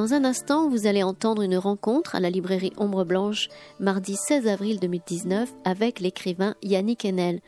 [0.00, 4.46] Dans un instant, vous allez entendre une rencontre à la librairie Ombre Blanche, mardi 16
[4.46, 7.40] avril 2019, avec l'écrivain Yannick Enel,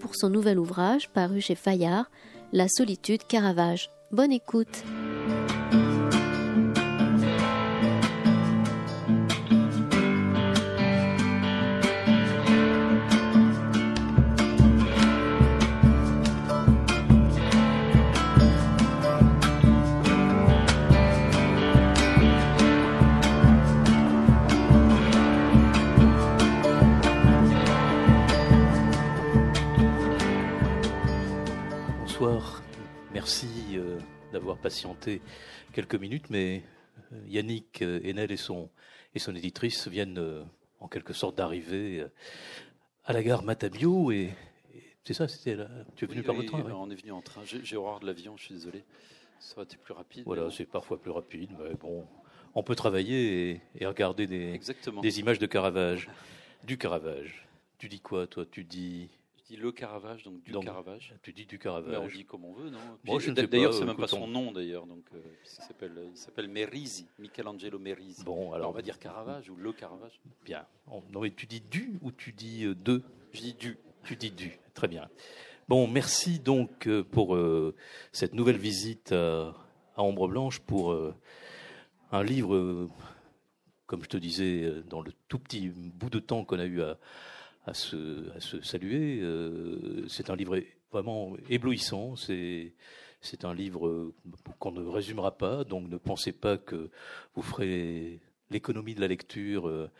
[0.00, 2.10] pour son nouvel ouvrage paru chez Fayard,
[2.54, 3.90] La solitude Caravage.
[4.10, 4.84] Bonne écoute!
[34.60, 35.20] Patienter
[35.72, 36.62] quelques minutes, mais
[37.12, 38.70] euh, Yannick euh, Enel et son,
[39.14, 40.42] et son éditrice viennent euh,
[40.80, 42.04] en quelque sorte d'arriver
[43.04, 44.30] à la gare Matabio et,
[45.04, 45.70] c'est ça, c'était là.
[45.96, 47.40] Tu es venu par le train On est venu en train.
[47.42, 48.84] J'ai horreur de l'avion, je suis désolé.
[49.40, 50.24] Ça aurait été plus rapide.
[50.26, 52.06] Voilà, c'est parfois plus rapide, mais bon,
[52.54, 54.60] on peut travailler et, regarder des,
[55.00, 56.10] des images de Caravage.
[56.64, 57.46] Du Caravage.
[57.78, 58.44] Tu dis quoi, toi?
[58.44, 59.08] Tu dis
[59.56, 61.14] le Caravage, donc du Caravage.
[61.22, 61.98] Tu dis du Caravage.
[61.98, 62.78] on dit comme on veut, non?
[63.04, 64.86] D'ailleurs, c'est même pas son nom, d'ailleurs.
[64.86, 68.24] Donc, euh, il s'appelle Merisi, Michelangelo Merisi.
[68.24, 70.20] Bon, alors, on va dire Caravage ou le Caravage.
[70.44, 70.66] Bien.
[71.12, 73.02] non, mais tu dis du ou tu dis euh, de?
[73.32, 73.78] Je dis du.
[74.04, 74.58] Tu dis du.
[74.74, 75.08] Très bien.
[75.68, 77.38] Bon, merci donc euh, pour
[78.12, 79.54] cette nouvelle visite à,
[79.96, 80.96] à Ombre Blanche pour
[82.10, 82.88] un livre,
[83.86, 86.98] comme je te disais, dans le tout petit bout de temps qu'on a eu à
[87.66, 88.30] à se,
[88.62, 89.20] saluer.
[89.20, 90.60] Euh, c'est un livre
[90.92, 92.16] vraiment éblouissant.
[92.16, 92.72] C'est
[93.20, 94.12] c'est un livre
[94.60, 96.88] qu'on ne résumera pas, donc ne pensez pas que
[97.34, 99.90] vous ferez l'économie de la lecture euh,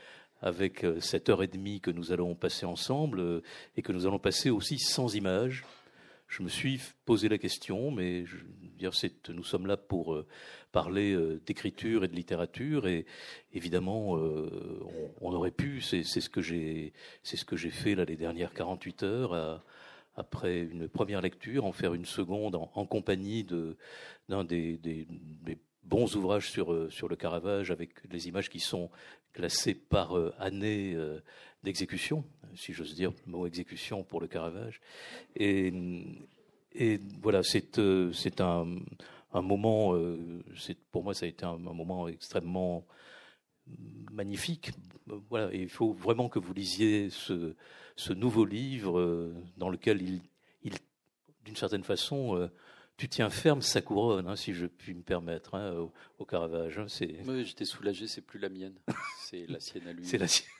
[0.40, 3.42] avec euh, cette heure et demie que nous allons passer ensemble
[3.76, 5.64] et que nous allons passer aussi sans images
[6.28, 8.24] je me suis posé la question, mais
[8.78, 8.92] dire,
[9.30, 10.26] nous sommes là pour euh,
[10.72, 13.06] parler euh, d'écriture et de littérature, et
[13.52, 14.80] évidemment, euh,
[15.20, 16.92] on, aurait pu, c'est ce que j'ai,
[17.70, 19.64] fait là les dernières 48 heures.
[20.16, 23.44] après une première lecture, en faire une seconde en, compagnie
[24.28, 25.06] d'un des, des,
[25.84, 28.90] bons ouvrages sur sur le Caravage avec les images qui sont
[29.32, 30.94] classées par année
[31.62, 34.80] d'exécution, si j'ose dire, le mot exécution pour le Caravage.
[35.36, 35.72] Et,
[37.22, 38.76] voilà, c'est euh, un,
[39.32, 40.42] un moment, euh,
[40.90, 42.86] pour moi ça a été un, moment extrêmement
[44.12, 44.70] magnifique.
[45.30, 47.54] Voilà, et il faut vraiment que vous lisiez ce,
[47.96, 50.20] ce nouveau livre euh, dans lequel il,
[50.62, 50.74] il
[51.44, 52.48] d'une certaine façon,
[52.98, 55.88] tu tiens ferme sa couronne, hein, si je puis me permettre, hein,
[56.18, 56.78] au, Caravage.
[56.78, 56.86] Hein,
[57.26, 58.74] oui, j'étais soulagé, c'est plus la mienne,
[59.20, 60.04] c'est la sienne à lui.
[60.04, 60.50] C'est la sienne.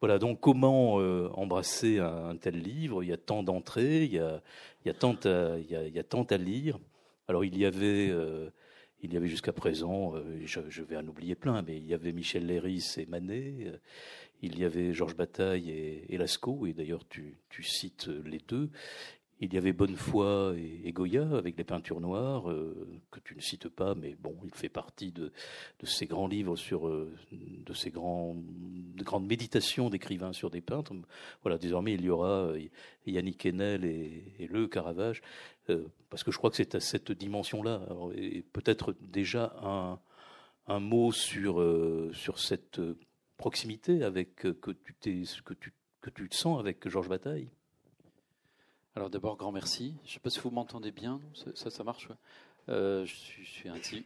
[0.00, 3.02] Voilà, donc comment euh, embrasser un, tel livre?
[3.02, 4.42] Il y a tant d'entrées, il, y a,
[4.86, 6.78] il, tant à, il, y a, tant à lire.
[7.28, 8.48] Alors il y avait, euh,
[9.02, 12.12] il y avait jusqu'à présent, euh, je, vais en oublier plein, mais il y avait
[12.12, 13.72] Michel Léris et Manet,
[14.40, 18.70] il y avait Georges Bataille et, et Lascaux, et d'ailleurs tu, tu cites les deux.
[19.44, 23.68] Il y avait Bonnefoy et, Goya avec les peintures noires, euh, que tu ne cites
[23.68, 25.32] pas, mais bon, il fait partie de,
[25.82, 28.42] ces grands livres sur, euh, de ces grandes
[29.26, 30.94] méditations d'écrivains sur des peintres.
[31.42, 32.68] Voilà, désormais il y aura euh,
[33.06, 35.20] Yannick Enel et, le Caravage,
[36.08, 37.82] parce que je crois que c'est à cette dimension-là.
[38.16, 41.62] Et peut-être déjà un, mot sur,
[42.36, 42.80] cette
[43.36, 44.94] proximité avec que tu,
[45.44, 47.50] que tu, que tu te sens avec Georges Bataille.
[48.96, 49.96] Alors d'abord, grand merci.
[50.04, 51.20] Je ne sais pas si vous m'entendez bien.
[51.54, 52.08] Ça, ça marche
[52.70, 53.14] euh, je,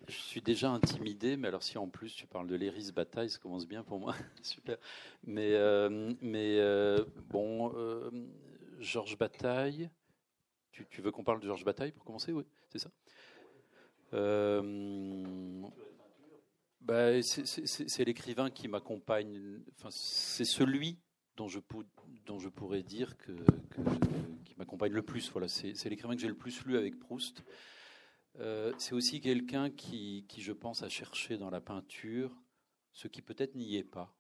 [0.09, 3.69] suis, déjà intimidé, mais alors si en plus tu parles de l'Eris Bataille, ça commence
[3.69, 4.15] bien pour moi.
[4.43, 4.79] Super.
[5.25, 7.73] Mais, euh, euh, bon,
[8.81, 9.91] Georges Bataille,
[10.73, 12.33] tu, veux qu'on parle de Georges Bataille pour commencer?
[12.33, 12.91] Oui, c'est ça.
[16.81, 20.99] Bah, c'est l'écrivain qui m'accompagne, enfin, c'est celui
[21.39, 21.49] dont
[22.39, 23.33] je, pourrais dire que,
[24.45, 25.31] qui m'accompagne le plus.
[25.31, 27.45] Voilà, c'est l'écrivain que j'ai le plus lu avec Proust.
[28.41, 32.31] Euh, c'est aussi quelqu'un qui, qui, je pense, a cherché dans la peinture
[32.93, 34.13] ce qui peut-être n'y est pas.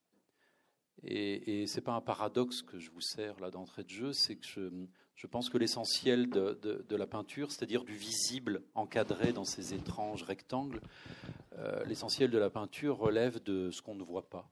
[1.03, 4.37] Et, et c'est pas un paradoxe que je vous sers là d'entrée de jeu, c'est
[4.37, 4.47] que
[5.14, 6.55] je, pense que l'essentiel de,
[6.88, 10.81] de, la peinture, c'est-à-dire du visible encadré dans ces étranges rectangles,
[11.56, 14.49] euh, l'essentiel de la peinture relève de ce qu'on ne voit pas.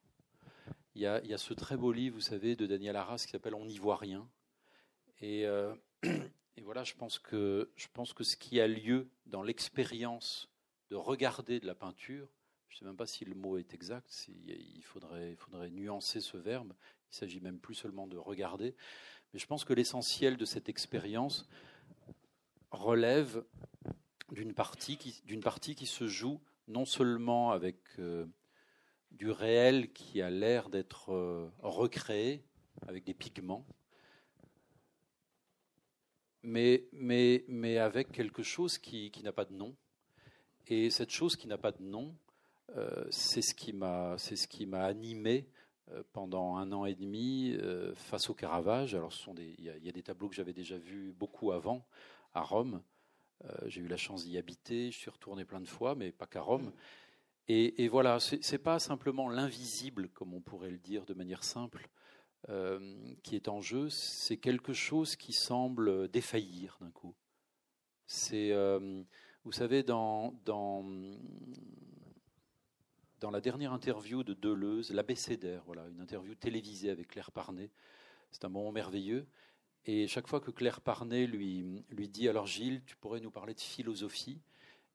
[0.97, 3.67] Il y, a, ce très beau livre, vous savez, de Daniel Arras qui s'appelle On
[3.67, 4.27] n'y voit rien.
[5.23, 10.49] Euh, et, voilà, je pense, que, je pense que ce qui a lieu dans l'expérience
[10.89, 12.31] de regarder de la peinture,
[12.71, 15.37] je ne sais même pas si le mot est exact, il faudrait,
[15.69, 16.73] nuancer ce verbe,
[17.13, 18.75] il s'agit même plus seulement de regarder,
[19.35, 21.47] mais je pense que l'essentiel de cette expérience
[22.71, 23.45] relève
[24.33, 27.77] d'une partie, qui, partie qui se joue non seulement avec
[29.17, 32.45] du réel qui a l'air d'être recréé
[32.87, 33.67] avec des pigments,
[36.43, 39.75] mais, mais, mais avec quelque chose qui, qui n'a pas de nom.
[40.69, 42.15] Et cette chose qui n'a pas de nom,
[42.77, 44.17] euh, c'est ce qui m'a,
[44.85, 45.49] animé
[45.91, 48.95] euh, pendant un an et demi euh, face au Caravage.
[48.95, 51.87] Alors, il y, a des tableaux que j'avais déjà vus beaucoup avant
[52.35, 52.83] à Rome.
[53.67, 54.91] j'ai eu la chance d'y habiter.
[54.91, 56.73] Je suis retourné plein de fois, mais pas qu'à Rome.
[57.49, 61.89] Et, et voilà, c'est, pas simplement l'invisible, comme on pourrait le dire de manière simple,
[63.23, 63.89] qui est en jeu.
[63.89, 67.15] C'est quelque chose qui semble défaillir d'un coup.
[68.07, 68.53] C'est,
[69.45, 70.85] vous savez, dans, dans
[73.21, 77.71] dans la dernière interview de Deleuze, l'abécédaire, voilà, une interview télévisée avec Claire Parnet.
[78.31, 79.27] C'est un moment merveilleux.
[79.87, 83.55] Et chaque fois que Claire Parnet lui, lui dit Alors Gilles, tu pourrais nous parler
[83.55, 84.41] de philosophie?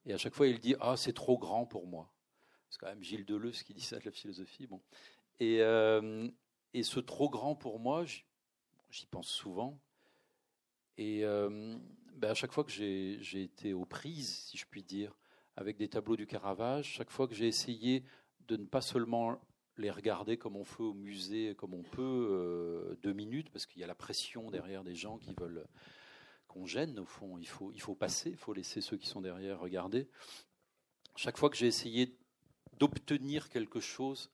[0.06, 2.11] Et à chaque fois, il dit Ah, c'est trop grand pour moi.
[2.72, 4.66] C'est quand même Gilles Deleuze qui dit ça de la philosophie.
[4.66, 4.80] Bon.
[5.40, 6.26] Et, euh,
[6.82, 8.06] ce trop grand pour moi,
[8.90, 9.78] j'y pense souvent.
[10.96, 11.76] Et euh,
[12.14, 15.14] ben à chaque fois que j'ai été aux prises, si je puis dire,
[15.56, 18.04] avec des tableaux du Caravage, chaque fois que j'ai essayé
[18.48, 19.38] de ne pas seulement
[19.76, 23.82] les regarder comme on fait au musée, comme on peut, euh, deux minutes, parce qu'il
[23.82, 25.66] y a la pression derrière des gens qui veulent
[26.48, 29.20] qu'on gêne, au fond, il faut, il faut passer, il faut laisser ceux qui sont
[29.20, 30.08] derrière regarder.
[31.16, 32.16] Chaque fois que j'ai essayé
[32.78, 34.30] d'obtenir quelque chose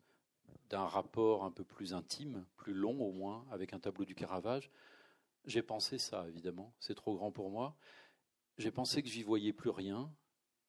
[0.70, 4.70] d'un rapport un peu plus intime, plus long au moins, avec un tableau du Caravage,
[5.44, 7.74] j'ai pensé ça, évidemment, c'est trop grand pour moi.
[8.58, 10.12] J'ai pensé que j'y voyais plus rien,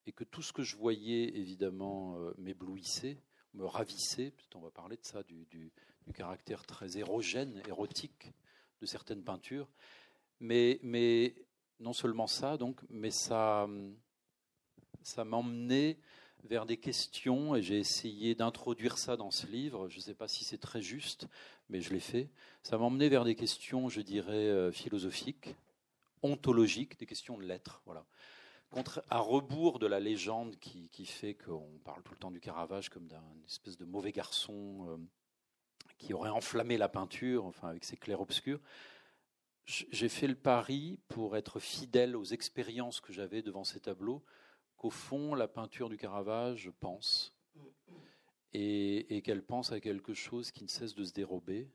[0.06, 3.22] et que tout ce que je voyais, évidemment, euh, m'éblouissait,
[3.54, 4.34] me ravissait.
[4.56, 5.72] On va parler de ça, du,
[6.16, 8.34] caractère très érogène, érotique
[8.82, 9.70] de certaines peintures.
[10.40, 11.36] Mais, mais
[11.80, 13.68] non seulement ça, donc, mais ça,
[15.04, 16.00] ça m'emmenait
[16.44, 19.90] vers des questions, et j'ai essayé d'introduire ça dans ce livre.
[19.90, 21.28] Je ne sais pas si c'est très juste,
[21.70, 22.30] mais je l'ai fait.
[22.64, 25.56] Ça m'emmenait vers des questions, je dirais, euh, philosophiques,
[26.24, 27.82] ontologiques, des questions de l'être.
[27.86, 28.06] Voilà
[29.10, 33.08] à rebours de la légende qui, fait qu'on parle tout le temps du Caravage comme
[33.08, 34.98] d'un espèce de mauvais garçon euh,
[35.98, 38.60] qui aurait enflammé la peinture, enfin avec ses clairs-obscurs,
[39.66, 44.24] j'ai fait le pari pour être fidèle aux expériences que j'avais devant ces tableaux,
[44.80, 47.36] qu'au fond, la peinture du Caravage pense,
[48.54, 51.70] et, qu'elle pense à quelque chose qui ne cesse de se dérober,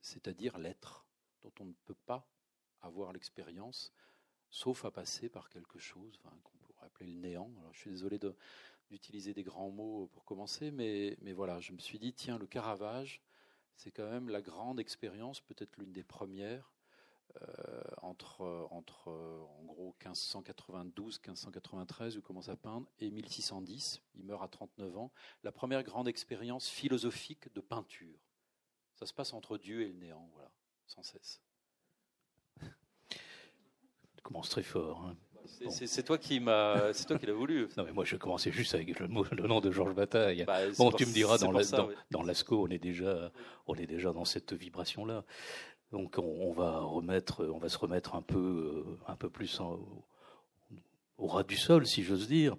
[0.00, 1.04] c'est-à-dire l'être,
[1.42, 2.26] dont on ne peut pas
[2.80, 3.92] avoir l'expérience,
[4.50, 7.50] sauf à passer par quelque chose qu'on pourrait appeler le néant.
[7.58, 8.20] Alors, je suis désolé
[8.88, 13.20] d'utiliser des grands mots pour commencer, mais, voilà, je me suis dit, tiens, le Caravage,
[13.74, 16.72] c'est quand même la grande expérience, peut-être l'une des premières,
[18.02, 24.42] entre, entre en gros 1592, 1593, où il commence à peindre, et 1610, il meurt
[24.42, 28.18] à 39 ans, la première grande expérience philosophique de peinture.
[28.94, 30.50] Ça se passe entre Dieu et le néant, voilà,
[30.86, 31.40] sans cesse
[34.28, 35.04] commence très fort.
[35.06, 35.16] Hein.
[35.70, 36.42] C'est toi qui
[36.92, 37.68] c'est toi qui l'as voulu.
[37.78, 40.44] Non mais moi je commençais juste avec le, le nom de Georges Bataille.
[40.44, 41.52] Bah, bon, tu me diras dans,
[42.10, 43.32] dans, Lascaux, on est déjà,
[43.66, 45.24] on est déjà dans cette vibration là.
[45.92, 46.80] Donc on, va
[47.68, 52.56] se remettre un peu, euh, un peu plus au ras du sol, si j'ose dire.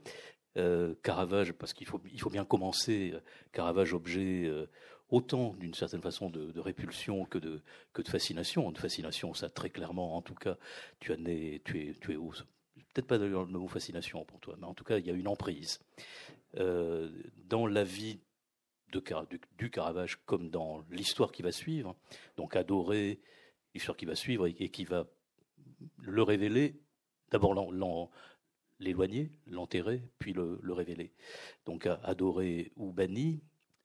[0.58, 3.14] Euh, Caravage, parce qu'il faut, il faut bien commencer.
[3.52, 4.68] Caravage, objet euh,
[5.10, 7.62] autant d'une certaine façon de, répulsion que de,
[7.94, 8.72] que de fascination.
[8.72, 10.58] De fascination, ça très clairement, en tout cas,
[11.00, 14.66] tu, as né, tu es, tu es peut-être pas le mot fascination pour toi, mais
[14.66, 15.80] en tout cas, il y a une emprise.
[16.56, 18.20] Dans la vie
[18.92, 21.96] du, Caravage, comme dans l'histoire qui va suivre,
[22.38, 23.20] donc adorer
[23.74, 25.08] l'histoire qui va suivre et, qui va
[26.02, 26.80] le révéler,
[27.32, 27.54] d'abord
[28.80, 31.14] l'éloigner, l'enterrer, puis le, le, révéler.
[31.66, 33.42] Donc adorer ou banni,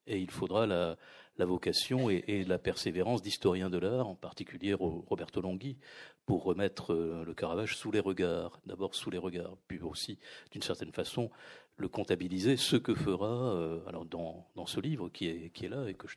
[0.07, 0.97] et il faudra la,
[1.43, 5.77] vocation et, la persévérance d'historiens de l'art, en particulier Roberto Longhi,
[6.25, 10.17] pour remettre euh, le Caravage sous les regards, d'abord sous les regards, puis aussi,
[10.51, 11.29] d'une certaine façon,
[11.77, 15.87] le comptabiliser, ce que fera, euh, alors dans, ce livre qui est, qui est là
[15.89, 16.15] et que je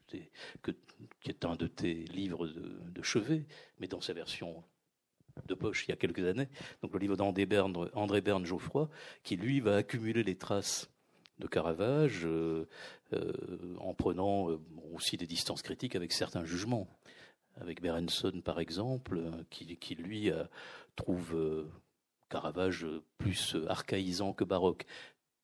[0.62, 0.70] que,
[1.20, 3.46] qui est un de tes livres de, chevet,
[3.80, 4.62] mais dans sa version
[5.46, 6.48] de poche il y a quelques années,
[6.82, 8.88] donc le livre d'André Berne, André Berne Geoffroy,
[9.22, 10.90] qui lui va accumuler les traces
[11.38, 12.66] de Caravage, euh,
[13.12, 13.32] euh,
[13.78, 14.58] en prenant euh,
[14.94, 16.88] aussi des distances critiques avec certains jugements.
[17.60, 20.30] Avec Berenson, par exemple, qui, lui
[20.94, 21.66] trouve
[22.28, 24.86] Caravage plus archaïsant que baroque.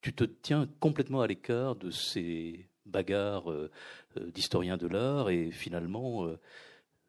[0.00, 3.50] Tu te tiens complètement à l'écart de ces bagarres
[4.16, 6.28] d'historiens de l'art et finalement,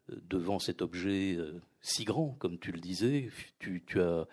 [0.08, 1.38] devant cet objet
[1.82, 4.26] si grand, comme tu le disais, tu as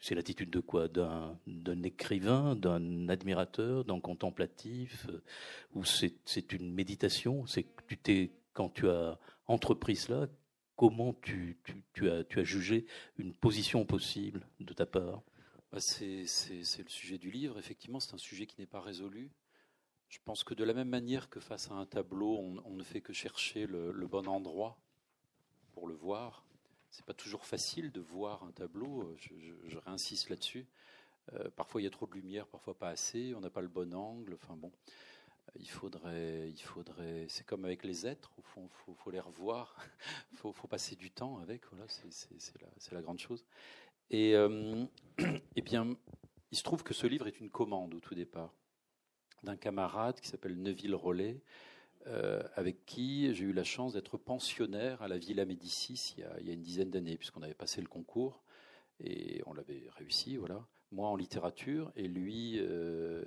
[0.00, 0.88] c'est l'attitude de quoi?
[0.88, 5.22] D'un écrivain, d'un admirateur, d'un contemplatif euh,
[5.74, 7.46] Ou c'est une méditation?
[7.46, 10.28] C'est tu t'es quand tu as entrepris cela,
[10.76, 11.58] comment tu,
[12.00, 12.86] as jugé
[13.18, 15.22] une position possible de ta part?
[15.72, 17.58] Bah, c'est, le sujet du livre.
[17.58, 19.30] Effectivement, c'est un sujet qui n'est pas résolu.
[20.08, 22.36] Je pense que de la même manière que face à un tableau,
[22.66, 24.78] on, ne fait que chercher le, bon endroit
[25.72, 26.44] pour le voir.
[26.92, 29.16] C'est pas toujours facile de voir un tableau.
[29.16, 30.66] Je, réinsiste là-dessus.
[31.32, 33.34] Euh, parfois il y a trop de lumière, parfois pas assez.
[33.34, 34.34] On n'a pas le bon angle.
[34.34, 34.70] Enfin bon,
[35.58, 37.26] il faudrait, il faudrait.
[37.28, 38.30] C'est comme avec les êtres.
[38.38, 39.74] Au faut, les revoir.
[40.36, 41.62] faut, faut passer du temps avec.
[41.70, 43.44] Voilà, c'est la, la, grande chose.
[44.10, 44.84] Et, euh,
[45.56, 45.96] eh bien,
[46.50, 48.52] il se trouve que ce livre est une commande au tout départ
[49.42, 51.40] d'un camarade qui s'appelle Neville Rollet,
[52.06, 56.50] euh, avec qui j'ai eu la chance d'être pensionnaire à la Villa Médicis il y
[56.50, 58.42] a, une dizaine d'années, puisqu'on avait passé le concours
[58.98, 60.66] et on l'avait réussi, voilà.
[60.90, 63.24] Moi en littérature et lui euh,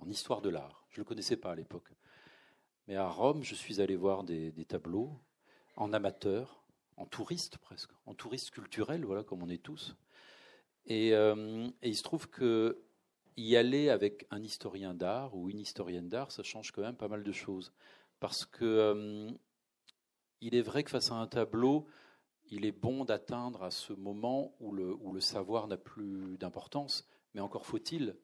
[0.00, 0.86] en histoire de l'art.
[0.90, 1.92] Je ne le connaissais pas à l'époque.
[2.88, 5.12] Mais à Rome, je suis allé voir des, tableaux
[5.76, 6.64] en amateur,
[6.96, 9.94] en touriste presque, en touriste culturel, voilà, comme on est tous.
[10.86, 12.82] Et, euh, et il se trouve que
[13.36, 17.08] y aller avec un historien d'art ou une historienne d'art, ça change quand même pas
[17.08, 17.72] mal de choses.
[18.20, 19.30] Parce que euh,
[20.40, 21.86] il est vrai que face à un tableau,
[22.50, 27.08] il est bon d'atteindre à ce moment où le, où le savoir n'a plus d'importance,
[27.34, 28.16] mais encore faut-il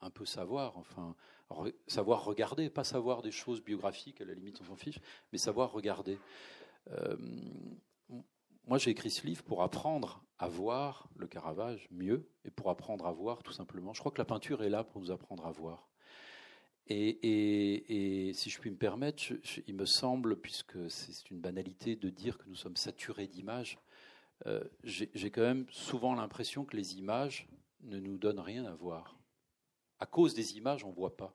[0.00, 1.14] un peu savoir, enfin,
[1.86, 4.98] savoir regarder, pas savoir des choses biographiques, à la limite on s'en fiche,
[5.32, 6.18] mais savoir regarder.
[6.90, 7.16] Euh,
[8.66, 13.06] moi, j'ai écrit ce livre pour apprendre à voir le Caravage mieux et pour apprendre
[13.06, 13.94] à voir tout simplement.
[13.94, 15.88] Je crois que la peinture est là pour nous apprendre à voir.
[16.88, 19.22] Et, si je puis me permettre,
[19.66, 23.78] il me semble, puisque c'est une banalité de dire que nous sommes saturés d'images,
[24.46, 27.48] euh, j'ai quand même souvent l'impression que les images
[27.82, 29.18] ne nous donnent rien à voir.
[29.98, 31.34] À cause des images, on ne voit pas.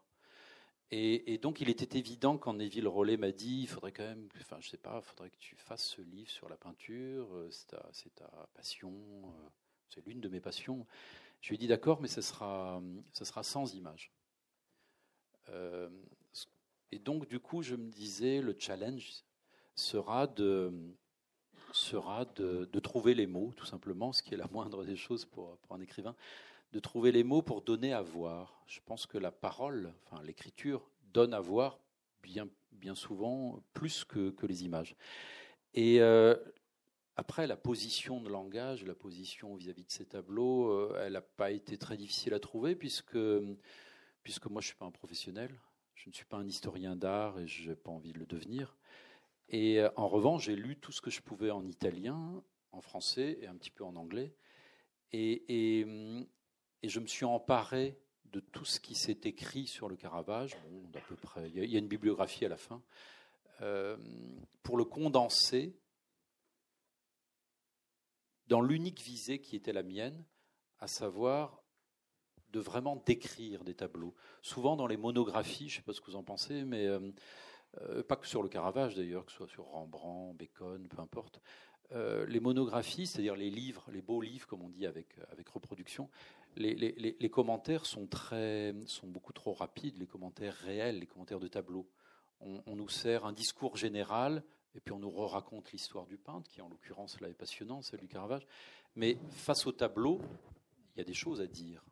[0.93, 4.57] Et, donc, il était évident quand Neville Rollet m'a dit, il faudrait quand même, enfin,
[4.59, 8.13] je sais pas, il faudrait que tu fasses ce livre sur la peinture, euh, c'est
[8.13, 9.49] ta, passion, euh,
[9.87, 10.85] c'est l'une de mes passions.
[11.39, 12.81] Je lui ai dit d'accord, mais ce sera,
[13.13, 14.11] ce sera sans images.
[15.47, 15.89] Euh,
[16.91, 19.23] et donc, du coup, je me disais, le challenge
[19.75, 20.73] sera de,
[21.71, 25.57] sera de, trouver les mots, tout simplement, ce qui est la moindre des choses pour
[25.69, 26.17] un écrivain
[26.71, 28.63] de trouver les mots pour donner à voir.
[28.67, 31.79] Je pense que la parole, enfin l'écriture, donne à voir
[32.23, 34.95] bien, bien souvent plus que, que les images.
[35.73, 36.35] Et euh,
[37.15, 41.51] après, la position de langage, la position vis-à-vis de ces tableaux, euh, elle n'a pas
[41.51, 43.17] été très difficile à trouver puisque,
[44.23, 45.51] puisque moi je ne suis pas un professionnel,
[45.95, 48.75] je ne suis pas un historien d'art et je n'ai pas envie de le devenir.
[49.49, 53.37] Et euh, en revanche, j'ai lu tout ce que je pouvais en italien, en français
[53.41, 54.33] et un petit peu en anglais.
[55.11, 55.85] Et, et,
[56.83, 57.97] et je me suis emparé
[58.31, 60.57] de tout ce qui s'est écrit sur le Caravage.
[60.69, 62.81] Bon, peu près, il y, a une bibliographie à la fin
[63.61, 63.97] euh,
[64.63, 65.75] pour le condenser
[68.47, 70.25] dans l'unique visée qui était la mienne,
[70.79, 71.63] à savoir
[72.51, 74.13] de vraiment décrire des tableaux.
[74.41, 77.11] Souvent dans les monographies, je ne sais pas ce que vous en pensez, mais euh,
[77.81, 81.41] euh, pas que sur le Caravage d'ailleurs, que ce soit sur Rembrandt, Bacon, peu importe.
[81.91, 86.09] Les monographies, c'est-à-dire les livres, les beaux livres, comme on dit avec, avec reproduction,
[86.57, 91.87] les, commentaires sont, très, sont beaucoup trop rapides, les commentaires réels, les commentaires de tableau.
[92.41, 94.43] On, nous sert un discours général,
[94.73, 97.99] et puis on nous raconte l'histoire du peintre, qui en l'occurrence là est passionnante, celle
[97.99, 98.45] du Caravage.
[98.95, 100.19] Mais face au tableau,
[100.95, 101.85] il y a des choses à dire.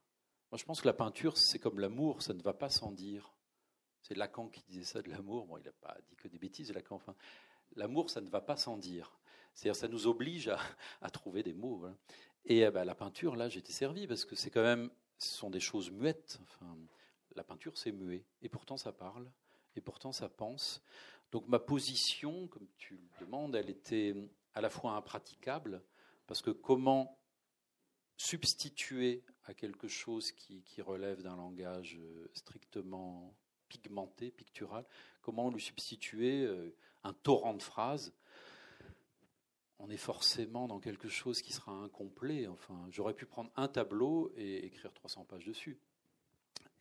[0.52, 3.32] Moi, je pense que la peinture, c'est comme l'amour, ça ne va pas sans dire.
[4.02, 5.46] C'est Lacan qui disait ça de l'amour.
[5.46, 6.96] Bon, il n'a pas dit que des bêtises, Lacan.
[6.96, 7.14] Enfin,
[7.76, 9.19] l'amour, ça ne va pas sans dire.
[9.60, 10.50] C'est-à-dire, ça nous oblige
[11.02, 11.86] à, trouver des mots.
[12.46, 15.50] Et euh, bah, la peinture, là, j'étais servi parce que c'est quand même, ce sont
[15.50, 16.40] des choses muettes.
[16.44, 16.78] Enfin,
[17.36, 18.24] la peinture, c'est muet.
[18.42, 19.30] Et pourtant, ça parle.
[19.76, 20.82] Et pourtant, ça pense.
[21.34, 24.16] Donc, ma position, comme tu le demandes, elle était
[24.54, 25.84] à la fois impraticable
[26.26, 27.20] parce que comment
[28.16, 33.36] substituer à quelque chose qui, qui relève d'un langage euh, strictement
[33.68, 34.86] pigmenté, pictural,
[35.22, 36.74] comment lui substituer euh,
[37.04, 38.14] un torrent de phrases
[39.80, 42.48] on est forcément dans quelque chose qui sera incomplet.
[42.48, 45.80] Enfin, j'aurais pu prendre un tableau et écrire 300 pages dessus.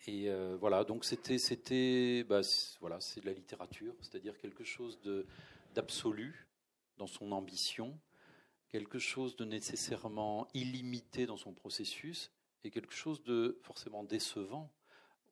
[0.07, 2.41] Et euh, voilà, donc c'était, c'était, bah,
[2.81, 5.27] voilà, c'est de la littérature, c'est-à-dire quelque chose de
[5.75, 6.49] d'absolu
[6.97, 7.99] dans son ambition,
[8.69, 12.33] quelque chose de nécessairement illimité dans son processus,
[12.65, 14.73] et quelque chose de forcément décevant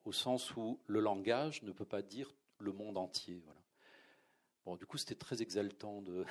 [0.05, 3.43] au sens où le langage ne peut pas dire le monde entier.
[4.67, 6.25] Bon, du coup, c'était très exaltant de,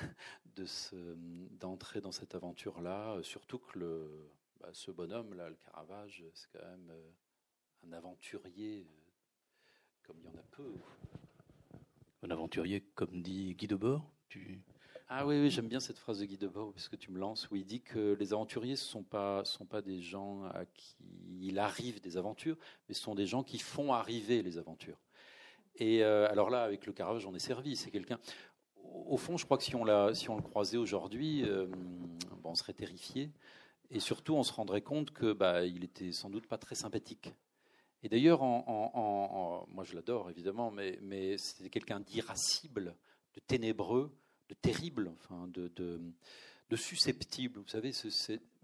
[1.58, 6.92] d'entrer dans cette aventure-là, surtout que le, bah, ce bonhomme-là, le Caravage, c'est quand même
[7.88, 8.86] un aventurier
[10.02, 10.70] comme il y en a peu.
[12.22, 14.60] Un aventurier, comme dit Guy Debord tu...
[15.08, 17.50] Ah oui, oui j'aime bien cette phrase de Guy Debord, parce que tu me lances,
[17.50, 20.96] où il dit que les aventuriers ne sont pas, sont pas des gens à qui
[21.40, 24.98] il arrive des aventures, mais ce sont des gens qui font arriver les aventures.
[25.78, 27.76] Et euh, alors là, avec le Caravage, on est servi.
[27.76, 28.18] C'est quelqu'un.
[28.82, 31.66] Au fond, je crois que si on, l'a, si on le croisait aujourd'hui, euh,
[32.44, 33.30] on serait terrifié.
[33.90, 37.34] Et surtout, on se rendrait compte que bah, il était sans doute pas très sympathique.
[38.02, 42.94] Et d'ailleurs, moi je l'adore évidemment, mais, c'était quelqu'un d'irascible,
[43.34, 44.12] de ténébreux,
[44.48, 46.00] de terrible, enfin, de,
[46.74, 47.60] susceptible.
[47.60, 47.92] Vous savez,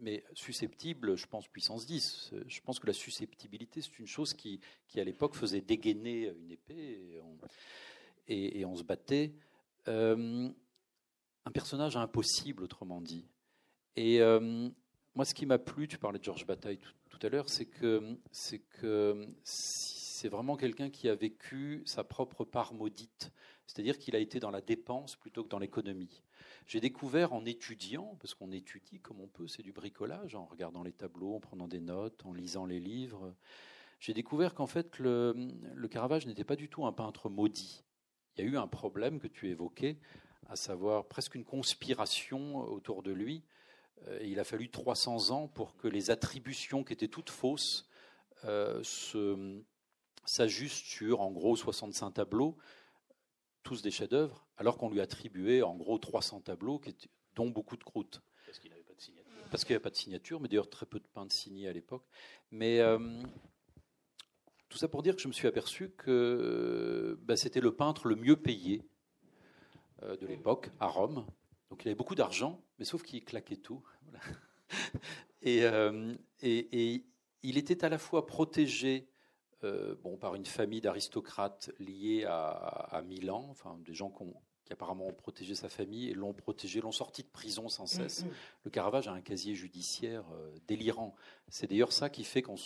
[0.00, 2.32] mais susceptible, je pense puissance 10.
[2.48, 6.50] Je pense que la susceptibilité, c'est une chose qui, qui à l'époque faisait dégainer une
[6.50, 7.20] épée
[8.26, 9.32] et on, se battait.
[9.88, 10.50] Euh,
[11.44, 13.26] un personnage impossible, autrement dit.
[13.96, 14.68] Et euh,
[15.14, 16.78] moi, ce qui m'a plu, tu parlais de Georges Bataille
[17.10, 22.44] tout, à l'heure, c'est que c'est que c'est vraiment quelqu'un qui a vécu sa propre
[22.44, 23.30] part maudite,
[23.66, 26.22] c'est-à-dire qu'il a été dans la dépense plutôt que dans l'économie.
[26.66, 30.82] J'ai découvert en étudiant, parce qu'on étudie comme on peut, c'est du bricolage, en regardant
[30.82, 33.34] les tableaux, en prenant des notes, en lisant les livres,
[34.02, 37.84] j'ai découvert qu'en fait le, Caravage n'était pas du tout un peintre maudit.
[38.34, 39.96] Il y a eu un problème que tu évoquais,
[40.48, 43.44] à savoir presque une conspiration autour de lui.
[44.08, 47.88] Euh, il a fallu 300 ans pour que les attributions qui étaient toutes fausses
[48.44, 48.82] euh,
[50.24, 52.56] s'ajustent sur en gros 65 tableaux,
[53.62, 56.80] tous des chefs-d'œuvre, alors qu'on lui attribuait en gros 300 tableaux,
[57.34, 58.22] dont beaucoup de croûtes.
[58.46, 59.32] Parce qu'il n'avait pas de signature.
[59.50, 61.72] Parce qu'il n'y avait pas de signature, mais d'ailleurs très peu de peintres signés à
[61.72, 62.04] l'époque.
[62.50, 63.22] Mais euh,
[64.68, 68.16] tout ça pour dire que je me suis aperçu que bah, c'était le peintre le
[68.16, 68.82] mieux payé
[70.02, 71.24] de l'époque à Rome.
[71.70, 73.82] Donc il avait beaucoup d'argent, mais sauf qu'il claquait tout.
[75.44, 77.04] Euh, et, et,
[77.42, 79.11] il était à la fois protégé
[79.64, 85.12] euh, bon, par une famille d'aristocrates liés à, Milan, enfin des gens qui, apparemment ont
[85.12, 88.24] protégé sa famille et l'ont protégé, l'ont sorti de prison sans cesse.
[88.64, 91.14] Le Caravage a un casier judiciaire euh, délirant.
[91.48, 92.56] C'est d'ailleurs ça qui fait qu'on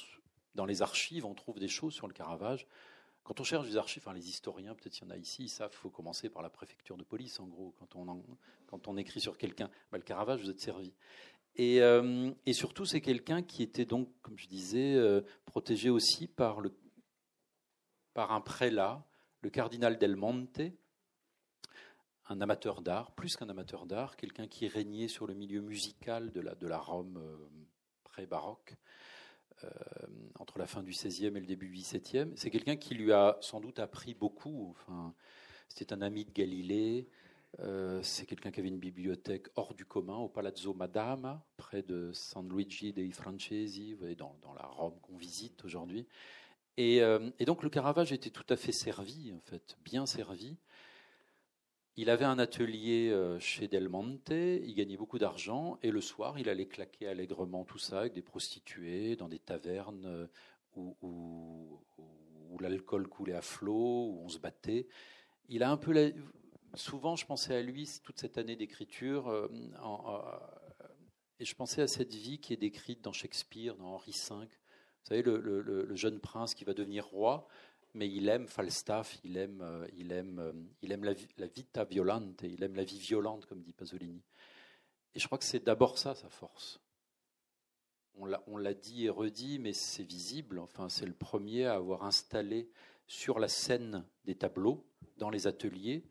[0.54, 2.66] dans les archives, on trouve des choses sur le Caravage
[3.26, 5.70] quand on cherche des archives, les historiens, peut-être qu'il y en a ici, ils savent
[5.70, 8.22] qu'il faut commencer par la préfecture de police, en gros, quand on,
[8.68, 9.68] quand on écrit sur quelqu'un.
[9.90, 10.92] Bah, le Caravage, vous êtes servi.
[11.56, 16.28] Et, euh, et surtout, c'est quelqu'un qui était donc, comme je disais, euh, protégé aussi
[16.28, 16.72] par, le,
[18.16, 19.04] par un prélat,
[19.42, 20.62] le cardinal Del Monte,
[22.28, 26.40] un amateur d'art, plus qu'un amateur d'art, quelqu'un qui régnait sur le milieu musical de
[26.40, 27.36] la, Rome euh,
[28.04, 28.74] pré-baroque.
[29.64, 29.68] Euh,
[30.38, 32.32] entre la fin du XVIe et le début du XVIIe.
[32.36, 34.68] C'est quelqu'un qui lui a sans doute appris beaucoup.
[34.70, 35.14] Enfin,
[35.68, 37.08] c'était un ami de Galilée.
[37.60, 42.12] Euh, c'est quelqu'un qui avait une bibliothèque hors du commun au Palazzo Madama, près de
[42.12, 46.06] San Luigi dei Francesi, dans la Rome qu'on visite aujourd'hui.
[46.76, 50.56] Et, euh, et, donc le Caravage était tout à fait servi, en fait, bien servi.
[51.96, 56.38] Il avait un atelier euh, chez Del Monte, il gagnait beaucoup d'argent, et le soir,
[56.38, 60.26] il allait claquer allègrement tout ça avec des prostituées, dans des tavernes euh,
[60.76, 61.80] où,
[62.60, 64.88] l'alcool coulait à flot, où on se battait.
[65.48, 66.12] Il a un peu
[66.74, 69.32] Souvent, je pensais à lui toute cette année d'écriture,
[71.38, 74.46] et je pensais à cette vie qui est décrite dans Shakespeare, dans Henri V.
[75.06, 77.46] Vous savez, le jeune prince qui va devenir roi,
[77.96, 81.14] mais il aime Falstaff, il aime, euh, il aime, euh, il aime la,
[81.46, 84.22] vita violente, il aime la vie violente, comme dit Pasolini.
[85.14, 86.78] Et je crois que c'est d'abord ça sa force.
[88.18, 90.58] On l'a dit et redit, mais c'est visible.
[90.58, 92.70] Enfin, c'est le premier à avoir installé
[93.06, 94.86] sur la scène des tableaux,
[95.18, 96.02] dans les ateliers,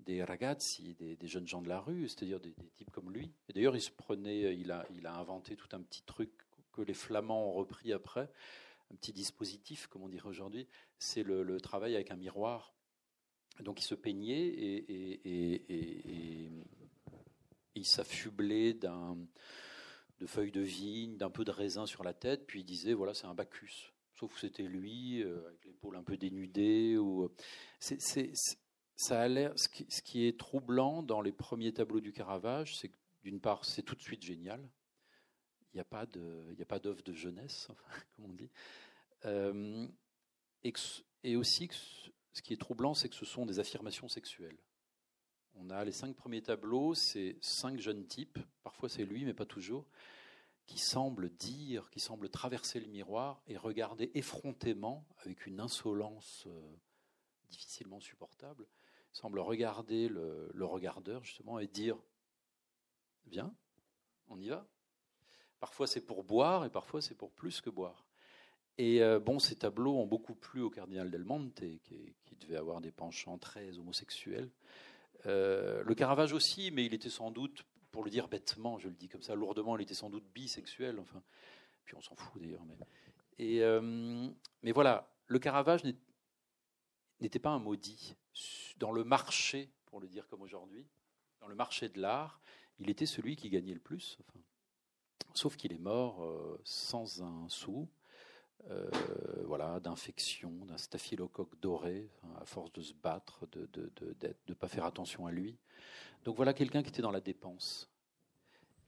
[0.00, 3.32] des ragazzi, des, des jeunes gens de la rue, c'est-à-dire des, types comme lui.
[3.48, 6.32] Et d'ailleurs, il se prenait, a, il a inventé tout un petit truc
[6.72, 8.30] que les Flamands ont repris après,
[8.90, 12.74] un petit dispositif, comme on dirait aujourd'hui, c'est le, travail avec un miroir.
[13.60, 14.90] Donc il se peignait et,
[17.74, 19.16] il s'affublait d'un,
[20.18, 23.14] de feuilles de vigne, d'un peu de raisin sur la tête, puis il disait voilà,
[23.14, 23.92] c'est un Bacchus.
[24.14, 26.96] Sauf que c'était lui, euh, avec l'épaule un peu dénudée.
[26.96, 27.30] Ou...
[27.80, 28.32] C'est,
[28.94, 32.88] ça a l'air, ce ce qui est troublant dans les premiers tableaux du Caravage, c'est
[32.88, 34.68] que d'une part, c'est tout de suite génial.
[35.72, 35.84] Il n'y a
[36.66, 37.68] pas d'œuvre de jeunesse,
[38.16, 38.50] comme on dit.
[39.24, 39.88] Euh,
[41.24, 41.68] et, aussi,
[42.32, 44.58] ce qui est troublant, c'est que ce sont des affirmations sexuelles.
[45.54, 49.46] On a les cinq premiers tableaux, c'est cinq jeunes types, parfois c'est lui, mais pas
[49.46, 49.86] toujours,
[50.66, 56.76] qui semblent dire, qui semblent traverser le miroir et regarder effrontément, avec une insolence euh,
[57.50, 58.66] difficilement supportable,
[59.12, 61.98] semblent regarder le regardeur justement et dire
[63.26, 63.54] Viens,
[64.28, 64.66] on y va
[65.62, 68.04] Parfois c'est pour boire et parfois c'est pour plus que boire.
[68.78, 72.80] Et euh, bon, ces tableaux ont beaucoup plu au cardinal Del Monte, qui, devait avoir
[72.80, 74.50] des penchants très homosexuels.
[75.26, 78.94] Euh, le Caravage aussi, mais il était sans doute, pour le dire bêtement, je le
[78.96, 80.98] dis comme ça, lourdement, il était sans doute bisexuel.
[80.98, 81.22] Enfin,
[81.84, 82.64] puis on s'en fout d'ailleurs.
[83.38, 84.28] Mais, euh,
[84.74, 85.84] voilà, le Caravage
[87.20, 88.16] n'était pas un maudit.
[88.78, 90.88] Dans le marché, pour le dire comme aujourd'hui,
[91.40, 92.40] dans le marché de l'art,
[92.80, 94.18] il était celui qui gagnait le plus.
[95.34, 97.88] Sauf qu'il est mort euh, sans un sou.
[98.70, 98.88] Euh,
[99.44, 102.08] voilà, d'infection, d'un staphylocoque doré,
[102.40, 103.68] à force de se battre, de
[104.48, 105.58] ne pas faire attention à lui.
[106.24, 107.90] Donc voilà quelqu'un qui était dans la dépense.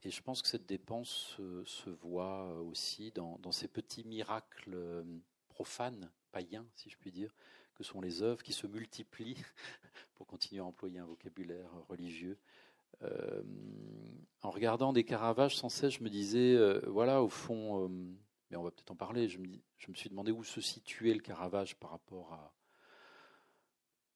[0.04, 5.02] Et je pense que cette dépense se, voit aussi dans, dans, ces petits miracles euh,
[5.48, 7.35] profanes, païens, si je puis dire,
[7.74, 9.42] que sont les œuvres qui se multiplient,
[10.14, 12.38] pour continuer à employer un vocabulaire religieux.
[13.02, 13.42] Euh,
[14.42, 17.88] en regardant des Caravages sans cesse, je me disais, voilà, au fond,
[18.50, 19.28] mais on va peut-être en parler.
[19.28, 22.54] Je me, suis demandé où se situait le Caravage par rapport à,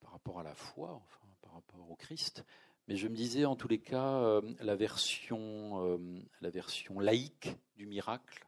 [0.00, 2.44] par rapport à la foi, enfin, par rapport au Christ.
[2.88, 8.46] Mais je me disais, en tous les cas, euh, euh, la version laïque du miracle,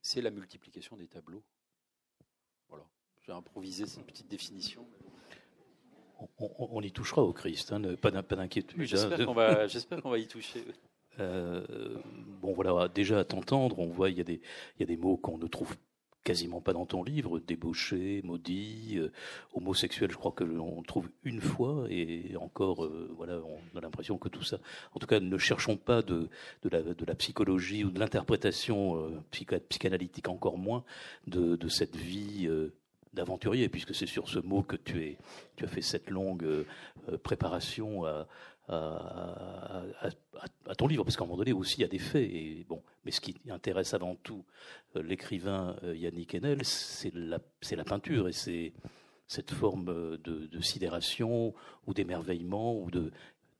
[0.00, 1.44] c'est la multiplication des tableaux.
[2.68, 2.86] Voilà,
[3.22, 4.88] j'ai improvisé cette petite définition.
[6.38, 8.82] On, y touchera au Christ, hein, pas d'inquiétude.
[8.82, 9.24] J'espère hein.
[9.24, 9.66] qu'on va,
[10.02, 10.64] qu'on va y toucher.
[11.20, 11.96] Euh,
[12.42, 14.40] bon, voilà, déjà à t'entendre, on voit il y, a des,
[14.76, 15.76] il y a des mots qu'on ne trouve
[16.24, 19.12] quasiment pas dans ton livre, débauché, maudit, euh,
[19.52, 24.18] homosexuel, je crois que l'on trouve une fois, et encore, euh, voilà, on a l'impression
[24.18, 24.58] que tout ça.
[24.92, 26.28] En tout cas, ne cherchons pas de,
[26.62, 29.22] de, la, de la psychologie ou de l'interprétation
[29.68, 30.82] psychanalytique, encore moins
[31.28, 32.48] de, de cette vie
[33.14, 35.16] d'aventurier, puisque c'est sur ce mot que tu,
[35.56, 36.66] tu as fait cette longue
[37.22, 38.04] préparation
[38.68, 40.14] à,
[40.76, 42.30] ton livre, parce qu'à un moment donné aussi il y a des faits.
[42.30, 44.44] Et bon, mais ce qui intéresse avant tout
[44.96, 47.38] euh, l'écrivain euh, Yannick Enel, c'est la,
[47.70, 48.72] la peinture et c'est
[49.26, 51.54] cette forme euh, de, sidération
[51.86, 53.10] ou d'émerveillement ou de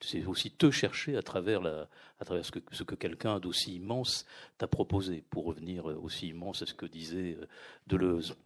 [0.00, 1.88] c'est aussi te chercher à travers, la,
[2.20, 4.26] à travers ce que, ce que quelqu'un d'aussi immense
[4.58, 7.38] t'a proposé, pour revenir aussi immense à ce que disait
[7.86, 8.36] Deleuze.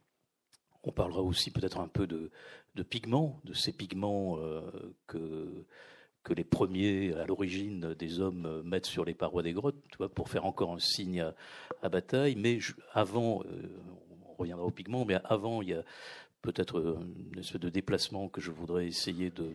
[0.84, 2.30] On parlera aussi peut-être un peu de,
[2.84, 4.38] pigments, de ces pigments
[5.06, 5.64] que,
[6.28, 10.10] que les premiers, à l'origine des hommes, mettent sur les parois des grottes, tu vois,
[10.10, 11.32] pour faire encore un signe
[11.82, 12.36] à, bataille.
[12.36, 12.58] Mais
[12.92, 13.68] avant, euh,
[14.28, 15.82] on reviendra au pigment, mais avant, il y a
[16.42, 16.98] peut-être
[17.32, 19.54] une espèce de déplacement que je voudrais essayer de,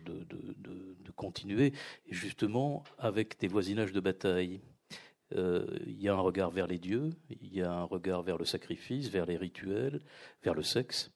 [1.16, 1.72] continuer,
[2.08, 4.60] et justement avec des voisinages de bataille.
[5.36, 8.36] Euh, il y a un regard vers les dieux, il y a un regard vers
[8.36, 10.00] le sacrifice, vers les rituels,
[10.42, 11.13] vers le sexe.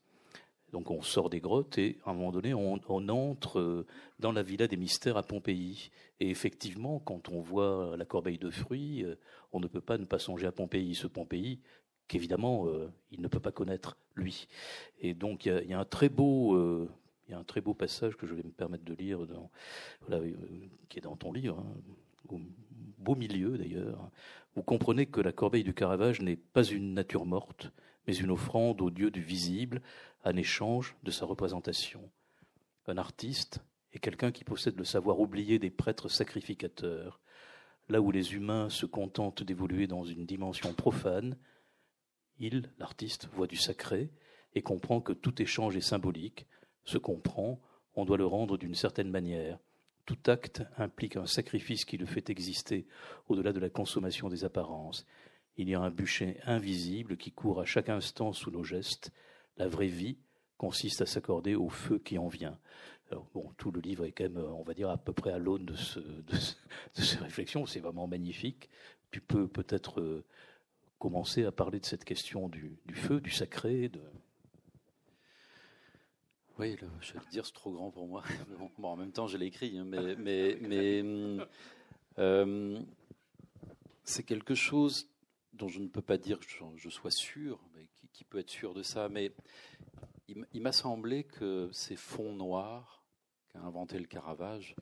[0.72, 3.86] Donc on sort des grottes et à un moment donné, on, entre euh,
[4.18, 5.90] dans la villa des mystères à Pompéi.
[6.20, 9.16] Et effectivement, quand on voit la corbeille de fruits, euh,
[9.52, 11.60] on ne peut pas ne pas songer à Pompéi, ce Pompéi
[12.06, 14.48] qu'évidemment euh, il ne peut pas connaître lui.
[15.00, 16.88] Et donc il y, a, un très beau,
[17.28, 19.50] y a un très beau passage que je vais me permettre de lire, dans,
[20.88, 21.80] qui est dans ton livre, hein,
[22.30, 22.40] au
[22.98, 24.10] beau milieu d'ailleurs.
[24.54, 27.70] Vous comprenez que la corbeille du Caravage n'est pas une nature morte,
[28.08, 29.82] mais une offrande au Dieu du visible,
[30.24, 32.10] en échange de sa représentation.
[32.86, 33.60] Un artiste
[33.92, 37.20] est quelqu'un qui possède le savoir oublié des prêtres sacrificateurs.
[37.88, 41.36] Là où les humains se contentent d'évoluer dans une dimension profane,
[42.38, 44.10] il, l'artiste, voit du sacré
[44.54, 46.46] et comprend que tout échange est symbolique.
[46.84, 47.60] Se comprend,
[47.94, 49.58] on doit le rendre d'une certaine manière.
[50.06, 52.86] Tout acte implique un sacrifice qui le fait exister
[53.28, 55.04] au-delà de la consommation des apparences.
[55.56, 59.12] Il y a un bûcher invisible qui court à chaque instant sous nos gestes
[59.58, 60.16] la vraie vie
[60.56, 62.58] consiste à s'accorder au feu qui en vient.
[63.34, 65.66] bon, tout le livre est quand même, on va dire, à peu près à l'aune
[65.66, 65.74] de,
[66.94, 67.66] ces réflexions.
[67.66, 68.68] C'est vraiment magnifique.
[69.10, 70.24] Tu peux peut-être euh,
[70.98, 73.90] commencer à parler de cette question du, feu, du sacré.
[76.58, 78.22] Oui, je vais dire, c'est trop grand pour moi.
[78.78, 81.02] Bon, en même temps, je l'ai écrit, hein, mais, mais, mais
[82.18, 82.80] euh,
[84.04, 85.08] c'est quelque chose
[85.52, 87.60] dont je ne peux pas dire que je sois sûr,
[88.18, 89.30] qui peut être sûr de ça, mais
[90.26, 93.04] il, m'a semblé que ces fonds noirs
[93.48, 94.74] qu'a inventé le Caravage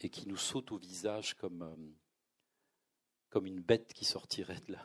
[0.00, 1.74] et qui nous sautent au visage comme, euh,
[3.28, 4.76] comme une bête qui sortirait de,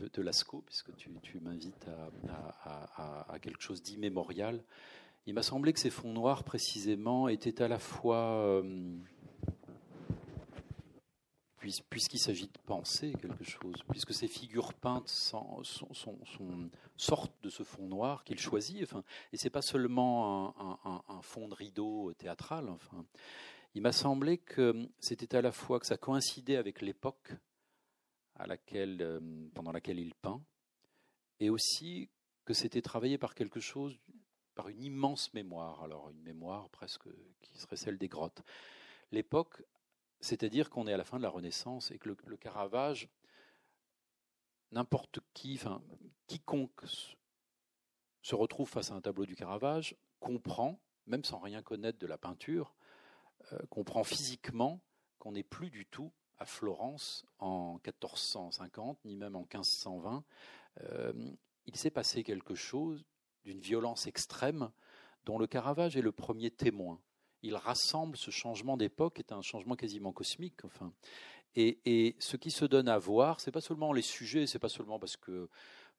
[0.00, 1.86] la, Lascaux, puisque tu, m'invites
[2.24, 4.64] à, à, quelque chose d'immémorial,
[5.26, 8.38] il m'a semblé que ces fonds noirs, précisément, étaient à la fois...
[8.40, 8.96] Euh,
[11.90, 15.62] puisqu'il s'agit de penser quelque chose, puisque ces figures peintes sont,
[16.96, 19.02] sortent de ce fond noir qu'il choisit, enfin,
[19.32, 20.54] et c'est pas seulement
[21.08, 22.68] un, fond de rideau théâtral.
[22.68, 23.04] Enfin,
[23.74, 27.32] il m'a semblé que c'était à la fois que ça coïncidait avec l'époque,
[28.34, 29.20] à laquelle,
[29.54, 30.42] pendant laquelle il peint,
[31.40, 32.10] et aussi
[32.44, 33.98] que c'était travaillé par quelque chose,
[34.54, 37.08] par une immense mémoire, alors une mémoire presque
[37.42, 38.42] qui serait celle des grottes.
[39.12, 39.62] L'époque,
[40.20, 43.08] c'est-à-dire qu'on est à la fin de la Renaissance et que le, Caravage,
[44.72, 45.60] n'importe qui,
[46.26, 46.84] quiconque
[48.22, 52.18] se retrouve face à un tableau du Caravage comprend, même sans rien connaître de la
[52.18, 52.74] peinture,
[53.52, 54.80] euh, comprend physiquement
[55.18, 60.24] qu'on n'est plus du tout à Florence en 1450, ni même en 1520.
[60.82, 61.12] Euh,
[61.66, 63.04] il s'est passé quelque chose
[63.44, 64.70] d'une violence extrême
[65.24, 67.00] dont le Caravage est le premier témoin.
[67.42, 70.64] Il rassemble ce changement d'époque, qui est un changement quasiment cosmique.
[70.64, 70.92] Enfin,
[71.56, 74.98] et, ce qui se donne à voir, c'est pas seulement les sujets, c'est pas seulement
[74.98, 75.48] parce que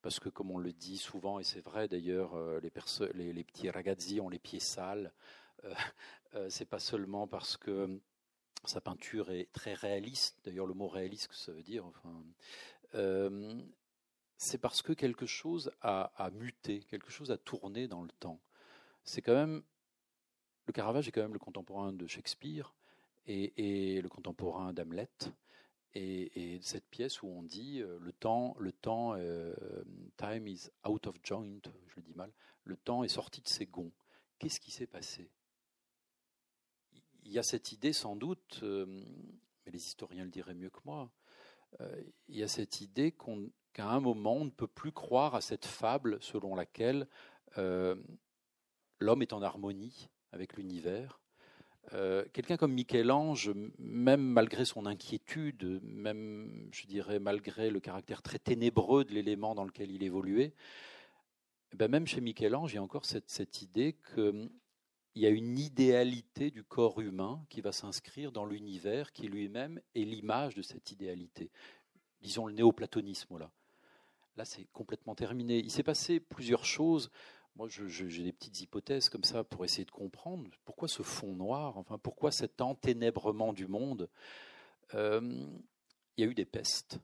[0.00, 3.68] parce que comme on le dit souvent, et c'est vrai d'ailleurs, euh, les, les, petits
[3.68, 5.12] ragazzi ont les pieds sales.
[5.64, 5.74] Euh,
[6.34, 8.00] euh, c'est pas seulement parce que
[8.64, 10.38] sa peinture est très réaliste.
[10.44, 12.22] D'ailleurs, le mot réaliste, que ça veut dire, enfin,
[14.36, 18.40] c'est parce que quelque chose a, muté, quelque chose a tourné dans le temps.
[19.02, 19.62] C'est quand même
[20.68, 22.74] le Caravage est quand même le contemporain de Shakespeare
[23.26, 25.08] et, le contemporain d'Hamlet.
[25.94, 29.54] Et, cette pièce où on dit euh, le temps, le temps, euh,
[30.18, 32.30] time is out of joint, je le dis mal,
[32.64, 33.90] le temps est sorti de ses gonds.
[34.38, 35.30] Qu'est-ce qui s'est passé?
[37.24, 38.84] Il y a cette idée sans doute, euh,
[39.64, 41.10] mais les historiens le diraient mieux que moi,
[42.28, 43.14] il y a cette idée
[43.74, 47.06] qu'à un moment, on ne peut plus croire à cette fable selon laquelle
[47.58, 51.20] l'homme est en harmonie avec l'univers.
[51.94, 58.38] Euh, quelqu'un comme Michel-Ange, même malgré son inquiétude, même, je dirais, malgré le caractère très
[58.38, 60.52] ténébreux de l'élément dans lequel il évoluait,
[61.72, 64.50] eh ben même chez Michel-Ange, il y a encore cette, cette idée qu'il
[65.14, 70.04] y a une idéalité du corps humain qui va s'inscrire dans l'univers qui lui-même est
[70.04, 71.50] l'image de cette idéalité.
[72.20, 73.50] Disons le néoplatonisme là.
[74.38, 75.58] Là, c'est complètement terminé.
[75.58, 77.10] Il s'est passé plusieurs choses.
[77.58, 81.76] Moi, j'ai des petites hypothèses comme ça pour essayer de comprendre pourquoi ce fond noir,
[81.76, 84.08] enfin, pourquoi cet enténèbrement du monde.
[84.94, 85.20] Euh,
[86.16, 87.00] il y a eu des pestes.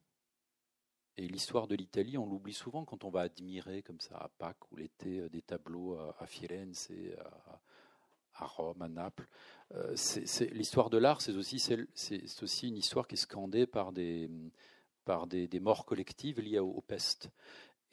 [1.17, 4.71] Et l'histoire de l'Italie, on l'oublie souvent quand on va admirer comme ça à Pâques
[4.71, 6.88] ou l'été euh, des tableaux à, Firenze,
[8.35, 9.27] à, Rome, à Naples.
[9.75, 9.97] Euh,
[10.53, 14.29] l'histoire de l'art, c'est aussi, une histoire qui est scandée par des,
[15.61, 17.29] morts collectives liées aux, pestes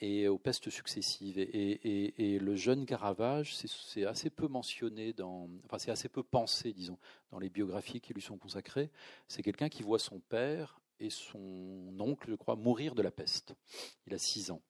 [0.02, 1.38] et aux pestes successives.
[1.38, 6.98] Et, le jeune Caravage, c'est assez peu mentionné dans, enfin c'est assez peu pensé, disons,
[7.32, 8.90] dans les biographies qui lui sont consacrées.
[9.28, 13.56] C'est quelqu'un qui voit son père et son oncle, je crois, mourir de la peste.
[14.08, 14.62] Il a six ans.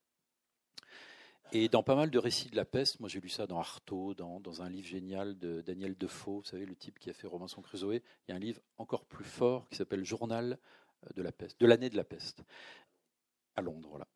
[1.54, 4.14] Et dans pas mal de récits de la peste, moi j'ai lu ça dans Artaud,
[4.14, 7.60] dans, un livre génial de Daniel Defoe, vous savez, le type qui a fait Robinson
[7.60, 10.58] Crusoe, il y a un livre encore plus fort qui s'appelle Journal
[11.14, 12.42] de la peste, de l'année de la peste,
[13.54, 13.98] à Londres.
[13.98, 14.06] Là.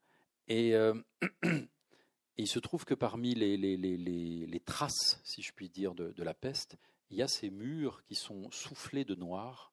[0.49, 0.95] Et, euh,
[2.37, 6.77] il se trouve que parmi les, traces, si je puis dire, de, la peste,
[7.11, 9.73] il y a ces murs qui sont soufflés de noir.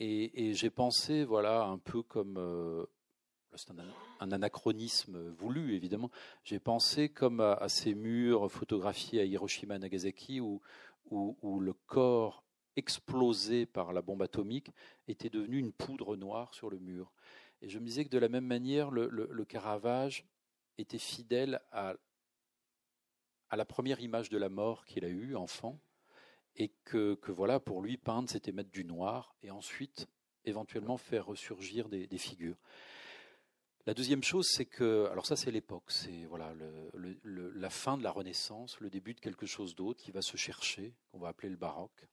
[0.00, 2.36] Et, et j'ai pensé, voilà, un peu comme.
[2.38, 2.86] Euh,
[3.54, 3.70] c'est
[4.20, 6.10] un, anachronisme voulu, évidemment.
[6.42, 10.62] J'ai pensé comme à, ces murs photographiés à Hiroshima Nagasaki où,
[11.10, 12.44] où, où le corps
[12.76, 14.70] explosé par la bombe atomique
[15.08, 17.12] était devenu une poudre noire sur le mur.
[17.62, 20.26] Et je me disais que de la même manière, le, Caravage
[20.78, 21.94] était fidèle à,
[23.52, 25.78] la première image de la mort qu'il a eue, enfant,
[26.56, 30.08] et que, voilà, pour lui, peindre, c'était mettre du noir, et ensuite,
[30.44, 32.58] éventuellement, faire ressurgir des, figures.
[33.86, 36.54] La deuxième chose, c'est que, alors ça c'est l'époque, c'est voilà
[36.94, 40.94] la fin de la Renaissance, le début de quelque chose d'autre qui va se chercher,
[41.10, 42.06] qu'on va appeler le baroque.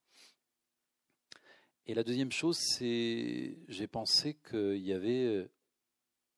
[1.86, 5.50] Et la deuxième chose, c'est j'ai pensé qu'il y avait euh,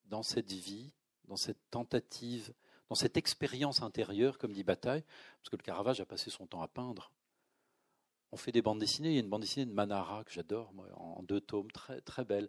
[0.06, 0.92] dans cette vie,
[1.28, 2.52] dans cette tentative,
[2.88, 5.04] dans cette expérience intérieure, comme dit Bataille,
[5.40, 7.12] parce que le Caravage a passé son temps à peindre.
[8.30, 9.10] On fait des bandes dessinées.
[9.10, 12.24] Il y a une bande dessinée de Manara que j'adore, en deux tomes, très très
[12.24, 12.48] belle.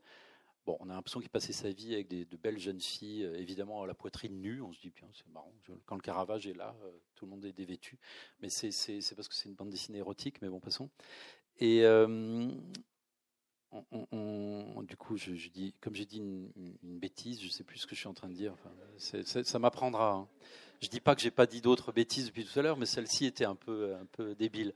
[0.65, 3.83] Bon, on a l'impression qu'il passait sa vie avec de belles jeunes filles, euh, évidemment
[3.83, 4.61] à la poitrine nue.
[4.61, 5.51] On se dit, bien, c'est marrant.
[5.85, 7.99] Quand le Caravage est là, euh, tout le monde est dévêtu.
[8.39, 8.71] Mais c'est
[9.15, 10.89] parce que c'est une bande dessinée érotique, mais bon, passons.
[11.59, 11.83] Et,
[14.83, 16.51] du coup, je, dis, comme j'ai dit une,
[16.83, 18.53] bêtise, je ne sais plus ce que je suis en train de dire.
[18.97, 20.11] ça m'apprendra.
[20.11, 20.27] Hein.
[20.83, 23.25] Je dis pas que j'ai pas dit d'autres bêtises depuis tout à l'heure, mais celle-ci
[23.25, 23.95] était un peu,
[24.37, 24.73] débile.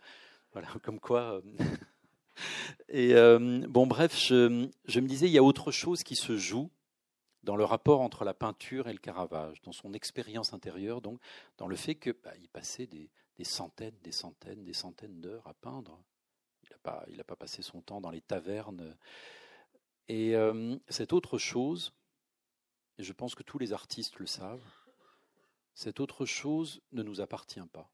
[0.53, 1.33] Voilà, comme quoi.
[1.33, 1.41] Euh,
[2.89, 4.47] et euh, bon, bref, je,
[4.99, 6.69] me disais, il y a autre chose qui se joue
[7.43, 11.19] dans le rapport entre la peinture et le Caravage, dans son expérience intérieure, donc
[11.57, 13.09] dans le fait qu'il bah, passait des
[13.43, 16.01] centaines, des centaines, des centaines d'heures à peindre
[17.07, 18.95] il n'a pas passé son temps dans les tavernes.
[20.07, 21.93] Et euh, cette autre chose,
[22.97, 24.63] et je pense que tous les artistes le savent,
[25.73, 27.91] cette autre chose ne nous appartient pas,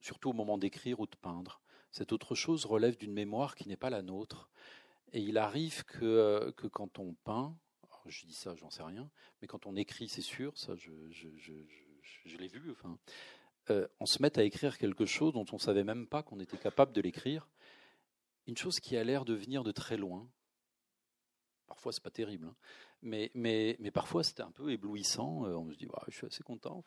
[0.00, 1.60] surtout au moment d'écrire ou de peindre.
[1.90, 4.48] Cette autre chose relève d'une mémoire qui n'est pas la nôtre.
[5.12, 7.56] Et il arrive que, que quand on peint,
[8.06, 12.36] je dis ça, j'en sais rien, mais quand on écrit, c'est sûr, ça je, je
[12.36, 12.98] l'ai vu, enfin,
[13.70, 16.40] euh, on se met à écrire quelque chose dont on ne savait même pas qu'on
[16.40, 17.48] était capable de l'écrire,
[18.46, 20.28] une chose qui a l'air de venir de très loin.
[21.66, 22.56] Parfois, c'est pas terrible, hein.
[23.02, 25.46] mais, mais, mais parfois c'était un peu éblouissant.
[25.46, 26.84] Euh, on se dit, bah, je suis assez content.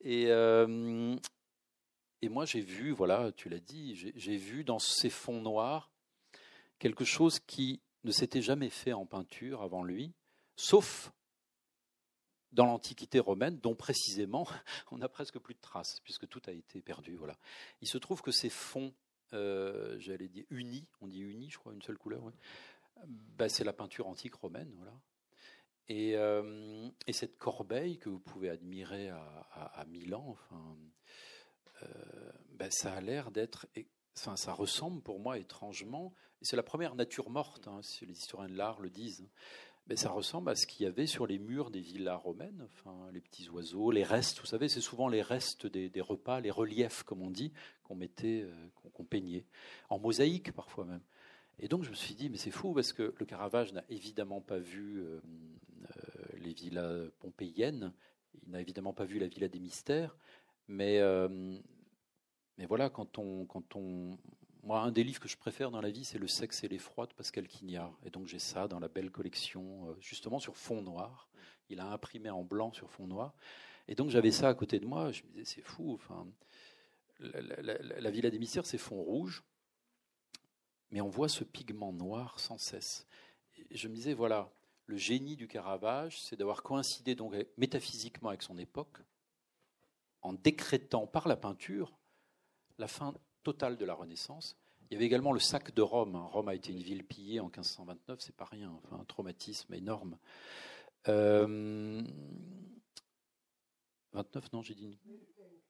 [0.00, 1.16] Et, euh,
[2.22, 5.92] et moi, j'ai vu, voilà, tu l'as dit, j'ai vu dans ces fonds noirs
[6.78, 10.12] quelque chose qui ne s'était jamais fait en peinture avant lui,
[10.56, 11.12] sauf
[12.52, 14.46] dans l'Antiquité romaine, dont précisément
[14.90, 17.16] on n'a presque plus de traces, puisque tout a été perdu.
[17.16, 17.36] Voilà.
[17.80, 18.92] Il se trouve que ces fonds,
[19.32, 22.22] euh, j'allais dire unis, on dit unis, je crois, une seule couleur,
[23.06, 24.72] bah, c'est la peinture antique romaine.
[24.76, 24.92] Voilà.
[25.88, 30.36] Et, euh, et, cette corbeille que vous pouvez admirer à, Milan,
[31.82, 31.86] euh,
[32.52, 33.66] bah, ça a l'air d'être.
[34.16, 38.48] Enfin, ça ressemble pour moi étrangement, c'est la première nature morte, hein, si les historiens
[38.48, 39.28] de l'art le disent,
[39.90, 43.10] mais ça ressemble à ce qu'il y avait sur les murs des villas romaines, enfin,
[43.12, 47.02] les petits oiseaux, les restes, vous savez, c'est souvent les restes des, repas, les reliefs,
[47.02, 49.44] comme on dit, qu'on mettait, euh, qu'on peignait,
[49.88, 51.00] en mosaïque parfois même.
[51.58, 54.40] Et donc je me suis dit, mais c'est fou, parce que le Caravage n'a évidemment
[54.40, 55.20] pas vu euh,
[55.96, 57.92] euh, les villas pompéiennes,
[58.44, 60.16] il n'a évidemment pas vu la villa des mystères,
[60.68, 61.00] mais,
[62.58, 64.16] mais voilà, quand on, quand on,
[64.62, 67.06] moi, un des livres que je préfère dans la vie, c'est Le sexe et l'effroi
[67.06, 67.96] de Pascal Quignard.
[68.04, 71.28] Et donc, j'ai ça dans la belle collection, euh, justement sur fond noir.
[71.70, 73.34] Il a imprimé en blanc sur fond noir.
[73.88, 75.12] Et donc, j'avais ça à côté de moi.
[75.12, 75.94] Je me disais, c'est fou.
[75.94, 76.26] Enfin,
[77.20, 79.42] la, Villa des Mystères, c'est fond rouge.
[80.90, 83.06] Mais on voit ce pigment noir sans cesse.
[83.70, 84.52] Et je me disais, voilà,
[84.86, 88.98] le génie du Caravage, c'est d'avoir coïncidé donc métaphysiquement avec son époque,
[90.22, 91.96] en décrétant par la peinture
[92.76, 94.56] la fin totale de la Renaissance.
[94.90, 96.16] Il y avait également le sac de Rome.
[96.16, 100.18] Rome a été une ville pillée en 1529, c'est pas rien, enfin, un traumatisme énorme.
[101.06, 102.02] 29, euh,
[104.52, 104.98] non, j'ai dit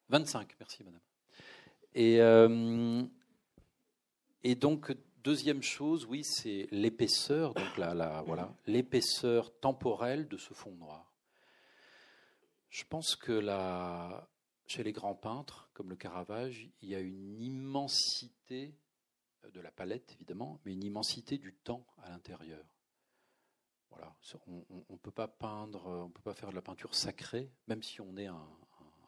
[0.09, 1.01] 25, merci madame.
[1.95, 3.03] Et, euh,
[4.43, 11.13] et donc, deuxième chose, oui, c'est l'épaisseur, donc voilà, l'épaisseur temporelle de ce fond noir.
[12.71, 14.30] Je pense que la,
[14.71, 18.77] chez les grands peintres, comme le Caravage, il y a une immensité
[19.45, 22.65] euh, de la palette, évidemment, mais une immensité du temps à l'intérieur.
[23.91, 24.15] Voilà.
[24.47, 28.01] On ne peut pas peindre, on peut pas faire de la peinture sacrée, même si
[28.01, 28.49] on est un,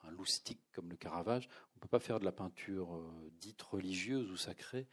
[0.03, 3.63] un, loustique comme le Caravage, on ne peut pas faire de la peinture euh, dite
[3.63, 4.89] religieuse ou sacrée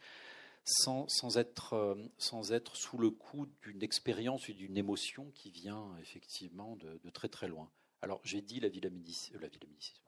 [0.62, 7.00] sans, être, euh, sous le coup d'une expérience ou d'une émotion qui vient effectivement de,
[7.10, 7.72] très très loin.
[8.02, 10.00] Alors j'ai dit la Villa Médicis, Médicis,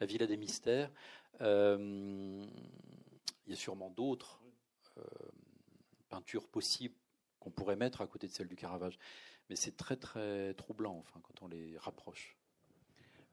[0.00, 0.90] la Villa des Mystères.
[1.40, 2.44] Euh,
[3.46, 4.40] il y a sûrement d'autres
[4.98, 5.02] euh,
[6.08, 6.94] peintures possibles
[7.38, 8.98] qu'on pourrait mettre à côté de celle du Caravage.
[9.48, 12.36] Mais c'est très très troublant enfin, quand on les rapproche.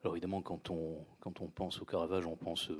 [0.01, 2.71] Alors évidemment, quand on, quand on pense au Caravage, on pense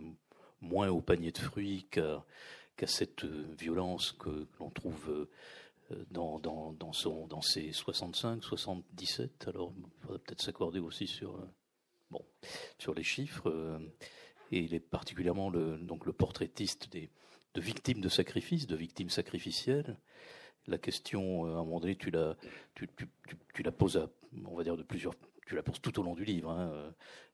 [0.62, 5.27] moins au panier de fruits qu'à cette violence que, l'on trouve
[6.10, 9.47] dans, dans, dans, son, dans ses 65, 77.
[9.47, 11.39] Alors, il faudrait peut-être s'accorder aussi sur
[12.10, 12.24] Bon,
[12.78, 13.80] sur les chiffres, euh,
[14.52, 17.10] et il est particulièrement le, donc le portraitiste des,
[17.54, 19.98] de victimes de sacrifices, de victimes sacrificielles.
[20.67, 22.38] La question, euh, à un moment donné, tu la,
[22.76, 23.08] tu, tu,
[23.54, 24.08] tu, la poses,
[24.46, 25.15] on va dire, de plusieurs,
[25.46, 26.50] tu la poses tout au long du livre.
[26.50, 26.91] Hein, euh,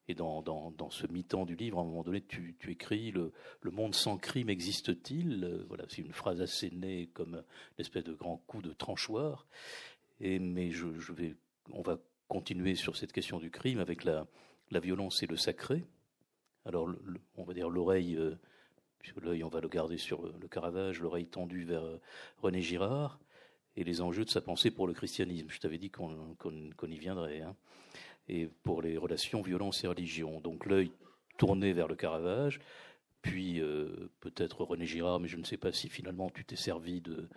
[0.07, 3.11] et dans, dans, dans, ce mi-temps du livre, à un moment donné, tu, tu écris
[3.11, 3.31] le,
[3.61, 8.13] le, monde sans crime existe-t-il Voilà, c'est une phrase assez née comme une espèce de
[8.13, 9.47] grand coup de tranchoir.
[10.19, 11.35] Et, mais je, je vais,
[11.71, 14.27] on va continuer sur cette question du crime avec la,
[14.71, 15.83] la violence et le sacré.
[16.65, 16.89] Alors,
[17.35, 18.35] on va dire l'oreille, euh,
[19.21, 21.99] l'œil, on va le garder sur le, Caravage, l'oreille tendue vers euh,
[22.41, 23.19] René Girard,
[23.75, 25.47] et les enjeux de sa pensée pour le christianisme.
[25.49, 26.37] Je t'avais dit qu'on
[26.83, 27.41] y viendrait.
[27.41, 27.55] Hein.
[28.29, 30.39] Et pour les relations violence et religion.
[30.39, 30.91] Donc, l'œil
[31.37, 32.59] tourné vers le Caravage,
[33.21, 37.01] puis euh, peut-être René Girard, mais je ne sais pas si finalement tu t'es servi
[37.01, 37.27] de,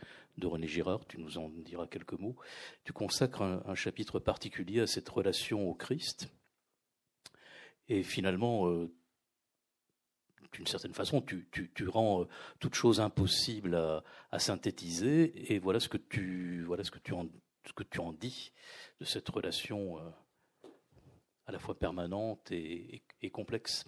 [0.43, 2.37] René Girard, tu nous en diras quelques mots.
[2.85, 6.29] Tu consacres un chapitre particulier à cette relation au Christ
[7.89, 8.93] et finalement, euh,
[10.53, 12.29] d'une certaine façon, tu, rends euh,
[12.59, 13.75] toute chose impossible
[14.31, 17.29] à, synthétiser, et voilà ce que tu, voilà ce que tu, en,
[17.67, 18.53] ce que tu en dis
[19.01, 20.69] de cette relation euh,
[21.47, 23.85] à la fois permanente et, complexe.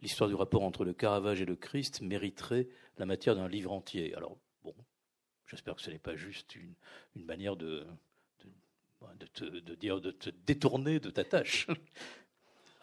[0.00, 4.14] L'histoire du rapport entre le Caravage et le Christ mériterait la matière d'un livre entier.
[4.14, 4.74] Alors, bon,
[5.46, 6.74] j'espère que ce n'est pas juste une,
[7.24, 7.86] manière de,
[9.18, 11.66] de te, dire, de te détourner de ta tâche.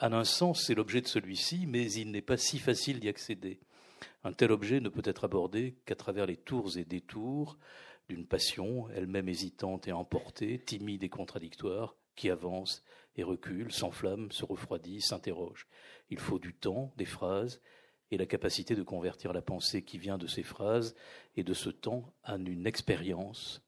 [0.02, 3.60] En un sens, c'est l'objet de celui-ci, mais il n'est pas si facile d'y accéder.
[4.24, 7.58] Un tel objet ne peut être abordé qu'à travers les tours et détours
[8.08, 12.82] d'une passion, elle-même hésitante et emportée, timide et contradictoire, qui avance
[13.18, 15.68] et recule, s'enflamme, se refroidit, s'interroge.
[16.10, 17.62] Il faut du temps, des phrases,
[18.10, 20.96] et la capacité de convertir la pensée qui vient de ces phrases
[21.36, 23.62] et de ce temps en une expérience,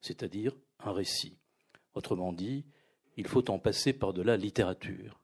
[0.00, 1.38] c'est-à-dire un récit.
[1.94, 2.64] Autrement dit,
[3.16, 5.21] il faut en passer par de la littérature.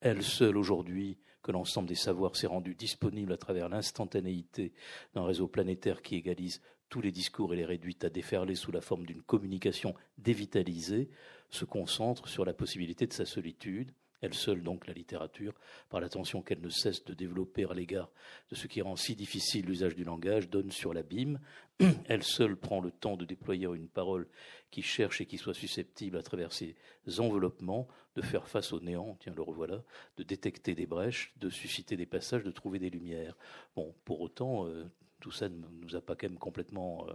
[0.00, 4.72] Elle seule aujourd'hui, que l'ensemble des savoirs s'est rendu disponible à travers l'instantanéité
[5.14, 8.80] d'un réseau planétaire qui égalise tous les discours et les réduit à déferler sous la
[8.80, 11.08] forme d'une communication dévitalisée,
[11.50, 15.54] se concentre sur la possibilité de sa solitude, elle seule donc la littérature,
[15.88, 18.10] par l'attention qu'elle ne cesse de développer à l'égard
[18.50, 21.40] de ce qui rend si difficile l'usage du langage, donne sur l'abîme.
[22.06, 24.28] Elle seule prend le temps de déployer une parole
[24.70, 26.76] qui cherche et qui soit susceptible, à travers ses
[27.18, 29.82] enveloppements, de faire face au néant, tiens le revoilà,
[30.16, 33.36] de détecter des brèches, de susciter des passages, de trouver des lumières.
[33.76, 34.84] Bon, pour autant, euh,
[35.20, 37.12] tout ça ne nous a pas quand même complètement euh,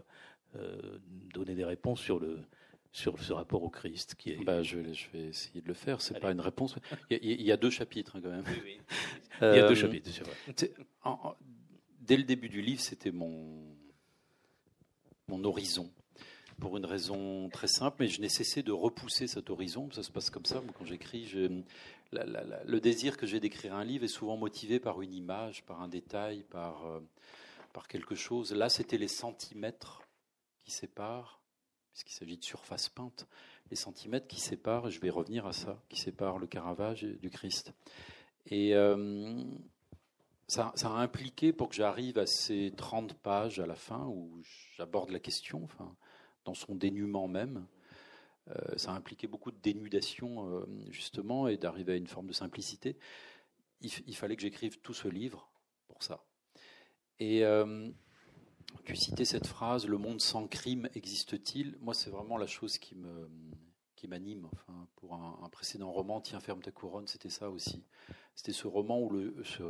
[0.56, 1.00] euh,
[1.34, 2.40] donné des réponses sur le,
[2.92, 4.44] sur ce rapport au Christ qui est.
[4.44, 6.02] Bah, je, vais essayer de le faire.
[6.02, 6.76] C'est pas une réponse.
[7.10, 8.46] Il y, a, deux chapitres hein, quand même.
[8.64, 8.80] Oui,
[9.42, 11.36] il y a deux chapitres, c'est vrai.
[12.00, 13.76] dès le début du livre, c'était mon
[15.28, 15.92] mon horizon.
[16.60, 19.90] Pour une raison très simple, mais je n'ai cessé de repousser cet horizon.
[19.92, 20.62] Ça se passe comme ça.
[20.78, 21.32] Quand j'écris,
[22.12, 25.90] le désir que j'ai d'écrire un livre est souvent motivé par une image, par un
[25.90, 27.00] détail, par, euh,
[27.74, 28.54] par quelque chose.
[28.54, 30.02] Là, c'était les centimètres
[30.64, 31.42] qui séparent
[31.96, 33.26] puisqu'il s'agit de surface peinte,
[33.70, 37.30] les centimètres qui séparent, et je vais revenir à ça, qui séparent le Caravage du
[37.30, 37.74] Christ.
[38.48, 39.42] Et euh,
[40.46, 44.42] ça, a impliqué pour que j'arrive à ces 30 pages à la fin où
[44.76, 45.70] j'aborde la question,
[46.46, 47.68] dans son dénuement même.
[48.50, 52.34] Euh, ça a impliqué beaucoup de dénudation, euh, justement, et d'arriver à une forme de
[52.34, 52.98] simplicité.
[53.82, 55.52] Il, fallait que j'écrive tout ce livre
[55.88, 56.24] pour ça.
[57.20, 57.44] Et
[58.84, 61.78] tu citais cette phrase, le monde sans crime existe-t-il?
[61.82, 63.30] Moi, c'est vraiment la chose qui me
[63.96, 64.48] qui m'anime.
[64.54, 67.84] Enfin, pour un, précédent roman, Tiens, ferme ta couronne, c'était ça aussi.
[68.34, 69.64] C'était ce roman où ce,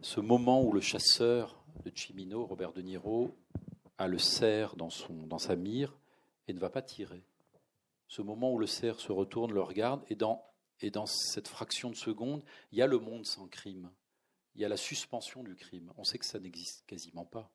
[0.00, 3.36] ce moment où le chasseur de Chimino, Robert De Niro,
[3.98, 5.96] a le cerf dans sa mire
[6.46, 7.22] et ne va pas tirer.
[8.06, 10.44] Ce moment où le cerf se retourne, le regarde et dans
[10.80, 13.90] et dans cette fraction de seconde, il y a le monde sans crime.
[14.54, 15.92] Il y a la suspension du crime.
[15.96, 17.50] On sait que ça n'existe quasiment pas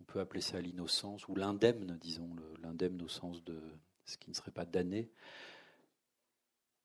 [0.00, 2.30] on peut appeler ça l'innocence, ou l'indemne, disons,
[2.62, 3.58] l'indemne au sens de
[4.04, 5.10] ce qui ne serait pas damné.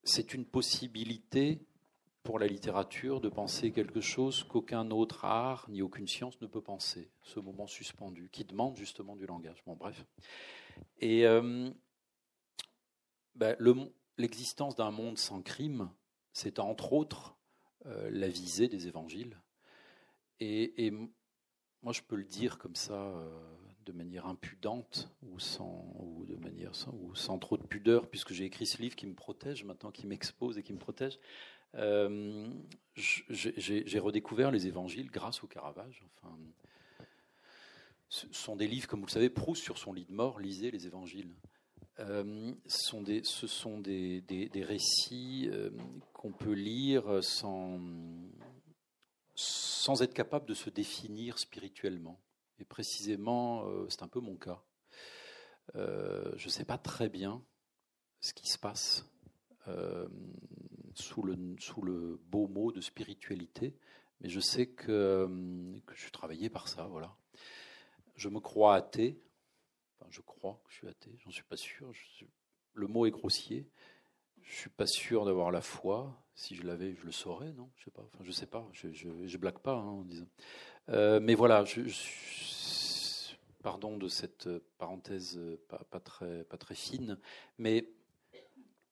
[0.03, 1.59] C'est une possibilité
[2.23, 6.61] pour la littérature de penser quelque chose qu'aucun autre art ni aucune science ne peut
[6.61, 9.63] penser, ce moment suspendu, qui demande justement du langage.
[9.65, 10.05] Bon, bref.
[10.99, 11.69] Et euh,
[13.35, 13.55] ben,
[14.17, 15.89] l'existence d'un monde sans crime,
[16.33, 17.37] c'est entre autres
[17.85, 19.39] euh, la visée des évangiles.
[20.41, 20.91] Et,
[21.81, 23.39] moi, je peux le dire comme ça, euh,
[23.85, 25.37] de manière impudente ou
[26.25, 29.63] de manière ou sans trop de pudeur, puisque j'ai écrit ce livre qui me protège
[29.63, 31.19] maintenant, qui m'expose et qui me protège.
[31.75, 32.49] Euh,
[32.95, 36.03] j'ai redécouvert les évangiles grâce au Caravage.
[36.17, 36.35] Enfin,
[38.09, 40.71] ce sont des livres, comme vous le savez, Proust sur son lit de mort lisez
[40.71, 41.33] les évangiles.
[41.99, 45.49] Euh, ce sont des, récits
[46.13, 47.79] qu'on peut lire sans,
[49.35, 52.19] sans être capable de se définir spirituellement.
[52.59, 54.61] Et précisément, euh, c'est un peu mon cas.
[55.75, 57.41] Euh, je ne sais pas très bien
[58.19, 59.05] ce qui se passe
[59.67, 60.07] euh,
[60.95, 63.75] sous, le, sous le beau mot de spiritualité,
[64.21, 65.27] mais je sais que,
[65.85, 66.83] que je suis travaillé par ça.
[66.83, 67.15] Voilà.
[68.15, 69.19] Je me crois athée.
[69.95, 71.91] Enfin, je crois que je suis athée, j'en suis pas sûr.
[72.73, 73.67] le mot est grossier.
[74.41, 76.23] Je suis pas sûr d'avoir la foi.
[76.33, 77.69] Si je l'avais, je le saurais, non?
[77.75, 78.01] Je sais pas.
[78.01, 78.67] Enfin, je sais pas.
[78.71, 80.27] Je, je, blague pas hein, en disant.
[80.89, 81.63] Euh, mais voilà.
[83.61, 87.19] Pardon de cette parenthèse pas, pas, très pas très fine,
[87.57, 87.85] mais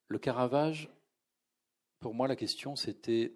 [0.08, 0.89] le Caravage,
[1.99, 3.34] pour moi, la question c'était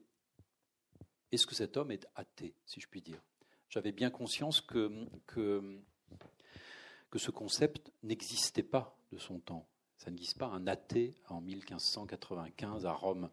[1.32, 3.22] est-ce que cet homme est athée, si je puis dire?
[3.70, 4.92] J'avais bien conscience que,
[5.28, 9.66] que ce concept n'existait pas de son temps.
[9.98, 13.30] Ça ne guise pas un athée en 1595 à Rome.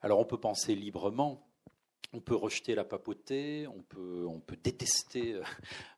[0.00, 1.48] Alors on peut penser librement,
[2.12, 5.38] on peut rejeter la papauté, on peut, on peut détester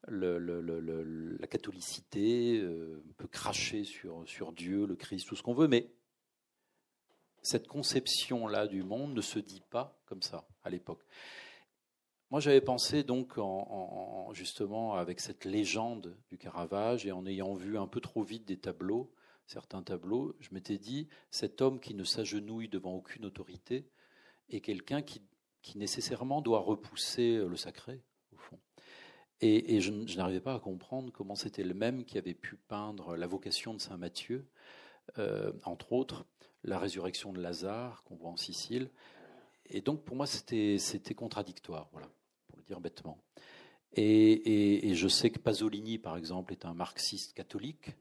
[0.09, 5.55] euh, la catholicité, euh, on peut cracher sur, sur Dieu, le Christ, tout ce qu'on
[5.55, 5.91] veut, mais
[7.43, 11.05] cette conception-là du monde ne se dit pas comme ça à l'époque.
[12.31, 17.77] Moi, j'avais pensé donc, en, justement, avec cette légende du Caravage et en ayant vu
[17.77, 19.13] un peu trop vite des tableaux,
[19.47, 23.91] certains tableaux, je m'étais dit, cet homme qui ne s'agenouille devant aucune autorité
[24.49, 25.23] est quelqu'un qui,
[25.61, 28.01] qui nécessairement doit repousser le sacré,
[28.33, 28.61] au fond.
[29.43, 33.27] Et, je, n'arrivais pas à comprendre comment c'était le même qui avait pu peindre la
[33.27, 34.47] vocation de Saint Matthieu,
[35.19, 36.27] euh, entre autres,
[36.65, 38.91] la résurrection de Lazare qu'on voit en Sicile.
[39.67, 40.79] Et donc pour moi c'était
[41.17, 42.09] contradictoire, voilà,
[42.49, 43.19] pour le dire bêtement.
[43.95, 47.97] Et, je sais que Pasolini, par exemple, est un marxiste catholique.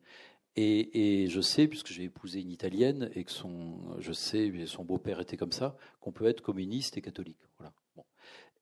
[0.56, 5.22] Et, je sais, puisque j'ai épousé une italienne et que son, je sais, son beau-père
[5.22, 7.40] était comme ça, qu'on peut être communiste et catholique.
[7.58, 7.74] Voilà.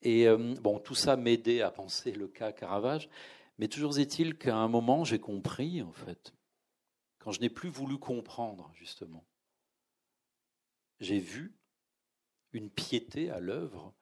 [0.03, 3.09] Et euh, bon, tout ça m'aidait à penser le cas Caravage.
[3.57, 6.33] Mais toujours est-il qu'à un moment, j'ai compris, en fait,
[7.17, 9.25] quand je n'ai plus voulu comprendre, justement,
[10.99, 11.55] j'ai vu
[12.53, 13.93] une piété à l'œuvre,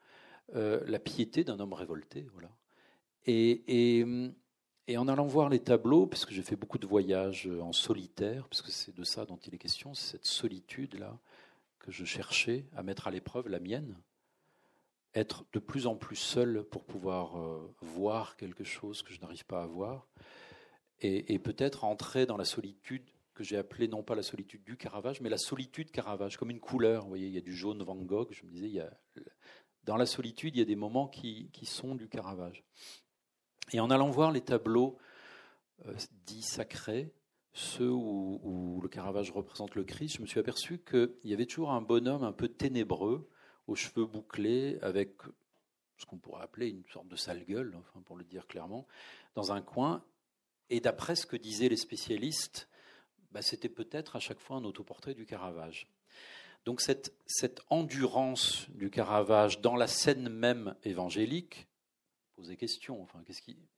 [0.56, 2.28] euh, la piété d'un homme révolté.
[2.34, 2.52] Voilà.
[3.26, 4.06] Et,
[4.96, 8.96] en allant voir les tableaux, puisque j'ai fait beaucoup de voyages en solitaire, puisque c'est
[8.96, 11.18] de ça dont il est question, c'est cette solitude-là
[11.80, 13.98] que je cherchais à mettre à l'épreuve, la mienne,
[15.16, 19.46] être de plus en plus seul pour pouvoir euh, voir quelque chose que je n'arrive
[19.46, 20.08] pas à voir,
[21.02, 23.04] et peut-être entrer dans la solitude
[23.36, 26.60] que j'ai appelée non pas la solitude du Caravage, mais la solitude Caravage, comme une
[26.60, 27.04] couleur.
[27.04, 28.92] Vous voyez, il y a du jaune Van Gogh, je me disais, il y a,
[29.84, 32.64] dans la solitude, il y a des moments qui, qui sont du Caravage.
[33.74, 34.98] Et en allant voir les tableaux
[35.86, 35.94] euh,
[36.26, 37.14] dits sacrés,
[37.54, 41.46] ceux où, où, le Caravage représente le Christ, je me suis aperçu qu'il y avait
[41.46, 43.30] toujours un bonhomme un peu ténébreux,
[43.68, 45.12] aux cheveux bouclés, avec
[45.98, 48.88] ce qu'on pourrait appeler une sorte de sale gueule, enfin pour le dire clairement,
[49.34, 50.04] dans un coin.
[50.70, 52.70] Et d'après ce que disaient les spécialistes,
[53.36, 55.90] bah, c'était peut-être à chaque fois un autoportrait du Caravage.
[56.64, 57.12] Donc cette,
[57.70, 61.68] endurance du Caravage dans la scène même évangélique,
[62.38, 63.06] poser question.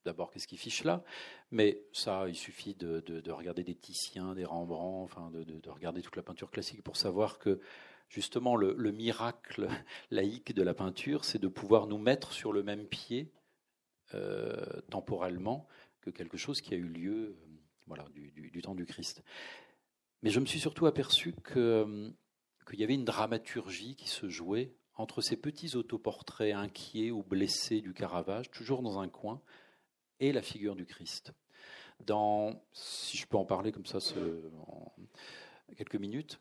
[0.05, 1.03] D'abord, qu'est-ce qui fiche là?
[1.49, 6.03] Mais ça, il suffit de, de, regarder des Titiens, des Rembrandt, enfin, de, de, regarder
[6.03, 7.59] toute la peinture classique pour savoir que
[8.09, 9.67] justement le, miracle
[10.11, 13.33] laïque de la peinture, c'est de pouvoir nous mettre sur le même pied
[14.13, 15.67] euh, temporellement
[16.01, 17.35] que quelque chose qui a eu lieu,
[17.87, 19.23] voilà, du, temps du Christ.
[20.21, 22.09] Mais je me suis surtout aperçu euh,
[22.67, 27.81] qu'il y avait une dramaturgie qui se jouait entre ces petits autoportraits inquiets ou blessés
[27.81, 29.41] du Caravage, toujours dans un coin,
[30.19, 31.33] et la figure du Christ.
[32.05, 33.99] Dans, si je peux en parler comme ça
[34.67, 34.91] en
[35.75, 36.39] quelques minutes,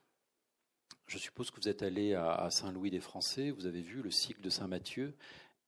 [1.06, 4.40] je suppose que vous êtes allé à Saint-Louis des Français, vous avez vu le cycle
[4.40, 5.16] de Saint Matthieu,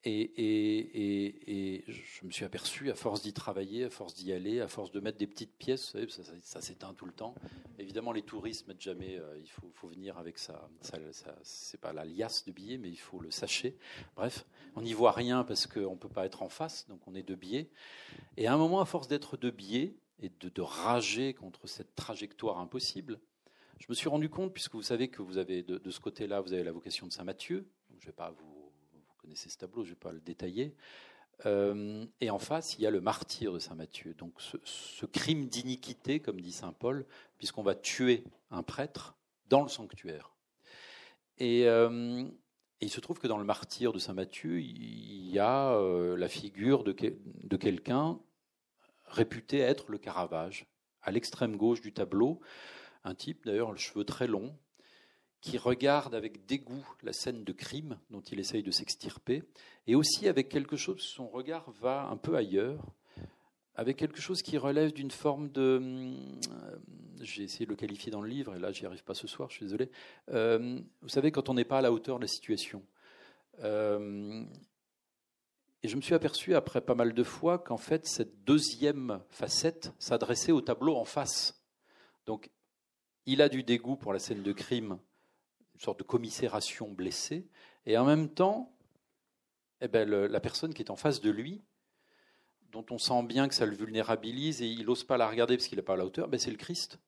[0.05, 4.92] et, je me suis aperçu, à force d'y travailler, à force d'y aller, à force
[4.92, 5.96] de mettre des petites pièces,
[6.40, 7.34] ça, s'éteint tout le temps.
[7.78, 10.68] Évidemment, les touristes mettent jamais, euh, il faut, venir avec ça.
[10.80, 10.99] ça,
[11.42, 13.76] c'est pas la liasse de billets, mais il faut le sachet.
[14.16, 14.44] Bref,
[14.76, 17.22] on n'y voit rien parce qu'on ne peut pas être en face, donc on est
[17.22, 17.70] de biais.
[18.36, 22.59] Et à un moment, à force d'être de biais et de, rager contre cette trajectoire
[22.59, 23.20] impossible,
[23.78, 26.40] je me suis rendu compte, puisque vous savez que vous avez de, de ce côté-là,
[26.40, 28.57] vous avez la vocation de Saint Matthieu, je ne vais pas vous
[29.29, 30.74] connaissez ce tableau, je ne vais pas le détailler.
[31.45, 34.14] Euh, et en face, il y a le martyr de Saint Matthieu.
[34.14, 37.05] Donc ce, crime d'iniquité, comme dit Saint Paul,
[37.37, 39.18] puisqu'on va tuer un prêtre
[39.51, 40.35] dans le sanctuaire.
[41.43, 42.26] Euh,
[42.81, 46.16] et, il se trouve que dans le martyr de Saint Matthieu, il y a euh,
[46.16, 48.18] la figure de, de quelqu'un
[49.05, 50.64] réputé être le Caravage.
[51.03, 52.41] À l'extrême gauche du tableau,
[53.05, 54.57] un type d'ailleurs, le cheveu très long,
[55.41, 59.45] qui regarde avec dégoût la scène de crime dont il essaye de s'extirper,
[59.86, 62.84] et aussi avec quelque chose, son regard va un peu ailleurs,
[63.74, 65.80] avec quelque chose qui relève d'une forme de...
[65.80, 66.76] Euh,
[67.20, 69.51] j'ai essayé de le qualifier dans le livre, et là j'y arrive pas ce soir,
[69.51, 69.91] je suis désolé.
[70.30, 72.82] Euh, vous savez, quand on n'est pas à la hauteur de la situation.
[73.61, 74.45] Euh,
[75.82, 79.93] et je me suis aperçu après pas mal de fois qu'en fait cette deuxième facette
[79.99, 81.62] s'adressait au tableau en face.
[82.26, 82.51] Donc
[83.26, 84.99] il a du dégoût pour la scène de crime
[85.79, 87.47] une sorte de commisération blessée,
[87.87, 88.74] et en même temps,
[89.81, 91.62] eh ben, la personne qui est en face de lui,
[92.72, 95.68] dont on sent bien que ça le vulnérabilise et il n'ose pas la regarder parce
[95.68, 96.99] qu'il n'est pas à la hauteur, ben, c'est le Christ.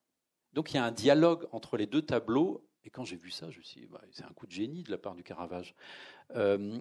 [0.52, 3.50] Donc il y a un dialogue entre les deux tableaux, et quand j'ai vu ça,
[3.50, 5.74] je me suis dit, bah, c'est un coup de génie de la part du Caravage.
[6.36, 6.78] Euh,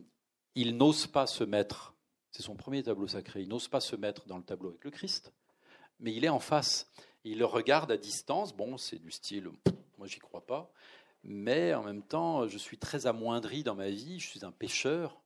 [0.53, 1.95] il n'ose pas se mettre,
[2.29, 4.91] c'est son premier tableau sacré, il n'ose pas se mettre dans le tableau avec le
[4.91, 5.33] Christ,
[5.99, 6.87] mais il est en face.
[7.23, 9.49] Il le regarde à distance, bon, c'est du style,
[9.97, 10.71] moi j'y crois pas,
[11.23, 15.21] mais en même temps, je suis très amoindri dans ma vie, je suis un pêcheur,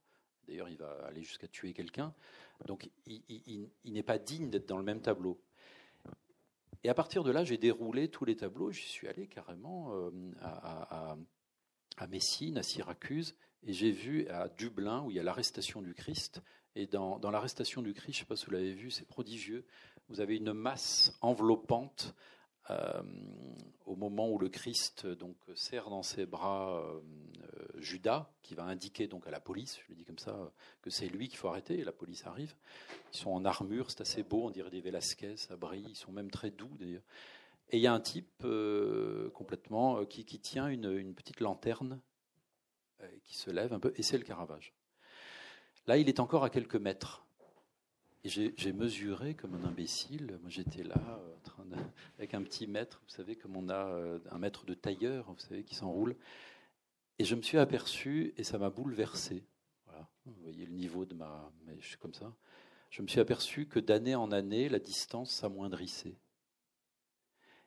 [0.47, 2.13] d'ailleurs il va aller jusqu'à tuer quelqu'un,
[2.65, 5.39] donc il, n'est pas digne d'être dans le même tableau.
[6.83, 10.11] Et à partir de là, j'ai déroulé tous les tableaux, j'y suis allé carrément euh,
[10.41, 13.35] à, Messine, à Syracuse,
[13.65, 16.41] et j'ai vu à Dublin, où il y a l'arrestation du Christ,
[16.75, 19.07] et dans, dans l'arrestation du Christ, je ne sais pas si vous l'avez vu, c'est
[19.07, 19.65] prodigieux,
[20.09, 22.13] vous avez une masse enveloppante
[22.69, 26.81] au moment où le Christ donc serre dans ses bras
[27.75, 30.51] Judas, qui va indiquer donc à la police, je le dis comme ça,
[30.81, 31.79] que c'est lui qu'il faut arrêter.
[31.79, 32.55] Et la police arrive.
[33.13, 35.87] Ils sont en armure, c'est assez beau, on dirait des Velasquez, ça brille.
[35.89, 37.03] Ils sont même très doux d'ailleurs.
[37.69, 38.45] Et il y a un type
[39.33, 41.99] complètement qui, qui, tient une, une petite lanterne
[43.23, 44.73] qui se lève un peu, et c'est le Caravage.
[45.87, 47.25] Là, il est encore à quelques mètres.
[48.25, 50.37] J'ai mesuré comme un imbécile.
[50.41, 51.65] Moi, j'étais là, euh, en train
[52.17, 55.39] avec un petit mètre, vous savez, comme on a euh, un mètre de tailleur, vous
[55.39, 56.15] savez, qui s'enroule.
[57.19, 59.43] Et je me suis aperçu, et ça m'a bouleversé.
[59.85, 61.51] Voilà, vous voyez le niveau de ma.
[61.79, 62.33] Je suis comme ça.
[62.89, 66.15] Je me suis aperçu que d'année en année, la distance s'amoindrissait.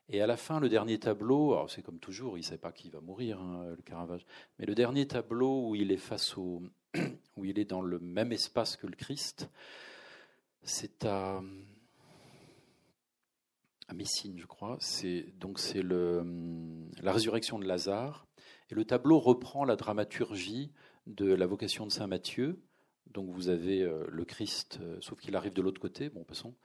[0.08, 2.90] Et à la fin, le dernier tableau, c'est comme toujours, il ne sait pas qui
[2.90, 4.24] va mourir, hein, le Caravage,
[4.58, 6.62] mais le dernier tableau où il est face au,
[7.36, 9.50] où il est dans le même espace que le Christ,
[10.66, 11.40] c'est à,
[13.94, 14.76] Messine, je crois.
[14.80, 18.26] C'est donc c'est la résurrection de Lazare,
[18.68, 20.72] et le tableau reprend la dramaturgie
[21.06, 22.60] de la vocation de saint Matthieu.
[23.06, 26.10] Donc vous avez euh, le Christ, euh, sauf qu'il arrive de l'autre côté.
[26.10, 26.56] Bon, passons.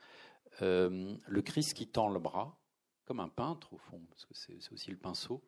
[0.60, 2.58] Euh, le Christ qui tend le bras
[3.04, 5.42] comme un peintre au fond, parce que c'est aussi le pinceau.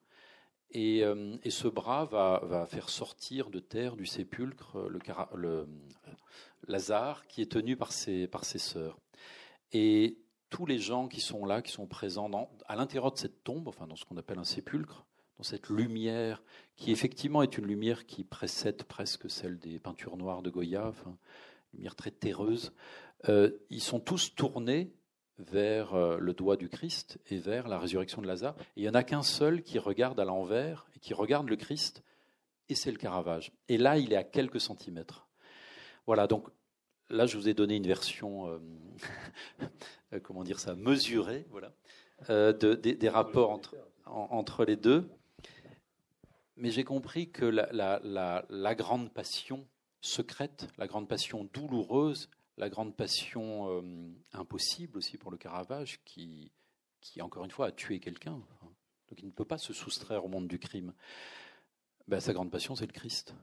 [0.75, 4.99] Et, euh, ce bras va, faire sortir de terre du sépulcre le,
[5.35, 5.67] le,
[6.67, 8.99] Lazare qui est tenu par ses, par ses sœurs.
[9.73, 10.19] Et
[10.51, 12.31] tous les gens qui sont là, qui sont présents
[12.67, 15.05] à l'intérieur de cette tombe, enfin dans ce qu'on appelle un sépulcre,
[15.37, 16.43] dans cette lumière
[16.77, 21.17] qui effectivement est une lumière qui précède presque celle des peintures noires de Goya, une
[21.75, 22.73] lumière très terreuse,
[23.29, 24.93] euh, ils sont tous tournés
[25.39, 28.55] vers euh, le doigt du Christ et vers la résurrection de Lazare.
[28.77, 32.03] il n'y en a qu'un seul qui regarde à l'envers et qui regarde le Christ,
[32.69, 33.53] et c'est le Caravage.
[33.69, 35.27] Et là, il est à quelques centimètres.
[36.07, 36.49] Voilà, donc
[37.11, 39.69] là, je vous ai donné une version, euh,
[40.23, 41.73] comment dire ça, mesurée, voilà,
[42.31, 43.61] euh, des, rapports
[44.07, 45.09] entre les deux.
[46.57, 49.67] Mais j'ai compris que la grande passion
[50.01, 56.53] secrète, la grande passion douloureuse, la grande passion euh, impossible aussi pour le Caravage, qui,
[57.01, 58.43] qui encore une fois a tué quelqu'un.
[59.09, 60.95] Donc il ne peut pas se soustraire au monde du crime.
[62.09, 63.35] Ben, sa grande passion, c'est le Christ.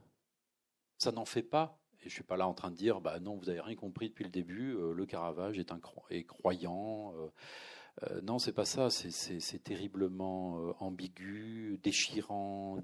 [0.97, 3.19] Ça n'en fait pas, et je ne suis pas là en train de dire, bah
[3.19, 7.13] non, vous n'avez rien compris depuis le début, euh, le Caravage est, un est croyant.
[7.15, 7.27] Euh,
[8.03, 12.81] euh, non, c'est pas ça, c'est terriblement ambigu, déchirant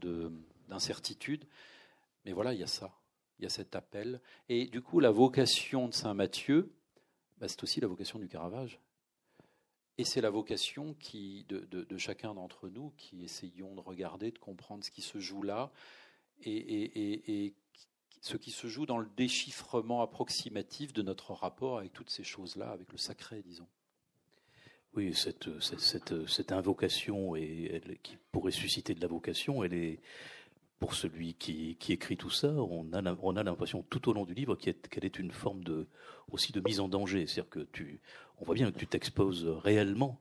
[0.68, 1.46] d'incertitude.
[2.26, 2.94] Mais voilà, il y a ça
[3.40, 4.22] il y a cet appel.
[4.50, 6.72] Et du coup, la vocation de Saint Matthieu,
[7.40, 8.80] bah, c'est aussi la vocation du Caravage.
[10.00, 10.96] Et c'est la vocation
[11.50, 15.72] de, chacun d'entre nous qui essayons de regarder, de comprendre ce qui se joue là,
[16.44, 17.56] et,
[18.22, 22.70] ce qui se joue dans le déchiffrement approximatif de notre rapport avec toutes ces choses-là,
[22.70, 23.68] avec le sacré, disons.
[24.94, 30.00] Oui, cette, cette, invocation et, qui pourrait susciter de la vocation, elle est,
[30.80, 34.34] pour celui qui, écrit tout ça, on a, on a l'impression tout au long du
[34.34, 35.88] livre qu'elle est une forme de,
[36.30, 37.26] aussi de mise en danger.
[37.26, 38.00] C'est-à-dire que tu,
[38.40, 40.20] on voit bien que tu t'exposes réellement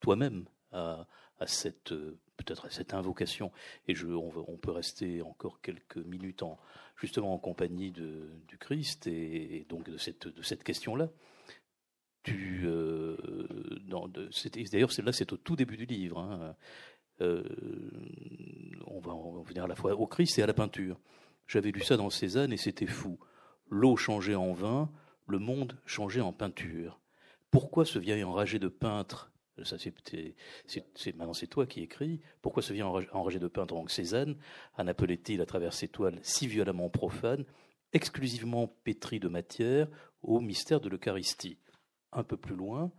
[0.00, 1.06] toi-même à,
[1.46, 1.90] cette,
[2.36, 3.50] peut-être à cette invocation.
[3.88, 6.58] Et on, peut rester encore quelques minutes en,
[6.96, 11.08] justement en compagnie de, du Christ et, donc de cette, de cette question-là.
[12.22, 13.16] Tu, euh,
[14.72, 16.18] d'ailleurs, là, c'est au tout début du livre.
[16.18, 16.56] Hein.
[17.20, 17.42] Euh,
[18.86, 20.98] on va en venir à la fois au Christ et à la peinture.
[21.46, 23.18] J'avais lu ça dans Cézanne et c'était fou.
[23.68, 24.90] L'eau changeait en vin,
[25.26, 27.00] le monde changeait en peinture.
[27.50, 29.30] Pourquoi ce vieil enragé de peintre
[29.64, 32.20] ça c'est maintenant c'est toi qui écris.
[32.42, 34.36] Pourquoi ce vieil enragé de peintre donc Cézanne
[34.76, 37.44] en appelait-il à travers ses toiles si violemment profanes,
[37.92, 39.88] exclusivement pétri de matière,
[40.22, 41.58] au mystère de l'Eucharistie?
[42.12, 42.92] Un peu plus loin,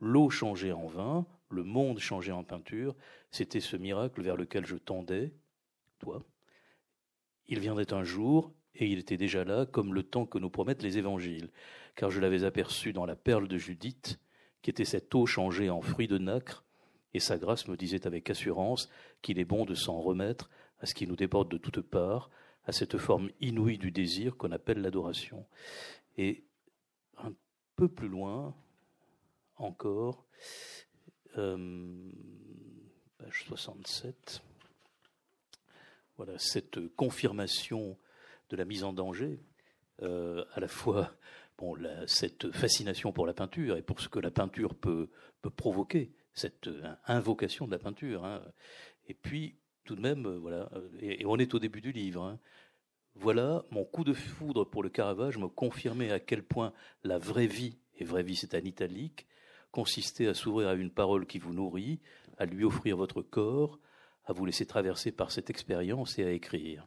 [0.00, 2.94] l'eau changeait en vin, le monde changeait en peinture,
[3.30, 5.32] c'était ce miracle vers lequel je tendais,
[5.98, 6.24] toi.
[7.48, 10.82] Il viendrait un jour, et il était déjà là, comme le temps que nous promettent
[10.82, 11.50] les évangiles,
[11.96, 14.20] car je l'avais aperçu dans la perle de Judith,
[14.62, 16.64] qui était cette eau changée en fruit de nacre,
[17.12, 18.88] et sa grâce me disait avec assurance
[19.20, 22.30] qu'il est bon de s'en remettre à ce qui nous déborde de toutes parts,
[22.66, 25.44] à cette forme inouïe du désir qu'on appelle l'adoration.
[26.16, 26.44] Et
[27.18, 27.32] un
[27.74, 28.54] peu plus loin
[29.56, 30.24] encore,
[31.34, 34.42] page 67.
[36.16, 37.96] Voilà, cette confirmation
[38.50, 39.40] de la mise en danger,
[40.02, 41.12] euh, à la fois
[41.56, 41.76] bon,
[42.06, 45.08] cette fascination pour la peinture et pour ce que la peinture peut,
[45.42, 48.24] peut provoquer, cette euh, invocation de la peinture.
[48.24, 48.42] Hein.
[49.08, 50.70] Et puis, tout de même, voilà,
[51.00, 52.22] et, on est au début du livre.
[52.22, 52.38] Hein.
[53.14, 56.72] Voilà, mon coup de foudre pour le Caravage me confirmait à quel point
[57.02, 59.26] la vraie vie, et vraie vie c'est un italique,
[59.70, 62.00] consistait à s'ouvrir à une parole qui vous nourrit,
[62.38, 63.78] à lui offrir votre corps,
[64.24, 66.86] à vous laisser traverser par cette expérience et à écrire.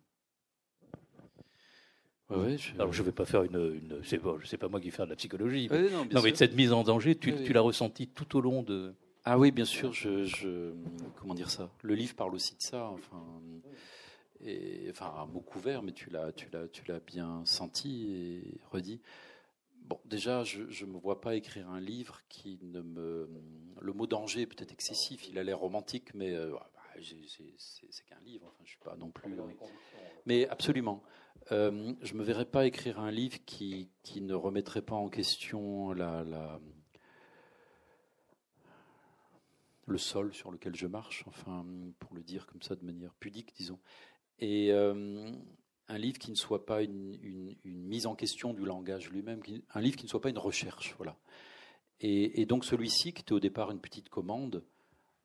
[2.30, 2.74] je...
[2.76, 5.06] Alors je ne vais pas faire une, une c'est bon, pas moi qui vais faire
[5.06, 5.70] de la psychologie.
[6.12, 8.94] non, mais cette mise en danger, tu, tu l'as ressentie tout au long de.
[9.26, 9.94] Ah oui, bien sûr.
[9.94, 10.74] Je, je,
[11.20, 11.70] comment dire ça?
[11.82, 12.88] Le livre parle aussi de ça.
[12.88, 13.24] Enfin,
[14.42, 18.60] et, enfin un mot couvert, mais tu l'as, tu l'as, tu l'as bien senti et
[18.72, 19.02] redit.
[19.84, 23.30] Bon, déjà, je ne me vois pas écrire un livre qui ne me.
[23.82, 25.28] Le mot danger est peut-être excessif.
[25.28, 28.48] Il a l'air romantique, mais euh, bah, c'est qu'un livre.
[28.48, 29.36] Enfin, je suis pas non plus.
[30.26, 31.04] Mais absolument.
[31.52, 35.92] Euh, je me verrais pas écrire un livre qui, qui ne remettrait pas en question
[35.92, 36.62] la, la,
[39.86, 41.66] le sol sur lequel je marche, enfin,
[42.00, 43.80] pour le dire comme ça de manière pudique, disons.
[44.40, 45.32] Et euh,
[45.88, 49.42] un livre qui ne soit pas une, mise en question du langage lui-même,
[49.74, 51.18] un livre qui ne soit pas une recherche, voilà.
[52.00, 54.64] Et, donc celui-ci, qui était au départ une petite commande,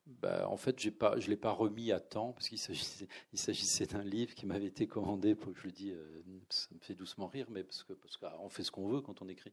[0.07, 4.35] bah, en fait, je ne l'ai pas remis à temps, parce qu'il s'agissait, d'un livre
[4.35, 7.65] qui m'avait été commandé, pour, je le dis, euh, ça me fait doucement rire, mais
[7.65, 9.53] parce qu'on parce qu'on fait ce qu'on veut quand on écrit.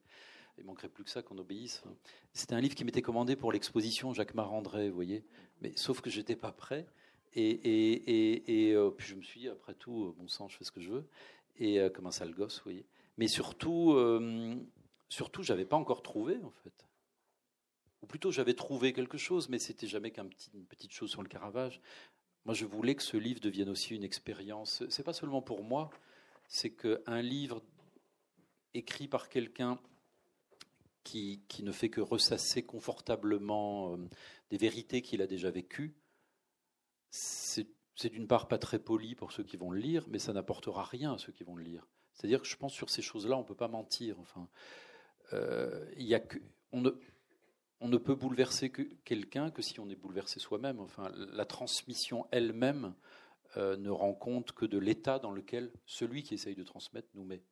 [0.57, 1.83] Il manquerait plus que ça qu'on obéisse.
[2.31, 5.25] C'était un livre qui m'était commandé pour l'exposition Jacques Marandré, vous voyez.
[5.61, 6.87] Mais sauf que j'étais pas prêt.
[7.35, 10.71] Et, euh, puis je me suis dit, après tout, euh, bon sang, je fais ce
[10.71, 11.05] que je veux.
[11.57, 12.85] Et euh, comme un sale gosse, vous voyez.
[13.17, 13.97] Mais surtout,
[15.07, 16.85] surtout, j'avais pas encore trouvé, en fait.
[18.01, 21.29] Ou plutôt, j'avais trouvé quelque chose, mais c'était jamais qu'une petit, petite chose sur le
[21.29, 21.81] Caravage.
[22.43, 24.83] Moi, je voulais que ce livre devienne aussi une expérience.
[24.89, 25.89] C'est pas seulement pour moi,
[26.47, 27.63] c'est qu'un livre
[28.73, 29.79] écrit par quelqu'un
[31.03, 33.97] qui, ne fait que ressasser confortablement
[34.49, 35.95] des vérités qu'il a déjà vécues,
[37.15, 40.83] c'est d'une part pas très poli pour ceux qui vont le lire, mais ça n'apportera
[40.83, 41.87] rien à ceux qui vont le lire.
[42.13, 44.19] C'est-à-dire que je pense sur ces choses-là, on ne peut pas mentir.
[44.19, 44.49] Enfin,
[45.33, 46.37] euh, y a que,
[46.71, 46.91] on, ne,
[47.79, 50.79] on ne peut bouleverser que quelqu'un que si on est bouleversé soi-même.
[50.79, 52.93] Enfin, la transmission elle-même
[53.57, 57.23] euh, ne rend compte que de l'état dans lequel celui qui essaye de transmettre nous
[57.23, 57.43] met.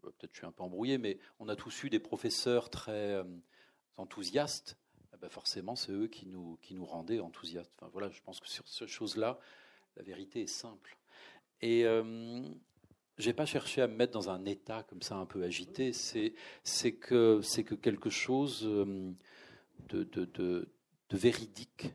[0.00, 3.24] Peut-être je suis un peu embrouillé, mais on a tous eu des professeurs très euh,
[3.98, 4.78] enthousiastes.
[5.20, 7.72] Ben forcément, c'est eux qui nous, qui nous rendaient enthousiastes.
[7.76, 9.38] Enfin, voilà, je pense que sur ces choses-là,
[9.96, 10.96] la vérité est simple.
[11.60, 12.42] Et euh,
[13.18, 15.92] je n'ai pas cherché à me mettre dans un état comme ça un peu agité.
[15.92, 19.14] C'est, c'est, que, c'est que quelque chose de,
[19.88, 20.68] de, de,
[21.10, 21.92] de véridique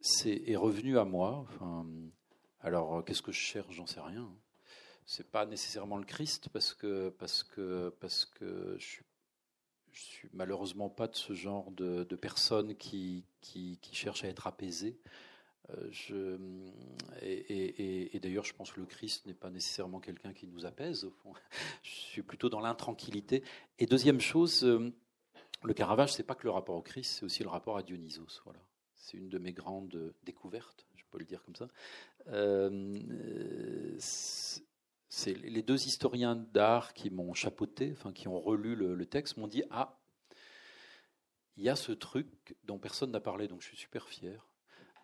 [0.00, 1.44] c'est, est revenu à moi.
[1.48, 1.86] Enfin,
[2.60, 3.74] alors, qu'est-ce que je cherche?
[3.74, 4.30] J'en sais rien
[5.06, 9.04] c'est pas nécessairement le Christ parce que parce que parce que je suis
[9.96, 15.00] je suis malheureusement pas de ce genre de, personne qui, qui, cherche à être apaisé.
[15.70, 16.70] Euh,
[17.22, 21.04] et, d'ailleurs, je pense que le Christ n'est pas nécessairement quelqu'un qui nous apaise.
[21.04, 21.32] Au fond.
[21.82, 23.42] Je suis plutôt dans l'intranquillité.
[23.78, 24.92] Et deuxième chose, euh,
[25.62, 28.42] le Caravage, c'est pas que le rapport au Christ, c'est aussi le rapport à Dionysos.
[28.44, 28.60] Voilà,
[28.94, 31.68] c'est une de mes grandes découvertes, je peux le dire comme ça.
[32.28, 33.98] Euh,
[35.16, 39.46] c'est les deux historiens d'art qui m'ont chapeauté, enfin qui ont relu le, texte, m'ont
[39.48, 39.98] dit ah,
[41.56, 44.46] il y a ce truc dont personne n'a parlé, donc je suis super fier.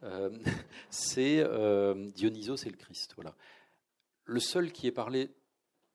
[0.02, 0.38] Euh,
[0.90, 3.14] c'est euh, Dionysos et le Christ.
[3.14, 3.34] Voilà.
[4.24, 5.34] Le seul qui est parlé,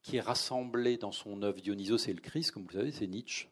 [0.02, 3.50] qui est rassemblé dans son œuvre Dionysos et le Christ, comme vous savez, c'est Nietzsche.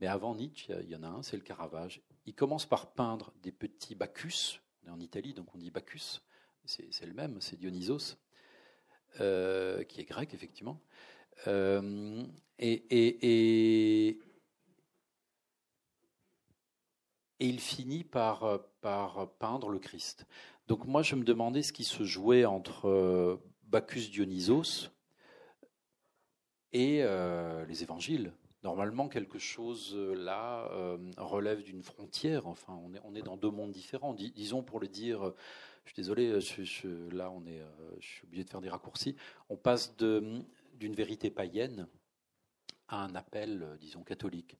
[0.00, 2.02] Mais avant Nietzsche, il y en a un, c'est le Caravage.
[2.26, 4.60] Il commence par peindre des petits Bacchus.
[4.84, 6.20] On est en Italie, donc on dit Bacchus.
[6.66, 8.16] C'est le même, c'est Dionysos.
[9.20, 10.80] Euh, qui est grec, effectivement.
[11.46, 12.24] Euh,
[12.58, 14.20] et, et, et,
[17.38, 20.26] il finit par, par peindre le Christ.
[20.66, 24.90] Donc moi, je me demandais ce qui se jouait entre euh, Bacchus Dionysos
[26.72, 27.04] et
[27.68, 28.32] les évangiles.
[28.64, 30.68] Normalement, quelque chose là
[31.16, 32.48] relève d'une frontière.
[32.48, 34.12] Enfin, on est, on est dans deux mondes différents.
[34.12, 35.32] disons, pour le dire
[35.84, 39.16] je suis désolé, euh, là on est, euh, je suis obligé de faire des raccourcis.
[39.48, 40.44] On passe d'une
[40.80, 41.86] vérité païenne
[42.88, 44.56] à un appel, euh, disons, catholique.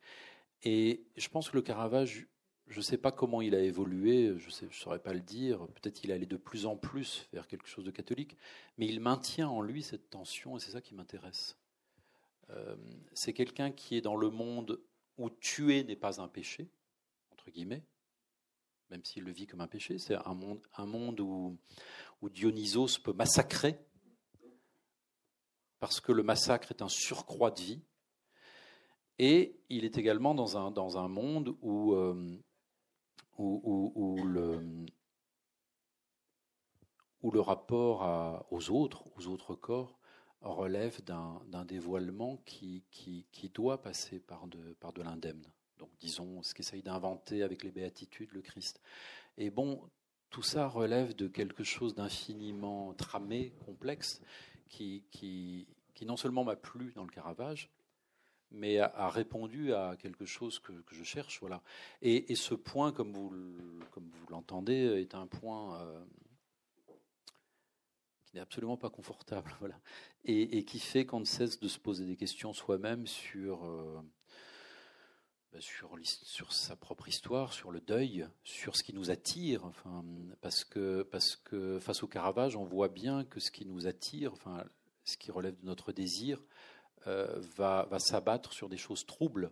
[0.63, 2.27] Et je pense que le Caravage,
[2.67, 5.95] je ne sais pas comment il a évolué, je ne saurais pas le dire, peut-être
[5.95, 8.37] qu'il allait de plus en plus vers quelque chose de catholique,
[8.79, 11.59] mais il maintient en lui cette tension et c'est ça qui m'intéresse.
[13.13, 14.81] c'est quelqu'un qui est dans le monde
[15.19, 16.71] où tuer n'est pas un péché,
[17.31, 17.83] entre guillemets,
[18.91, 19.99] même s'il le vit comme un péché.
[19.99, 21.59] C'est un monde, où,
[22.31, 23.79] Dionysos peut massacrer,
[25.81, 27.83] parce que le massacre est un surcroît de vie.
[29.19, 32.39] Et il est également dans un, monde où, euh,
[33.39, 34.87] où, le,
[37.41, 39.99] rapport aux autres, aux autres corps,
[40.41, 42.85] relève d'un dévoilement qui,
[43.55, 45.45] doit passer par de l'indemne.
[46.01, 48.81] Disons ce qu'essaye d'inventer avec les béatitudes le Christ.
[49.39, 49.81] Et bon,
[50.31, 54.21] tout ça relève de quelque chose d'infiniment tramé, complexe,
[54.69, 57.71] qui, qui, qui non seulement m'a plu dans le Caravage,
[58.51, 61.41] mais a, répondu à quelque chose que, je cherche.
[61.41, 61.63] Voilà.
[62.03, 63.31] Et, ce point, comme vous,
[63.91, 66.05] comme vous l'entendez, est un point euh,
[68.27, 69.55] qui n'est absolument pas confortable.
[69.61, 69.79] Voilà.
[70.25, 74.01] Et, qui fait qu'on ne cesse de se poser des questions soi-même sur, euh,
[75.61, 79.65] sur, sur, sa propre histoire, sur le deuil, sur ce qui nous attire.
[79.65, 80.05] Enfin,
[80.41, 84.33] parce, que, parce que face au Caravage, on voit bien que ce qui nous attire,
[84.33, 84.65] enfin,
[85.05, 86.43] ce qui relève de notre désir,
[87.07, 89.51] euh, va, va s'abattre sur des choses troubles.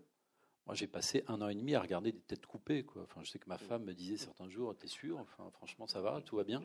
[0.66, 2.86] Moi, j'ai passé un an et demi à regarder des têtes coupées.
[3.02, 5.18] Enfin, je sais que ma femme me disait certains jours, t'es sûr?
[5.18, 6.62] Enfin, Franchement, ça va, tout va bien.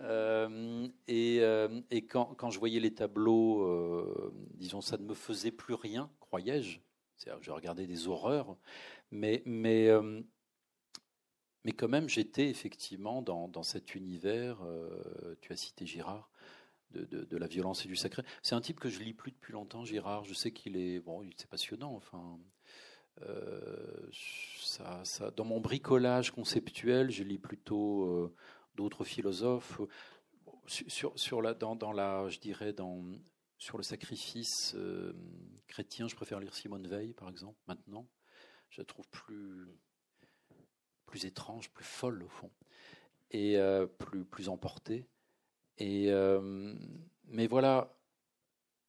[0.00, 5.52] Euh, et, euh, et quand, quand, je voyais les tableaux, disons, ça ne me faisait
[5.52, 6.80] plus rien, croyais-je.
[7.40, 8.56] Je regardais des horreurs,
[9.10, 9.88] mais, mais,
[11.64, 14.60] mais quand même, j'étais effectivement dans, dans cet univers.
[15.40, 16.30] tu as cité Girard
[17.02, 18.22] de, la violence et du sacré.
[18.42, 20.24] C'est un type que je lis plus depuis longtemps, Girard.
[20.24, 21.94] Je sais qu'il est bon, c'est passionnant.
[21.94, 22.38] Enfin,
[23.22, 25.02] euh, ça,
[25.36, 28.34] dans mon bricolage conceptuel, je lis plutôt euh,
[28.74, 29.80] d'autres philosophes.
[30.66, 33.04] Sur, sur la, dans, dans, la, je dirais dans
[33.64, 35.14] sur le sacrifice euh,
[35.68, 37.58] chrétien, je préfère lire Simone Veil, par exemple.
[37.66, 38.06] Maintenant,
[38.68, 39.66] je la trouve plus
[41.06, 42.50] plus étrange, plus folle au fond,
[43.30, 43.56] et
[43.98, 45.06] plus plus emportée.
[45.78, 46.74] Et, euh,
[47.24, 47.96] mais voilà,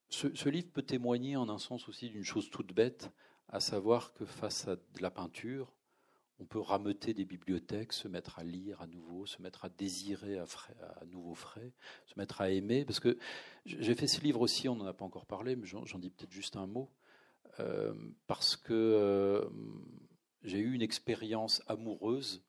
[0.09, 3.11] ce, livre peut témoigner en un sens aussi d'une chose toute bête,
[3.47, 5.73] à savoir que face à de la peinture,
[6.40, 10.38] on peut rameuter des bibliothèques, se mettre à lire à nouveau, se mettre à désirer
[10.38, 11.72] à, nouveau frais,
[12.06, 12.84] se mettre à aimer.
[12.84, 13.18] Parce que
[13.66, 16.32] j'ai fait ce livre aussi, on n'en a pas encore parlé, mais j'en dis peut-être
[16.32, 16.92] juste un mot.
[17.60, 17.94] Euh,
[18.28, 19.48] parce que euh,
[20.44, 22.44] j'ai eu une expérience amoureuse,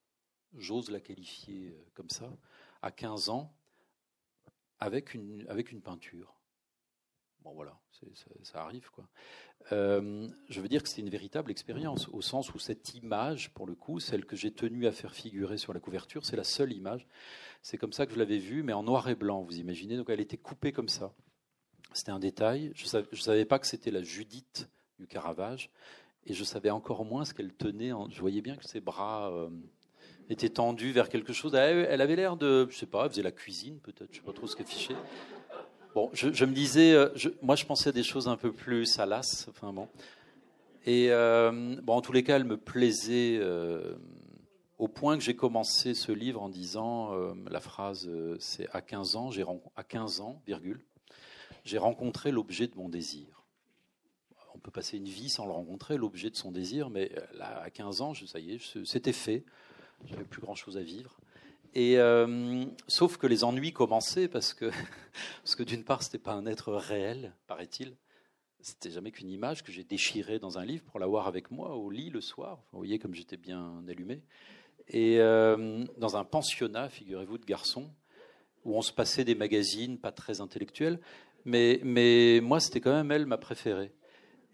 [0.55, 2.37] j'ose la qualifier comme ça,
[2.83, 3.57] à 15 ans,
[4.81, 6.36] avec une peinture.
[7.47, 7.79] Bon voilà,
[8.43, 9.07] ça, arrive quoi.
[9.71, 13.69] Euh, je veux dire que c'est une véritable expérience, au sens où cette image, pour
[13.69, 16.73] le coup, celle que j'ai tenu à faire figurer sur la couverture, c'est la seule
[16.73, 17.07] image.
[17.63, 19.97] C'est comme ça que je l'avais vue, mais en noir et blanc, vous imaginez.
[19.97, 21.13] Donc elle était coupée comme ça.
[21.93, 22.73] C'était un détail.
[22.75, 24.69] Je ne savais, pas que c'était la Judith
[24.99, 25.71] du Caravage,
[26.25, 27.93] et je savais encore moins ce qu'elle tenait.
[27.93, 29.51] En, je voyais bien que ses bras euh,
[30.29, 31.55] était tendue vers quelque chose.
[31.55, 34.33] Elle avait l'air de, je sais pas, elle faisait la cuisine peut-être, je sais pas
[34.33, 34.67] trop ce qu'elle.
[35.97, 37.09] Bon, je, me disais, euh,
[37.41, 39.89] moi je pensais des choses un peu plus salaces, enfin bon.
[40.85, 43.95] Et euh, bon, en tous les cas, elle me plaisait euh,
[44.77, 47.15] au point que j'ai commencé ce livre en disant,
[47.51, 50.85] la phrase c'est à 15 ans, j'ai à 15 ans, virgule,
[51.65, 53.47] j'ai rencontré l'objet de mon désir.
[54.55, 58.03] On peut passer une vie sans le rencontrer, l'objet de son désir, mais à 15
[58.03, 59.45] ans, ça y est, c'était fait.
[60.05, 61.17] J'avais plus grand chose à vivre.
[61.77, 64.71] Et euh, sauf que les ennuis commençaient parce que,
[65.43, 67.99] parce que d'une part, c'était pas un être réel, paraît-il.
[68.63, 71.91] C'était jamais qu'une image que j'ai déchirée dans un livre pour l'avoir avec moi au
[71.91, 72.63] lit le soir.
[72.73, 74.23] Vous voyez comme j'étais bien allumé.
[74.89, 77.91] Et euh, dans un pensionnat, figurez-vous, de garçons,
[78.65, 80.99] où on se passait des magazines pas très intellectuels.
[81.45, 83.93] Mais, mais moi, c'était quand même elle ma préférée.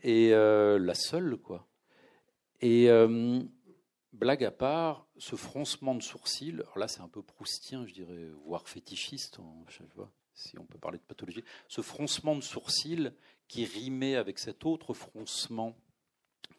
[0.03, 1.69] Et euh, la seule, quoi.
[2.61, 2.89] Et
[4.13, 8.29] blague à part, ce froncement de sourcils, alors là c'est un peu proustien, je dirais,
[8.45, 9.39] voire fétichiste,
[9.95, 13.13] vois, si on peut parler de pathologie, ce froncement de sourcils
[13.49, 15.77] qui rimait avec cet autre froncement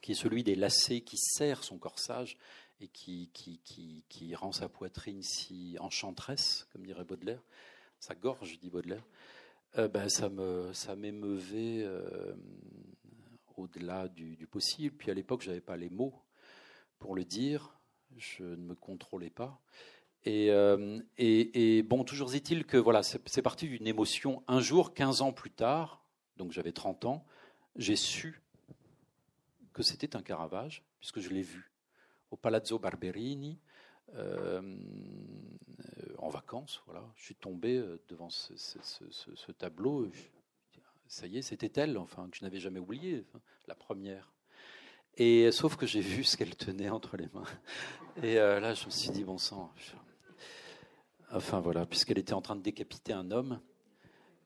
[0.02, 2.38] qui est celui des lacets qui serrent son corsage
[2.82, 3.62] et qui, qui,
[4.10, 7.42] qui, rend sa poitrine si enchanteresse, comme dirait Baudelaire,
[8.00, 9.06] sa gorge, dit Baudelaire,
[9.78, 12.36] euh, ben, ça, me, ça m'émeuvait euh,
[13.56, 14.96] au-delà du, du, possible.
[14.98, 16.14] Puis à l'époque, je n'avais pas les mots
[17.04, 17.78] pour le dire.
[18.16, 19.60] Je ne me contrôlais pas.
[20.24, 21.02] Et, euh,
[21.84, 24.42] bon, toujours est-il que voilà, c'est parti d'une émotion.
[24.48, 26.02] Un jour, 15 ans plus tard,
[26.38, 27.26] donc j'avais 30 ans,
[27.76, 28.42] j'ai su
[29.74, 31.74] que c'était un Caravage, puisque je l'ai vu
[32.32, 33.60] au Palazzo Barberini,
[34.16, 34.62] euh,
[36.20, 36.84] en vacances.
[36.86, 37.04] Voilà.
[37.18, 40.10] Je suis tombé euh, devant ce, tableau.
[41.08, 43.26] Ça y est, c'était elle, enfin, que je n'avais jamais oublié,
[43.68, 44.32] la première.
[45.18, 47.44] Et sauf que j'ai vu ce qu'elle tenait entre les mains.
[48.24, 49.72] Et euh, là, je me suis dit, bon sang.
[51.32, 53.60] Enfin voilà, puisqu'elle était en train de décapiter un homme.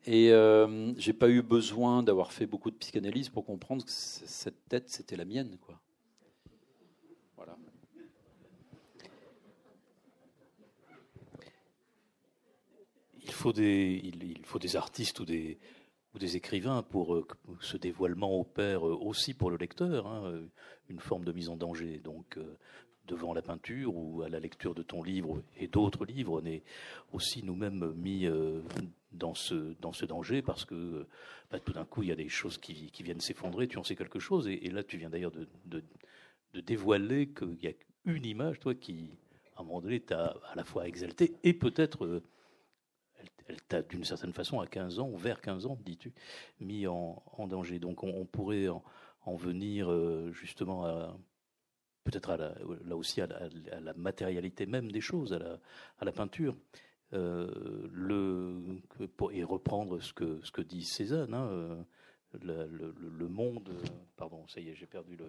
[0.05, 4.67] Et euh, j'ai pas eu besoin d'avoir fait beaucoup de psychanalyse pour comprendre que cette
[4.69, 5.81] tête, c'était la mienne, quoi.
[7.35, 7.57] Voilà.
[13.21, 15.59] Il faut des, il, faut des artistes ou des,
[16.17, 20.41] des écrivains pour que ce dévoilement opère aussi pour le lecteur, hein,
[20.89, 21.99] une forme de mise en danger.
[22.03, 22.37] Donc,
[23.07, 26.63] devant la peinture ou à la lecture de ton livre et d'autres livres, on est
[27.13, 28.27] aussi nous-mêmes mis
[29.11, 31.05] dans ce, dans ce danger parce que
[31.51, 33.83] bah, tout d'un coup, il y a des choses qui, qui viennent s'effondrer, tu en
[33.83, 34.47] sais quelque chose.
[34.47, 35.83] Et, là, tu viens d'ailleurs de, de,
[36.53, 37.71] de, dévoiler qu'il y a
[38.05, 39.11] une image, toi, qui,
[39.55, 42.23] à un moment donné, t'a à la fois exalté et peut-être, euh,
[43.47, 46.13] elle, t'a d'une certaine façon, à 15 ans, vers 15 ans, dis-tu,
[46.59, 47.79] mis en, en, danger.
[47.79, 51.17] Donc on, pourrait en, venir euh, justement à
[52.03, 52.37] peut-être
[52.85, 55.59] là aussi à la, à la, matérialité même des choses, à la,
[55.99, 56.55] à la peinture.
[57.13, 58.81] Euh, le,
[59.31, 61.83] et reprendre ce que, ce que dit Cézanne, hein, euh,
[62.41, 63.73] le, le, monde.
[64.17, 65.25] Pardon, ça y est, j'ai perdu le.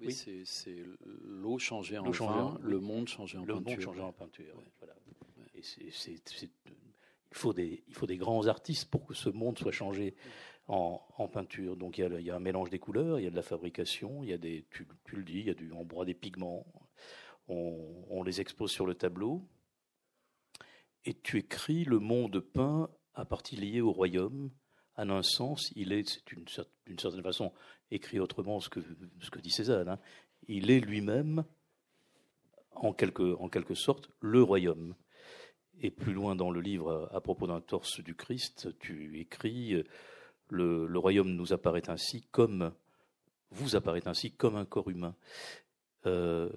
[0.00, 3.72] Oui, c'est l'eau changée en vin, le monde changé en le peinture.
[3.72, 4.94] Monde changé en peinture, voilà.
[5.58, 10.14] Il, faut des, grands artistes pour que ce monde soit changé
[10.66, 11.76] en, peinture.
[11.76, 14.30] Donc il y, a, un mélange des couleurs, il y a de la fabrication, il
[14.30, 16.66] y a des, tu, le dis, il y a du, on broie des pigments,
[17.48, 19.48] on, les expose sur le tableau,
[21.04, 24.50] et tu écris le monde peint à partie liée au royaume.
[24.96, 27.52] En un sens, il est, c'est d'une certaine façon
[27.90, 28.80] écrit autrement ce que,
[29.20, 30.00] ce que dit Cézanne, hein.
[30.48, 31.44] il est lui-même,
[32.72, 34.94] en quelque sorte, le royaume.
[35.80, 39.84] Et plus loin dans le livre, à propos d'un torse du Christ, tu écris
[40.50, 42.72] le, royaume nous apparaît ainsi comme
[43.50, 45.14] vous apparaît ainsi comme un corps humain.
[46.06, 46.50] Euh,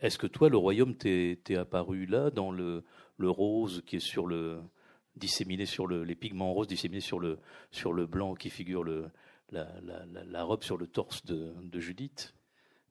[0.00, 2.84] est-ce que toi, le royaume t'est apparu là dans le,
[3.18, 4.60] rose qui est sur le
[5.16, 7.38] disséminé sur le, les pigments roses disséminés sur le,
[7.70, 9.10] sur le blanc qui figure le,
[9.50, 12.34] la, robe sur le torse de, Judith?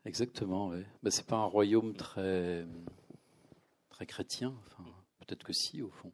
[0.06, 0.84] Exactement, oui.
[1.04, 2.66] Ben, c'est pas un royaume très,
[3.90, 4.54] très chrétien.
[5.26, 6.12] Peut-être que si, au fond.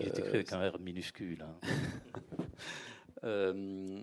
[0.00, 1.42] Il est écrit avec un R minuscule.
[1.42, 1.60] Hein.
[3.24, 4.02] euh,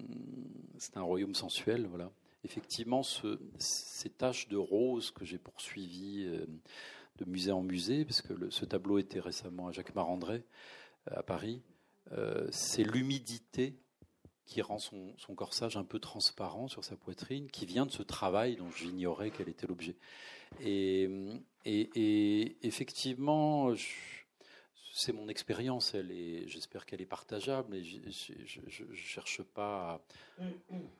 [0.77, 2.09] c'est un royaume sensuel, voilà.
[2.45, 6.45] Effectivement, ce, ces taches de rose que j'ai poursuivies euh,
[7.17, 10.43] de musée en musée, parce que ce tableau était récemment à Jacques Marandré
[11.11, 11.61] euh, à Paris,
[12.13, 13.75] euh, c'est l'humidité
[14.45, 18.55] qui rend son, corsage un peu transparent sur sa poitrine, qui vient de ce travail
[18.55, 19.97] dont j'ignorais quel était l'objet.
[20.61, 21.09] Et,
[21.69, 23.73] et, effectivement,
[24.93, 30.01] c'est mon expérience, elle est, j'espère qu'elle est partageable, mais je ne cherche pas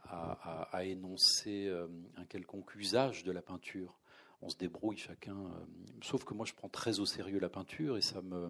[0.04, 1.88] à, à, énoncer euh,
[2.18, 3.98] un quelconque usage de la peinture
[4.42, 5.38] on se débrouille chacun.
[5.38, 5.66] Euh,
[6.02, 8.50] sauf que moi, je prends très au sérieux la peinture et ça me,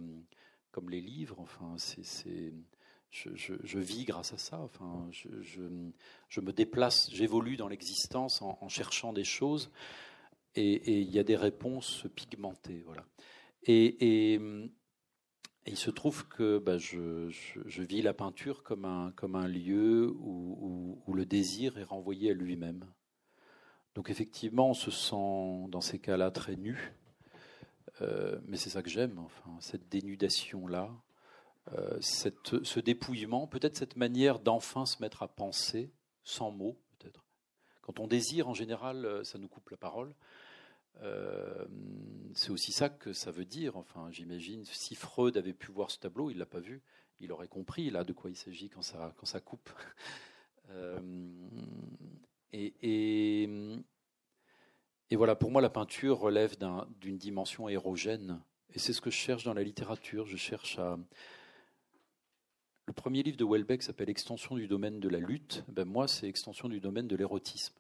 [0.72, 2.54] comme les livres, enfin, c'est,
[3.10, 4.60] je, je, vis grâce à ça.
[4.60, 9.72] Enfin, je, je, me déplace, j'évolue dans l'existence en, cherchant des choses
[10.56, 13.06] et il y a des réponses pigmentées, voilà.
[13.64, 14.40] Et,
[15.70, 17.30] il se trouve que bah, je,
[17.82, 22.86] vis la peinture comme un, lieu où, le désir est renvoyé à lui-même.
[23.94, 26.94] Donc effectivement, on se sent dans ces cas-là très nu,
[28.02, 30.90] euh, mais c'est ça que j'aime, enfin, cette dénudation-là,
[31.74, 35.92] euh, ce dépouillement, peut-être cette manière d'enfin se mettre à penser
[36.24, 36.80] sans mots.
[37.88, 40.14] Quand on désire, en général, euh, ça nous coupe la parole.
[42.34, 43.78] c'est aussi ça que ça veut dire.
[43.78, 46.82] Enfin, j'imagine, si Freud avait pu voir ce tableau, il l'a pas vu,
[47.20, 49.70] il aurait compris là de quoi il s'agit quand ça, quand ça coupe.
[52.54, 53.50] Et, et,
[55.10, 56.56] et, voilà, pour moi, la peinture relève
[57.00, 58.42] d'une dimension érogène.
[58.74, 60.26] Et c'est ce que je cherche dans la littérature.
[60.26, 60.98] Je cherche à.
[62.88, 65.66] Le premier livre de Welbeck s'appelle Extension du domaine de la lutte.
[65.68, 67.76] Ben moi, c'est extension du domaine de l'érotisme.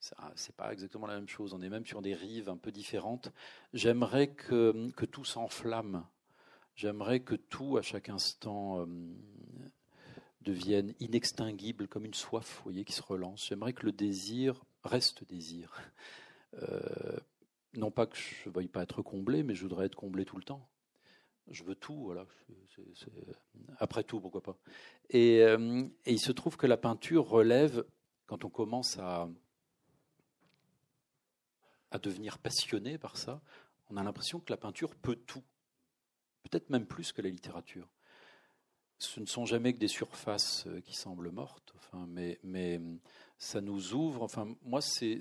[0.00, 1.52] C'est pas exactement la même chose.
[1.52, 3.30] On est même sur des rives un peu différentes.
[3.74, 6.06] J'aimerais que, tout s'enflamme.
[6.76, 8.86] J'aimerais que tout, à chaque instant, euh,
[10.40, 13.46] deviennent inextinguibles comme une soif, vous voyez, qui se relance.
[13.48, 15.78] J'aimerais que le désir reste désir.
[16.54, 17.18] Euh,
[17.74, 20.38] non pas que je ne veuille pas être comblé, mais je voudrais être comblé tout
[20.38, 20.66] le temps.
[21.50, 22.26] Je veux tout, voilà.
[23.78, 24.56] Après tout, pourquoi pas.
[25.10, 27.84] Et, euh, et, il se trouve que la peinture relève,
[28.26, 29.28] quand on commence à,
[32.02, 33.42] devenir passionné par ça,
[33.90, 35.42] on a l'impression que la peinture peut tout.
[36.44, 37.88] Peut-être même plus que la littérature
[39.02, 41.74] ce ne sont jamais que des surfaces euh, qui semblent mortes,
[42.44, 42.80] mais
[43.38, 44.22] ça nous ouvre.
[44.22, 45.18] Enfin, moi, c'est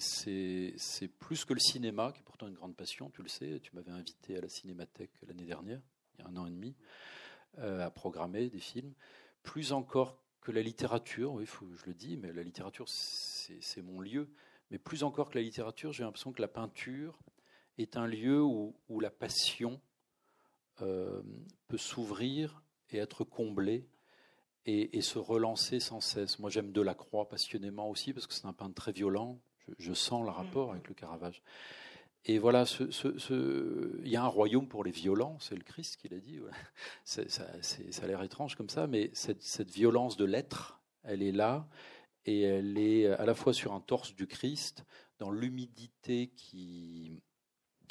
[1.20, 3.60] plus que le cinéma, qui est pourtant une grande passion, tu le sais.
[3.62, 5.82] Tu m'avais invité à la Cinémathèque l'année dernière,
[6.22, 6.76] il y a un an et demi,
[7.60, 8.94] euh, à programmer des films.
[9.44, 14.02] Plus encore que la littérature, oui, faut, je le dis, mais la littérature, c'est mon
[14.02, 14.30] lieu.
[14.70, 17.20] Mais plus encore que la littérature, j'ai l'impression que la peinture
[17.78, 19.82] est un lieu où, où la passion
[20.82, 21.22] euh,
[21.68, 23.88] peut s'ouvrir et être comblé
[24.66, 26.40] et, se relancer sans cesse.
[26.40, 29.40] Moi, j'aime Delacroix passionnément aussi parce que c'est un peintre très violent.
[29.80, 31.42] Je, sens le rapport avec le Caravage.
[32.26, 32.66] Et voilà,
[33.30, 36.40] il y a un royaume pour les violents, c'est le Christ qui l'a dit.
[37.04, 41.68] Ça, a l'air étrange comme ça, mais cette, violence de l'être, elle est là,
[42.26, 44.86] et elle est à la fois sur un torse du Christ,
[45.18, 47.24] dans l'humidité qui,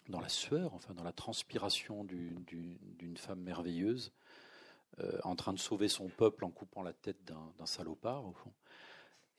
[0.08, 4.12] dans la sueur, enfin dans la transpiration d'une femme merveilleuse,
[5.00, 8.52] euh, en train de sauver son peuple en coupant la tête d'un salopard, au fond.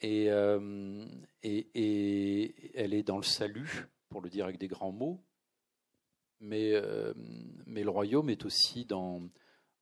[0.04, 1.06] Euh,
[1.44, 5.24] et, elle est dans le salut, pour le dire avec des grands mots,
[6.42, 7.14] mais, euh,
[7.66, 9.22] mais le royaume est aussi dans,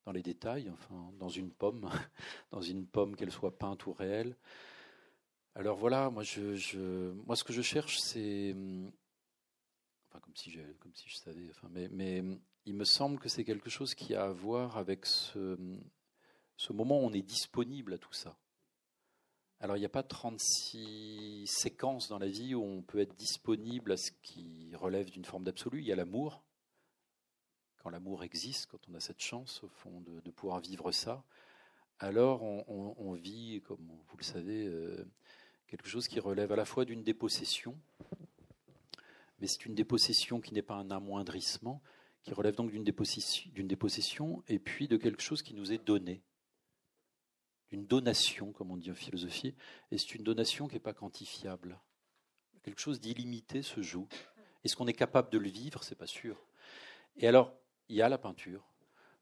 [0.05, 1.89] dans les détails, enfin, dans une pomme,
[2.51, 4.37] dans une pomme, qu'elle soit peinte ou réelle.
[5.55, 8.55] Alors voilà, moi, je, moi ce que je cherche, c'est
[10.07, 12.23] enfin comme si je, comme si je savais, enfin, mais, mais
[12.65, 15.57] il me semble que c'est quelque chose qui a à voir avec ce,
[16.55, 18.37] ce moment où on est disponible à tout ça.
[19.61, 23.91] Alors il n'y a pas 36 séquences dans la vie où on peut être disponible
[23.91, 25.79] à ce qui relève d'une forme d'absolu.
[25.79, 26.41] Il y a l'amour,
[27.83, 31.25] quand l'amour existe, quand on a cette chance au fond de, pouvoir vivre ça,
[31.99, 35.05] alors on, on, vit, comme vous le savez, euh,
[35.67, 37.77] quelque chose qui relève à la fois d'une dépossession,
[39.39, 41.81] mais c'est une dépossession qui n'est pas un amoindrissement,
[42.23, 46.21] qui relève donc d'une dépossession, dépossession, et puis de quelque chose qui nous est donné,
[47.69, 49.55] d'une donation, comme on dit en philosophie,
[49.91, 51.79] et c'est une donation qui n'est pas quantifiable.
[52.63, 54.07] Quelque chose d'illimité se joue.
[54.63, 55.83] Est-ce qu'on est capable de le vivre?
[55.83, 56.43] C'est pas sûr.
[57.17, 57.53] Et alors,
[57.87, 58.65] il y a la peinture.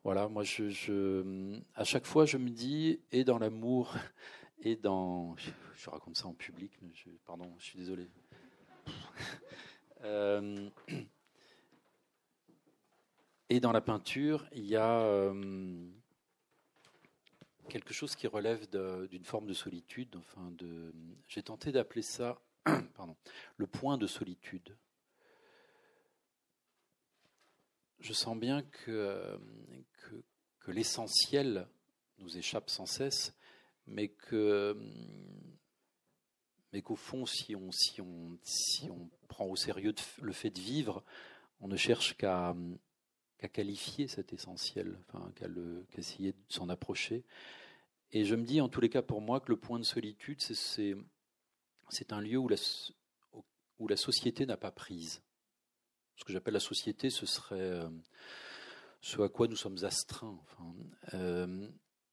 [0.04, 3.96] Voilà, moi, je, à chaque fois, je me dis, et dans l'amour,
[4.62, 5.36] et dans.
[5.76, 6.92] Je, raconte ça en public, mais
[7.26, 8.10] pardon, je suis désolé.
[10.04, 10.70] Euh,
[13.50, 15.90] et dans la peinture, il y a euh,
[17.68, 18.68] quelque chose qui relève
[19.08, 20.16] d'une forme de solitude.
[20.16, 20.52] Enfin,
[21.28, 22.42] j'ai tenté d'appeler ça,
[23.58, 24.76] le point de solitude.
[28.00, 29.40] Je sens bien que,
[29.94, 30.24] que,
[30.60, 31.68] que l'essentiel
[32.20, 33.36] nous échappe sans cesse,
[33.86, 34.78] mais que
[36.74, 40.60] mais qu'au fond, si on, si, on, si on prend au sérieux le fait de
[40.60, 41.04] vivre,
[41.62, 42.56] on ne cherche qu'à
[43.38, 45.48] qualifier cet essentiel, enfin, qu'à
[45.98, 47.24] essayer de s'en approcher.
[48.12, 50.42] Et je me dis, en tous les cas, pour moi, que le point de solitude,
[50.42, 55.22] c'est un lieu où la, société n'a pas prise.
[56.16, 57.90] Ce que j'appelle la société, ce serait euh,
[59.02, 60.40] ce à quoi nous sommes astreints.
[61.14, 61.68] Euh,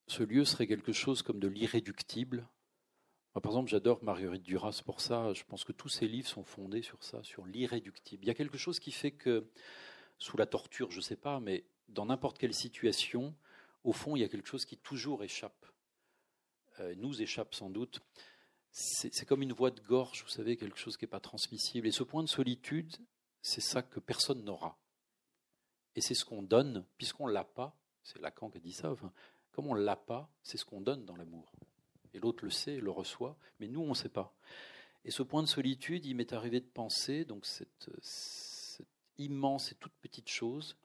[0.06, 2.46] ce lieu serait quelque chose comme de l'irréductible,
[3.40, 5.32] par exemple, j'adore Marguerite Duras pour ça.
[5.32, 8.24] Je pense que tous ses livres sont fondés sur ça, sur l'irréductible.
[8.24, 9.50] Il y a quelque chose qui fait que,
[10.18, 13.34] sous la torture, je ne sais pas, mais dans n'importe quelle situation,
[13.82, 15.66] au fond, il y a quelque chose qui toujours échappe.
[16.80, 18.00] Euh, nous échappe sans doute.
[18.72, 21.86] C'est comme une voix de gorge, vous savez, quelque chose qui n'est pas transmissible.
[21.86, 22.96] Et ce point de solitude,
[23.40, 24.76] c'est ça que personne n'aura.
[25.94, 27.76] Et c'est ce qu'on donne, puisqu'on l'a pas.
[28.02, 28.92] C'est Lacan qui a dit ça.
[29.52, 31.52] Comme on l'a pas, c'est ce qu'on donne dans l'amour
[32.14, 34.32] et l'autre le sait, le reçoit, mais nous, on ne sait pas.
[35.04, 37.90] Et ce point de solitude, il m'est arrivé de penser, donc cette,
[39.18, 40.76] immense et toute petite chose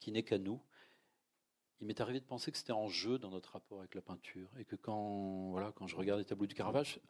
[0.00, 0.60] qui n'est qu'à nous,
[1.80, 4.48] il m'est arrivé de penser que c'était en jeu dans notre rapport avec la peinture,
[4.58, 7.00] et que quand, voilà, quand je regarde les tableaux du Caravage,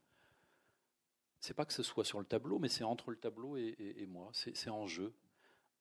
[1.40, 4.30] c'est pas que ce soit sur le tableau, mais c'est entre le tableau et, moi,
[4.32, 5.14] c'est en jeu.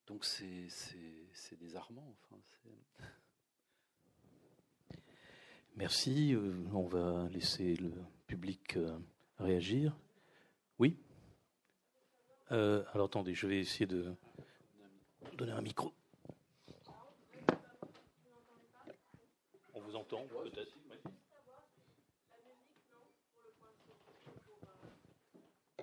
[0.06, 0.70] Donc c'est
[1.60, 2.16] désarmant.
[5.76, 6.34] Merci.
[6.34, 7.92] Euh, on va laisser le
[8.28, 8.98] public euh,
[9.40, 9.98] réagir.
[10.80, 10.98] Oui
[12.52, 14.16] euh, Alors attendez, je vais essayer de
[15.36, 15.94] donner un micro.
[19.74, 20.76] On vous entend peut-être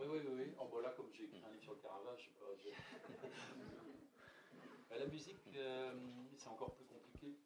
[0.01, 0.55] Oui, oui, oui.
[0.59, 2.31] En voilà, comme j'ai écrit un livre sur le Caravage,
[4.99, 5.39] la musique,
[6.37, 7.37] c'est encore plus compliqué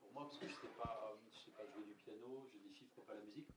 [0.00, 1.18] pour moi parce que je ne sais pas
[1.74, 3.48] jouer du piano, je déchiffre pas la musique.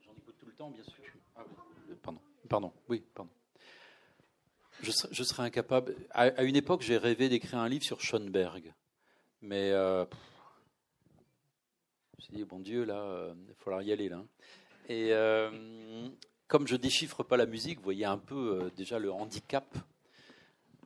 [0.00, 1.04] J'en écoute tout le temps, bien sûr.
[1.36, 1.44] Ah
[1.88, 3.30] oui, pardon, pardon, oui, pardon.
[4.82, 5.94] Je serais, incapable.
[6.10, 8.72] À, une époque, j'ai rêvé d'écrire un livre sur Schoenberg,
[9.42, 10.04] mais euh,
[12.12, 14.24] je me suis dit bon Dieu, là, euh, il va falloir y aller là.
[14.88, 16.08] Et euh,
[16.46, 19.76] comme je déchiffre pas la musique, vous voyez un peu euh, déjà le handicap.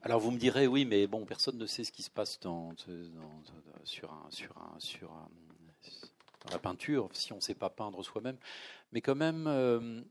[0.02, 2.74] Alors vous me direz oui, mais bon, personne ne sait ce qui se passe dans,
[3.84, 5.28] sur un sur un sur un
[6.44, 8.36] dans la peinture, si on ne sait pas peindre soi-même.
[8.90, 10.04] Mais quand même,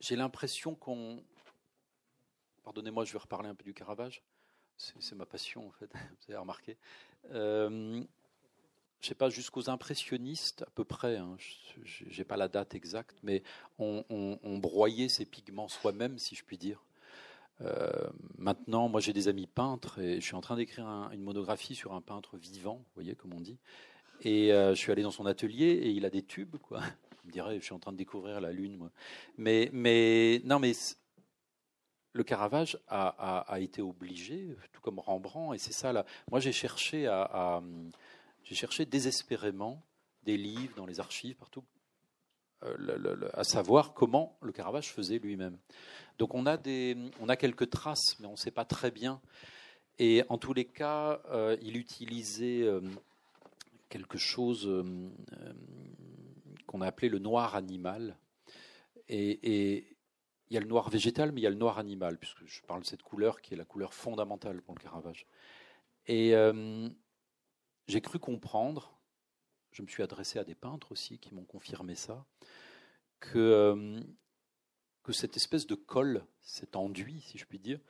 [0.00, 1.22] j'ai l'impression qu'on...
[2.64, 4.22] Pardonnez-moi, je vais reparler un peu du Caravage.
[4.76, 6.76] C'est ma passion, en fait, vous avez remarqué.
[7.32, 8.02] Euh,
[9.00, 11.36] je sais pas, jusqu'aux impressionnistes à peu près, hein,
[11.84, 13.42] j'ai pas la date exacte, mais
[13.78, 14.04] on,
[14.58, 16.84] broyait ses pigments soi-même, si je puis dire.
[17.60, 21.74] Euh, maintenant, moi j'ai des amis peintres et je suis en train d'écrire une monographie
[21.74, 23.58] sur un peintre vivant, vous voyez comme on dit.
[24.22, 26.80] Et euh, je suis allé dans son atelier et il a des tubes, quoi.
[27.28, 28.90] Me dirait, je suis en train de découvrir la lune, moi.
[29.36, 29.70] Mais,
[30.44, 30.72] non, mais
[32.14, 35.92] le Caravage a, été obligé, tout comme Rembrandt, et c'est ça.
[36.30, 37.06] Moi j'ai cherché
[38.44, 39.82] j'ai cherché désespérément
[40.22, 41.64] des livres dans les archives, partout,
[42.64, 45.58] euh, à savoir comment le Caravage faisait lui-même.
[46.18, 49.20] Donc on a, des, on a quelques traces, mais on ne sait pas très bien.
[49.98, 52.80] Et en tous les cas, euh, il utilisait euh,
[53.88, 54.66] quelque chose
[56.68, 58.16] qu'on a appelé le noir animal.
[59.08, 59.96] Et,
[60.50, 62.62] il y a le noir végétal, mais il y a le noir animal, puisque je
[62.62, 65.26] parle de cette couleur qui est la couleur fondamentale pour le Caravage.
[66.06, 66.32] Et
[67.88, 68.98] j'ai cru comprendre,
[69.72, 72.24] je me suis adressé à des peintres aussi qui m'ont confirmé ça,
[73.20, 74.00] que, euh,
[75.10, 77.80] cette espèce de colle, cet enduit, si je puis dire,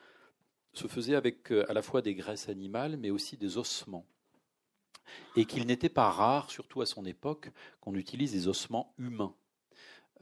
[0.71, 4.05] se faisait avec euh, à la fois des graisses animales, mais aussi des ossements.
[5.35, 9.33] Et qu'il n'était pas rare, surtout à son époque, qu'on utilise des ossements humains.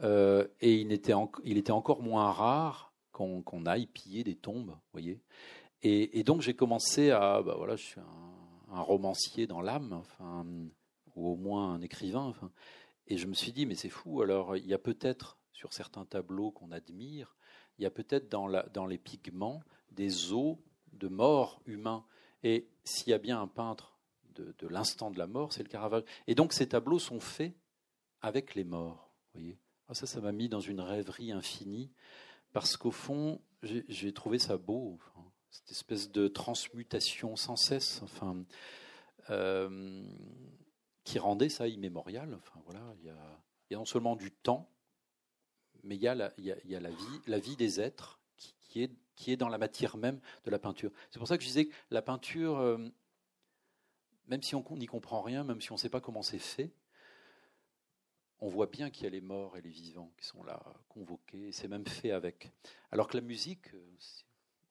[0.03, 5.19] Euh, et il était, encore moins rare qu'on aille piller des tombes, voyez.
[5.81, 8.01] Et, donc j'ai commencé à, bah voilà, je suis
[8.71, 10.45] un romancier dans l'âme, enfin,
[11.15, 12.33] ou au moins un écrivain.
[13.07, 16.05] Et je me suis dit, mais c'est fou, alors il y a peut-être sur certains
[16.05, 17.35] tableaux qu'on admire,
[17.79, 19.61] il y a peut-être dans, dans les pigments
[19.91, 20.57] des os
[20.93, 22.05] de mort humains.
[22.43, 23.96] Et s'il y a bien un peintre
[24.41, 26.03] de, l'instant de la mort, c'est le Caravage.
[26.27, 27.53] Et donc ces tableaux sont faits
[28.21, 29.11] avec les morts.
[29.33, 29.57] Voyez
[29.89, 31.89] ah, ça, ça m'a mis dans une rêverie infinie,
[32.51, 34.99] parce qu'au fond, j'ai trouvé ça beau
[35.49, 38.43] cette espèce de transmutation sans cesse, enfin,
[39.29, 40.03] euh,
[41.03, 42.33] qui rendait ça immémorial.
[42.35, 44.69] Enfin voilà, il y, a, non seulement du temps,
[45.83, 48.83] mais il y a la, il y a, la vie, la vie des êtres qui,
[48.83, 50.91] est, qui est dans la matière même de la peinture.
[51.09, 52.77] C'est pour ça que je disais que la peinture, euh,
[54.27, 56.71] même si on n'y comprend rien, même si on ne sait pas comment c'est fait,
[58.39, 61.51] on voit bien qu'il y a les morts et les vivants qui sont là convoqués,
[61.51, 62.51] c'est même fait avec.
[62.91, 63.95] Alors que la musique, euh,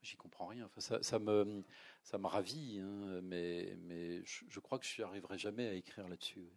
[0.02, 0.70] j'y comprends rien.
[0.78, 1.64] Ça, me,
[2.02, 3.76] ça ravit, hein, mais,
[4.24, 6.48] je, crois que je n'y arriverai jamais à écrire là-dessus.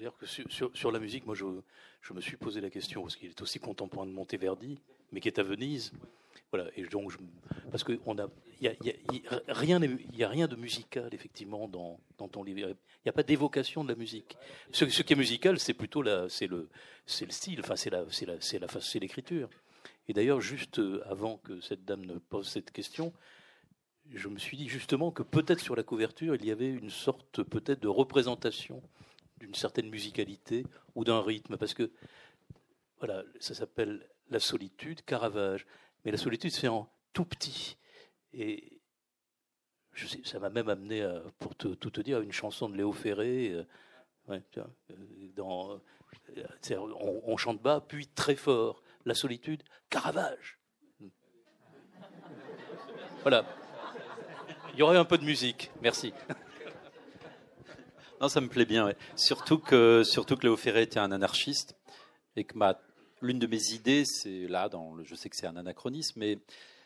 [0.00, 1.44] Dire que sur, sur, la musique, moi, je,
[2.00, 4.80] je, me suis posé la question, parce qu'il est aussi contemporain de Monteverdi,
[5.12, 5.92] mais qui est à Venise.
[6.52, 7.12] Voilà, et donc,
[7.70, 9.80] parce qu'il n'y a, y a, y a, rien,
[10.12, 12.58] y a rien de musical, effectivement, dans, dans ton livre.
[12.60, 14.36] Il n'y a pas d'évocation de la musique.
[14.72, 16.68] Ce, ce, qui est musical, c'est plutôt la, c'est le,
[17.06, 19.48] c'est le style, enfin, c'est la, c'est la, c'est la, c'est l'écriture.
[20.08, 23.12] Et d'ailleurs, juste euh, avant que cette dame ne pose cette question,
[24.12, 27.44] je me suis dit justement que peut-être sur la couverture, il y avait une sorte
[27.44, 28.82] peut-être de représentation
[29.40, 30.64] d'une certaine musicalité
[30.94, 31.90] ou d'un rythme, parce que
[32.98, 35.66] voilà, ça s'appelle la solitude, Caravage.
[36.04, 37.78] Mais la solitude fait en tout petit.
[38.32, 38.80] Et
[39.92, 41.06] je sais, ça m'a même amené,
[41.38, 43.52] pour tout te dire, à une chanson de Léo Ferré.
[43.52, 43.64] Euh,
[44.30, 45.78] euh,
[46.70, 46.78] euh,
[47.24, 48.82] on, chante bas, puis très fort.
[49.04, 50.58] La solitude, Caravage.
[53.22, 53.44] Voilà.
[54.72, 55.70] Il y aurait un peu de musique.
[55.82, 56.12] Merci.
[58.20, 58.92] Non, ça me plaît bien.
[59.16, 61.74] Surtout, que, surtout que Léo Ferré était un anarchiste
[62.36, 62.78] et que ma
[63.22, 66.38] l'une de mes idées, c'est là, dans je sais que c'est un anachronisme, mais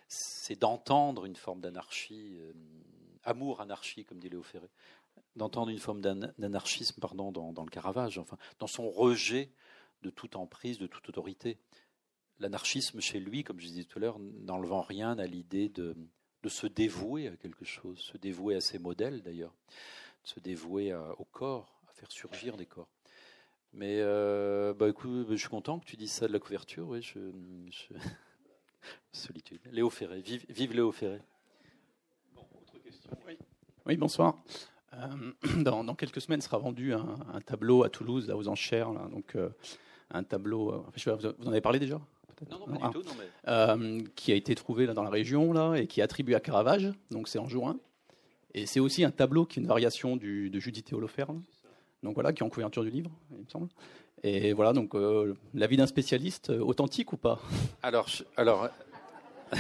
[0.08, 2.52] c'est d'entendre une forme d'anarchie, euh,
[3.22, 4.68] amour anarchie, comme dit Léo Ferré,
[5.36, 9.50] d'entendre une forme d'anarchisme, pardon, dans, le Caravage, enfin, dans son rejet
[10.02, 11.58] de toute emprise, de toute autorité.
[12.38, 15.96] L'anarchisme chez lui, comme je disais tout à l'heure, n'enlevant rien à l'idée de,
[16.42, 19.54] de, se dévouer à quelque chose, se dévouer à ses modèles d'ailleurs,
[20.24, 22.88] se dévouer au corps, à faire surgir des corps.
[23.74, 26.88] Mais euh, bah, écoute, je suis content que tu dises ça de la couverture.
[26.88, 27.18] Oui, je,
[29.12, 29.60] Solitude.
[29.72, 30.20] Léo Ferré.
[30.20, 31.20] Vive, vive Léo Ferré.
[32.34, 33.10] Bon, autre question.
[33.84, 34.36] Oui, bonsoir.
[34.92, 35.32] Euh,
[35.62, 38.92] dans, quelques semaines sera vendu un, tableau à Toulouse, là, aux enchères.
[38.92, 39.48] Là, donc, euh,
[40.12, 40.86] un tableau.
[40.94, 42.00] vous en avez parlé déjà
[42.50, 43.02] non, non, pas du tout.
[43.02, 43.14] Non,
[43.46, 44.04] mais...
[44.16, 46.92] qui a été trouvé là, dans la région là, et qui est attribué à Caravage.
[47.10, 47.78] Donc, c'est en juin.
[48.54, 51.42] Et c'est aussi un tableau qui est une variation du, de Judith et Holoferne
[52.04, 53.68] donc voilà, qui est en couverture du livre, il me semble.
[54.22, 57.40] Et voilà, donc euh, l'avis d'un spécialiste, euh, authentique ou pas?
[57.82, 58.68] Alors, alors.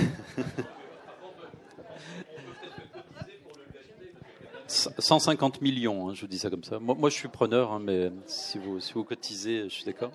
[4.66, 6.80] 150 millions, hein, je vous dis ça comme ça.
[6.80, 10.10] Moi, je suis preneur, hein, mais si vous, si vous cotisez, je suis d'accord.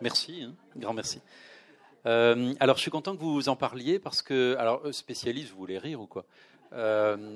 [0.00, 1.20] Merci, hein, grand merci.
[2.06, 5.78] Euh, alors, je suis content que vous en parliez parce que, alors, spécialiste, vous voulez
[5.78, 6.24] rire ou quoi?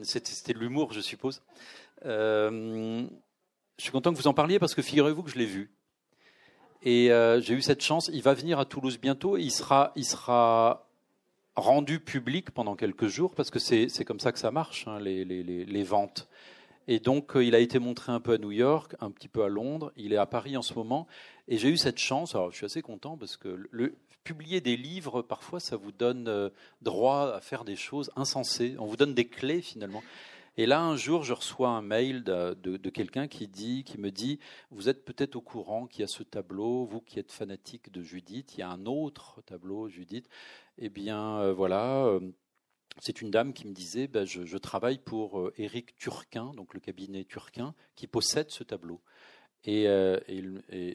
[0.03, 1.43] C'était de l'humour, je suppose.
[2.05, 3.07] je
[3.79, 5.71] suis content que vous en parliez parce que figurez-vous que je l'ai vu.
[6.83, 7.09] Et
[7.41, 8.11] j'ai eu cette chance.
[8.13, 9.37] Il va venir à Toulouse bientôt.
[9.37, 10.87] il sera, il sera
[11.57, 15.83] rendu public pendant quelques jours parce que c'est comme ça que ça marche, hein, les,
[15.83, 16.29] ventes.
[16.89, 19.45] Et donc, euh, il a été montré un peu à New York, un petit peu
[19.45, 19.93] à Londres.
[19.97, 21.07] Il est à Paris en ce moment.
[21.47, 22.35] Et j'ai eu cette chance.
[22.35, 26.29] Alors, je suis assez content parce que le, publier des livres, parfois, ça vous donne
[26.29, 26.51] euh,
[26.81, 28.77] droit à faire des choses insensées.
[28.79, 30.03] On vous donne des clés, finalement.
[30.57, 34.39] Et là, un jour, je reçois un mail de, quelqu'un qui, dit, qui me dit
[34.71, 38.03] Vous êtes peut-être au courant qu'il y a ce tableau, vous qui êtes fanatique de
[38.03, 40.29] Judith, il y a un autre tableau, Judith.
[40.77, 42.19] Eh bien, euh, voilà
[42.99, 46.81] c'est une dame qui me disait ben, je, travaille pour euh, Éric Turquin, donc le
[46.81, 49.01] cabinet Turquin, qui possède ce tableau.
[49.65, 50.19] Et, euh,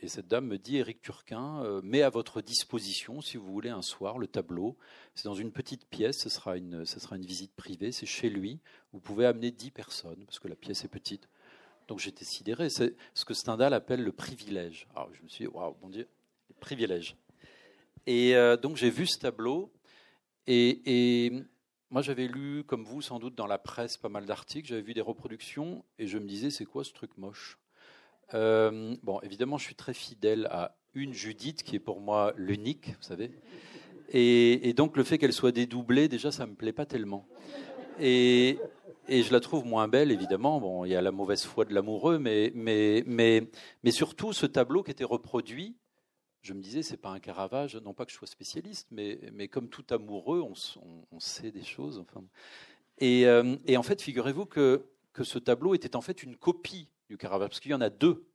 [0.08, 3.82] cette dame me dit Éric Turquin euh, met à votre disposition, si vous voulez, un
[3.82, 4.78] soir, le tableau.
[5.16, 8.30] C'est dans une petite pièce, ce sera une, ce sera une visite privée, c'est chez
[8.30, 8.60] lui.
[8.92, 11.30] Vous pouvez amener 10 personnes, parce que la pièce est petite.
[11.88, 12.70] Donc j'étais sidéré.
[12.70, 14.88] C'est ce que Stendhal appelle le privilège.
[14.96, 16.08] Alors je me suis dit waouh, mon Dieu,
[16.60, 17.16] privilège.
[18.06, 19.72] Et donc j'ai vu ce tableau.
[20.48, 21.32] et
[21.90, 24.68] moi, j'avais lu, comme vous, sans doute, dans la presse, pas mal d'articles.
[24.68, 27.58] J'avais vu des reproductions et je me disais, c'est quoi ce truc moche?
[28.34, 32.88] Euh, Bon, évidemment, je suis très fidèle à une Judith qui est pour moi l'unique,
[32.98, 33.32] vous savez.
[34.14, 37.28] Et, donc, le fait qu'elle soit dédoublée, déjà, ça me plaît pas tellement.
[38.00, 38.58] Et,
[39.10, 40.62] je la trouve moins belle, évidemment.
[40.62, 42.52] Bon, il y a la mauvaise foi de l'amoureux, mais,
[43.92, 45.76] surtout ce tableau qui était reproduit
[46.44, 49.68] je me disais, c'est pas un Caravage, non pas que je sois spécialiste, mais, comme
[49.68, 52.00] tout amoureux, on, sait des choses.
[52.00, 52.24] Enfin.
[53.00, 54.86] Et, euh, en fait, figurez-vous que
[55.22, 58.28] ce tableau était en fait une copie du Caravage, parce qu'il y en a deux.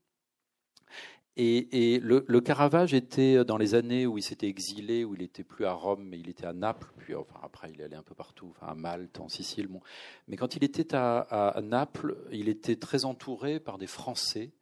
[1.36, 5.44] Et, et le, Caravage était dans les années où il s'était exilé, où il était
[5.44, 8.03] plus à Rome, mais il était à Naples, puis enfin, après il est allé un
[8.03, 9.69] peu partout, enfin, à Malte, en Sicile.
[9.69, 9.81] Bon.
[10.28, 14.53] Mais quand il était à, Naples, il était très entouré par des Français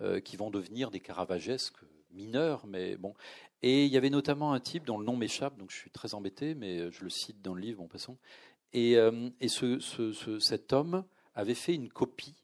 [0.00, 1.78] euh, qui vont devenir des Caravagesques
[2.12, 3.14] mineur, mais bon.
[3.62, 6.14] Et il y avait notamment un type dont le nom m'échappe, donc je suis très
[6.14, 8.16] embêté, mais je le cite dans le livre, en passant.
[8.72, 9.78] Et, euh, et ce,
[10.40, 11.04] cet homme
[11.34, 12.39] avait fait une copie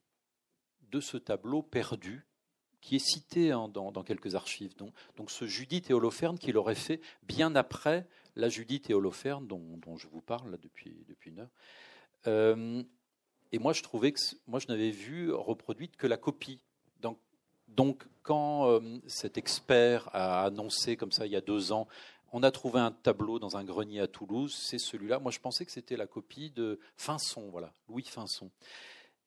[0.90, 2.26] de ce tableau perdu,
[2.80, 4.76] qui est cité dans, dans, quelques archives.
[4.76, 4.92] Donc,
[5.28, 8.06] ce Judith et Holoferne qu'il aurait fait bien après
[8.36, 10.94] la Judith et Holoferne dont, je vous parle depuis,
[11.24, 11.50] une heure.
[12.28, 12.82] Euh,
[13.52, 16.60] et moi, je trouvais que moi, je n'avais vu reproduite que la copie.
[17.00, 17.18] Donc,
[17.68, 21.88] donc, quand euh, cet expert a annoncé comme ça il y a deux ans,
[22.32, 25.18] on a trouvé un tableau dans un grenier à Toulouse, c'est celui-là.
[25.18, 28.50] Moi, je pensais que c'était la copie de Finson, voilà, Louis Finson.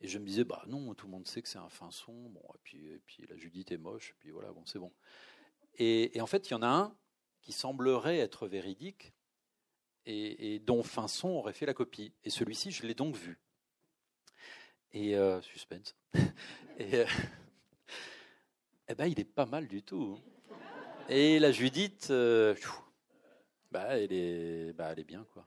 [0.01, 2.29] Et je me disais, bah non, tout le monde sait que c'est un Finson.
[2.29, 4.91] Bon, et puis, et puis la Judith est moche, et puis voilà, bon, c'est bon.
[5.77, 6.95] Et, en fait, il y en a un
[7.41, 9.13] qui semblerait être véridique
[10.05, 12.13] et, dont Finson aurait fait la copie.
[12.23, 13.39] Et celui-ci, je l'ai donc vu.
[14.91, 15.95] Et euh, suspense.
[16.79, 17.05] et, euh,
[18.87, 20.17] eh ben, il est pas mal du tout.
[20.17, 20.55] Hein.
[21.09, 22.55] Et la Judith, euh,
[23.71, 25.45] bah, elle est, bah, elle est bien, quoi.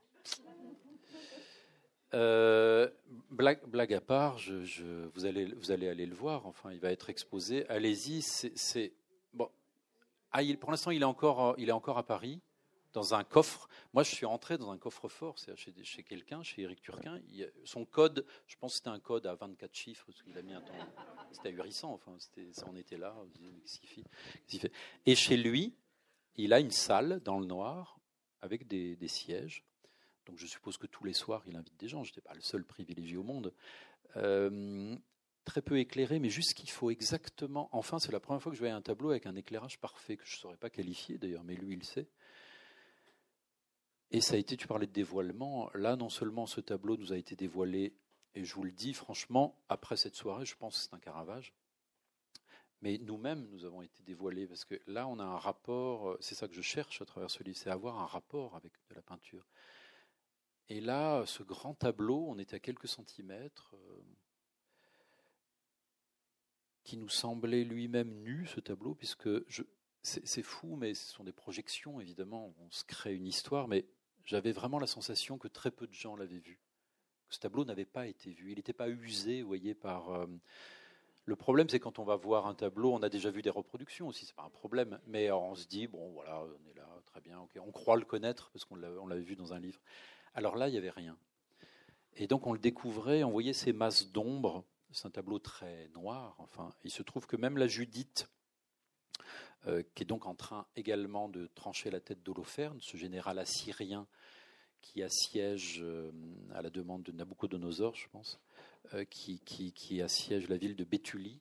[2.15, 2.89] Euh,
[3.31, 6.47] blague, à part, je, vous, allez, aller le voir.
[6.47, 7.67] Enfin, il va être exposé.
[7.69, 8.23] Allez-y.
[8.23, 8.93] C'est
[9.33, 9.49] bon.
[10.33, 12.41] Ah, pour l'instant, il est encore, il à Paris
[12.93, 13.69] dans un coffre.
[13.93, 17.21] Moi, je suis rentré dans un coffre-fort, chez, quelqu'un, chez Eric Turquin.
[17.65, 20.53] son code, je pense que c'était un code à 24 chiffres, parce qu'il a mis
[20.53, 20.75] un temps.
[21.33, 22.17] C'était ahurissant, enfin,
[22.67, 23.15] en était là.
[25.07, 25.75] Et chez lui,
[26.37, 27.99] il a une salle dans le noir
[28.41, 29.65] avec des, sièges.
[30.27, 32.05] Donc, je suppose que tous les soirs, il invite des gens.
[32.05, 33.53] Je n'étais pas le seul privilégié au monde.
[34.17, 34.97] Euh,
[35.45, 37.69] très peu éclairé, mais juste qu'il faut exactement.
[37.73, 40.25] Enfin, c'est la première fois que je voyais un tableau avec un éclairage parfait, que
[40.25, 42.09] je ne saurais pas qualifier d'ailleurs, mais lui, il sait.
[44.13, 47.17] Et ça a été, tu parlais de dévoilement, là non seulement ce tableau nous a
[47.17, 47.95] été dévoilé,
[48.35, 51.55] et je vous le dis franchement, après cette soirée, je pense que c'est un Caravage,
[52.83, 56.35] mais nous-mêmes, nous avons été dévoilés, parce que là, on a un rapport, euh, c'est
[56.35, 59.03] ça que je cherche à travers ce livre, c'est avoir un rapport avec de la
[59.03, 59.47] peinture.
[60.69, 64.03] Et là, ce grand tableau, on était à quelques centimètres, euh,
[66.85, 69.29] qui nous semblait lui-même nu, ce tableau, puisque
[70.03, 72.55] c'est fou, mais ce sont des projections, évidemment.
[72.59, 73.87] On se crée une histoire, mais
[74.25, 76.61] j'avais vraiment la sensation que très peu de gens l'avaient vu.
[77.29, 78.51] Ce tableau n'avait pas été vu.
[78.51, 80.11] Il n'était pas usé, vous voyez, par.
[80.11, 80.27] Euh,
[81.25, 84.09] le problème, c'est quand on va voir un tableau, on a déjà vu des reproductions
[84.09, 87.21] aussi, c'est pas un problème, mais on se dit, bon, voilà, on est là, très
[87.21, 89.81] bien, ok, on croit le connaître parce qu'on l'avait vu dans un livre.
[90.35, 91.17] Alors là, il n'y avait rien.
[92.15, 94.65] Et donc on le découvrait, on voyait ces masses d'ombre.
[94.91, 96.37] C'est un tableau très noir.
[96.39, 98.29] Enfin, il se trouve que même la Judith,
[99.95, 104.07] qui est donc en train également de trancher la tête d'Holoferne, ce général assyrien
[104.83, 105.83] qui assiège,
[106.53, 108.41] à la demande de Nabucodonosor, je pense,
[109.09, 111.41] qui, qui, assiège la ville de Béthulie.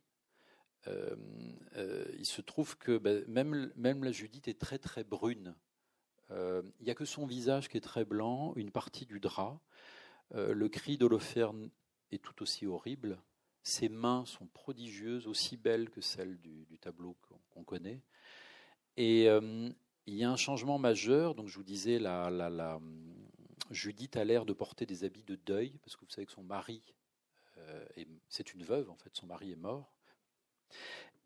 [0.87, 5.55] il se trouve que ben, même, même la Judith est très très brune.
[6.31, 9.59] Il n'y a que son visage qui est très blanc, une partie du drap.
[10.33, 11.69] le cri d'Holoferne
[12.11, 13.17] est tout aussi horrible.
[13.63, 17.15] Ses mains sont prodigieuses, aussi belles que celles du, tableau
[17.51, 18.01] qu'on connaît.
[18.97, 19.69] Et euh,
[20.07, 21.35] il y a un changement majeur.
[21.35, 21.99] Donc, je vous disais,
[23.69, 26.43] Judith a l'air de porter des habits de deuil, parce que vous savez que son
[26.43, 26.81] mari,
[27.57, 27.85] euh,
[28.29, 29.93] c'est une veuve, en fait, son mari est mort.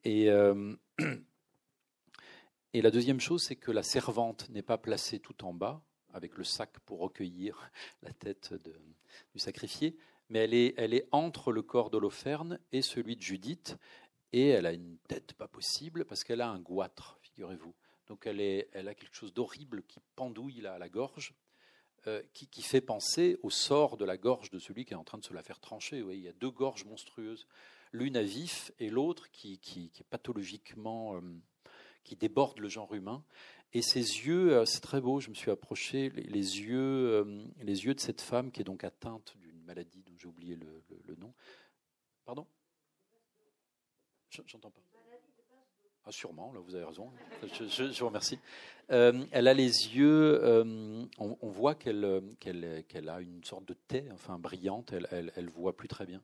[0.04, 0.76] Et, euh,
[2.76, 5.82] et la deuxième chose, c'est que la servante n'est pas placée tout en bas,
[6.12, 7.72] avec le sac pour recueillir
[8.04, 8.54] la tête
[9.32, 9.96] du sacrifié,
[10.28, 13.78] mais elle est, elle est entre le corps d'Holoferne et celui de Judith,
[14.34, 17.74] et elle a une tête pas possible parce qu'elle a un goitre, figurez-vous.
[18.08, 21.34] Donc elle, est, elle a quelque chose d'horrible qui pendouille là à la gorge,
[22.08, 25.06] euh, qui, qui, fait penser au sort de la gorge de celui qui est en
[25.06, 26.04] train de se la faire trancher.
[26.12, 27.48] il y a deux gorges monstrueuses,
[27.94, 31.22] l'une à vif et l'autre qui, qui, est pathologiquement, euh,
[32.06, 33.24] qui déborde le genre humain.
[33.74, 37.94] Et ses yeux, euh, c'est très beau, je me suis approché, les, yeux, les yeux
[37.94, 41.34] de cette femme qui est donc atteinte d'une maladie dont j'ai oublié le, nom.
[42.24, 42.48] Pardon?
[44.30, 44.80] J'entends pas.
[46.08, 47.12] Ah, sûrement, là vous avez raison.
[47.42, 48.38] Je, vous remercie.
[48.92, 54.08] Euh, elle a les yeux, euh, on, voit qu'elle qu'elle a une sorte de taie,
[54.14, 56.22] enfin brillante, elle, elle, elle, voit plus très bien.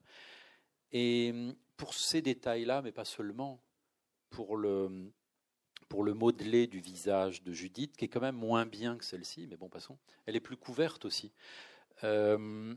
[0.92, 1.34] Et
[1.78, 3.60] pour ces détails-là, mais pas seulement,
[4.30, 5.12] pour le,
[5.92, 9.46] pour le modelé du visage de Judith, qui est quand même moins bien que celle-ci,
[9.48, 11.34] mais bon, passons, elle est plus couverte aussi.
[12.06, 12.74] Euh,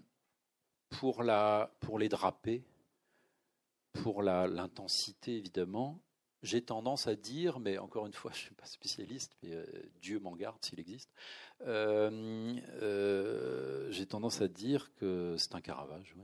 [0.89, 2.65] pour, la, pour les draper,
[3.93, 6.01] pour l'intensité évidemment,
[6.43, 9.65] j'ai tendance à dire, mais encore une fois, je ne suis pas spécialiste, mais euh,
[10.03, 11.15] Dieu m'en garde s'il existe,
[11.69, 12.53] euh,
[13.93, 16.17] j'ai tendance à dire que c'est un Caravage.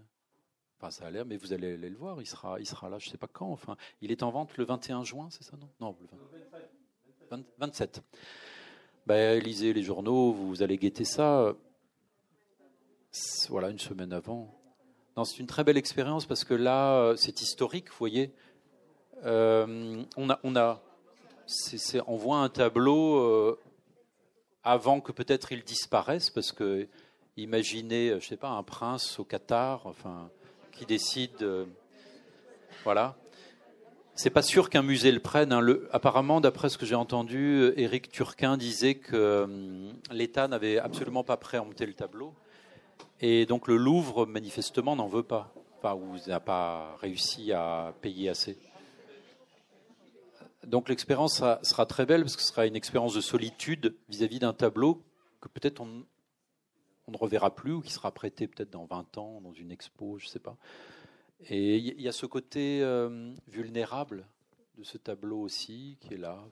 [0.80, 3.06] Enfin, ça a l'air, mais vous allez, le voir, il sera, il sera là, je
[3.06, 3.52] ne sais pas quand.
[3.52, 5.68] Enfin, il est en vente le 21 juin, c'est ça, non?
[5.78, 6.08] Non, le
[7.58, 8.02] 27.
[9.06, 11.54] Ben, lisez les journaux, vous allez guetter ça.
[13.48, 14.60] Voilà, une semaine avant
[15.24, 18.32] c'est une très belle expérience parce que là, euh, c'est historique, vous voyez.
[19.24, 20.82] Euh, on a, on a,
[22.06, 23.58] on voit un tableau euh,
[24.62, 26.88] avant que peut-être il disparaisse, parce que
[27.36, 30.30] imaginez, je sais pas, un prince au Qatar, enfin,
[30.72, 31.66] qui décide,
[32.84, 33.16] voilà.
[34.14, 35.52] C'est pas sûr qu'un musée le prenne.
[35.52, 35.66] Hein.
[35.92, 41.86] Apparemment, d'après ce que j'ai entendu, Éric Turquin disait que l'État n'avait absolument pas préempté
[41.86, 42.34] le tableau.
[43.20, 48.30] Et donc le Louvre, manifestement, n'en veut pas, enfin, ou n'a pas réussi à payer
[48.30, 48.58] assez.
[50.66, 54.52] Donc l'expérience sera, très belle parce que ce sera une expérience de solitude vis-à-vis d'un
[54.52, 55.02] tableau
[55.40, 56.04] que peut-être on,
[57.08, 60.26] ne reverra plus ou qui sera prêté peut-être dans 20 ans dans une expo, je
[60.26, 60.56] ne sais pas.
[61.48, 64.26] Et il y a ce côté euh, vulnérable
[64.76, 66.42] de ce tableau aussi qui est là,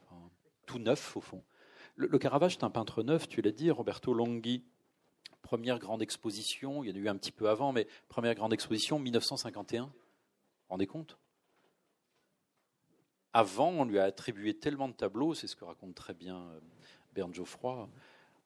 [0.66, 1.42] tout neuf au fond.
[1.96, 4.64] Le, Caravage est un peintre neuf, tu l'as dit, Roberto Longhi,
[5.42, 8.52] première grande exposition, il y en a eu un petit peu avant, mais première grande
[8.52, 9.82] exposition, 1951.
[9.82, 9.94] Vous vous
[10.68, 11.18] rendez compte?
[13.32, 16.60] Avant, on lui a attribué tellement de tableaux, c'est ce que raconte très bien euh,
[17.14, 17.88] Bernd Geoffroy,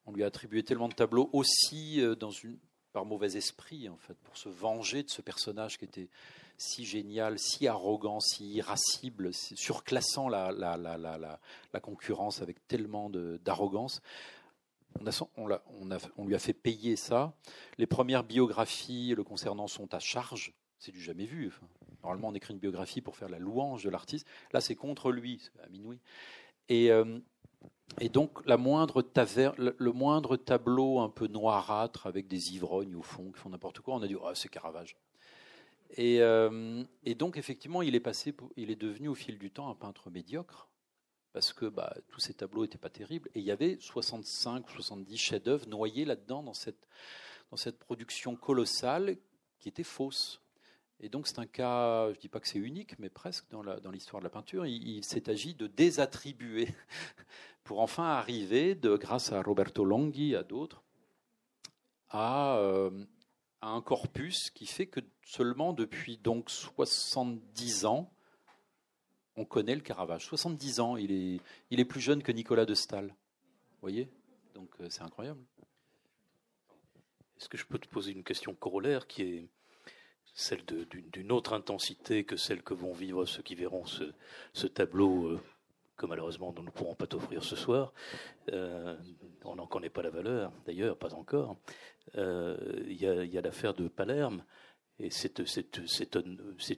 [0.05, 2.57] on lui a attribué tellement de tableaux aussi euh, dans une,
[2.93, 6.09] par mauvais esprit, en fait, pour se venger de ce personnage qui était
[6.57, 14.01] si génial, si arrogant, si irascible, surclassant la, la, la, la concurrence avec tellement d'arrogance
[16.17, 17.33] on, lui a fait payer ça.
[17.77, 20.53] Les premières biographies le concernant sont à charge.
[20.79, 21.51] C'est du jamais vu.
[22.03, 24.27] normalement, on écrit une biographie pour faire la louange de l'artiste.
[24.51, 25.99] Là, c'est contre lui, à minuit.
[26.69, 27.19] Et, euh,
[28.09, 29.05] donc, la moindre
[29.57, 33.95] le, moindre tableau un peu noirâtre avec des ivrognes au fond qui font n'importe quoi,
[33.95, 34.97] on a dit oh, c'est Caravage.
[35.95, 39.69] Et, euh, et, donc, effectivement, il est passé, il est devenu au fil du temps
[39.69, 40.67] un peintre médiocre
[41.33, 43.29] parce que bah, tous ces tableaux n'étaient pas terribles.
[43.35, 49.17] Et il y avait 65 ou 70 chefs-d'œuvre noyés là-dedans, dans cette production colossale
[49.59, 50.42] qui était fausse.
[51.03, 53.91] Et donc c'est un cas, je ne dis pas que c'est unique, mais presque dans
[53.91, 54.65] l'histoire de la peinture.
[54.65, 56.69] Il, s'est agi de désattribuer
[57.65, 60.81] pour enfin arriver, de, grâce à Roberto Longhi à d'autres,
[62.07, 62.89] à, euh,
[63.61, 68.09] un corpus qui fait que seulement depuis donc 70 ans,
[69.35, 70.25] on connaît le Caravage.
[70.25, 73.07] 70 ans, il est, il est plus jeune que Nicolas de Stahl.
[73.07, 74.09] Vous voyez?
[74.53, 75.41] Donc euh, c'est incroyable.
[77.37, 79.49] Est-ce que je peux te poser une question corollaire qui est
[80.33, 85.39] celle d'une autre intensité que celle que vont vivre ceux qui verront ce, tableau euh,
[85.95, 87.93] que malheureusement nous ne pourrons pas t'offrir ce soir.
[88.51, 88.97] Euh,
[89.43, 91.57] on n'en connaît pas la valeur, d'ailleurs, pas encore.
[92.15, 92.57] Euh,
[92.87, 93.07] il y
[93.37, 94.43] a, l'affaire de Palerme,
[94.99, 95.39] et c'est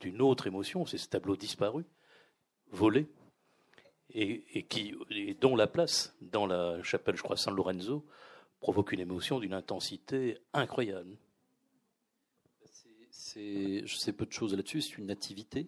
[0.04, 1.86] une autre émotion, c'est ce tableau disparu,
[2.72, 3.08] volé,
[4.10, 4.96] et, qui,
[5.42, 8.06] dont la place, dans la chapelle, je crois, San Lorenzo,
[8.60, 11.18] provoque une émotion d'une intensité incroyable.
[13.36, 15.68] Je sais peu de choses là-dessus, c'est une nativité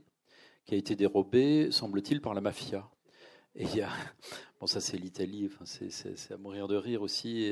[0.66, 2.90] qui a été dérobée, semble-t-il, par la mafia.
[3.58, 3.66] Et
[4.60, 7.52] bon ça c'est l'Italie, c'est à mourir de rire aussi,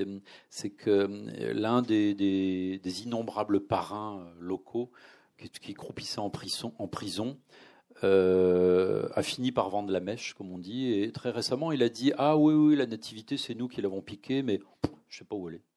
[0.49, 4.91] c'est que euh, l'un des, innombrables parrains euh, locaux
[5.37, 7.37] qui, croupissait en prison,
[8.03, 11.89] euh, a fini par vendre la mèche, comme on dit, et très récemment il a
[11.89, 14.59] dit ah oui oui la nativité c'est nous qui l'avons piquée, mais
[15.09, 15.74] je sais pas où elle est.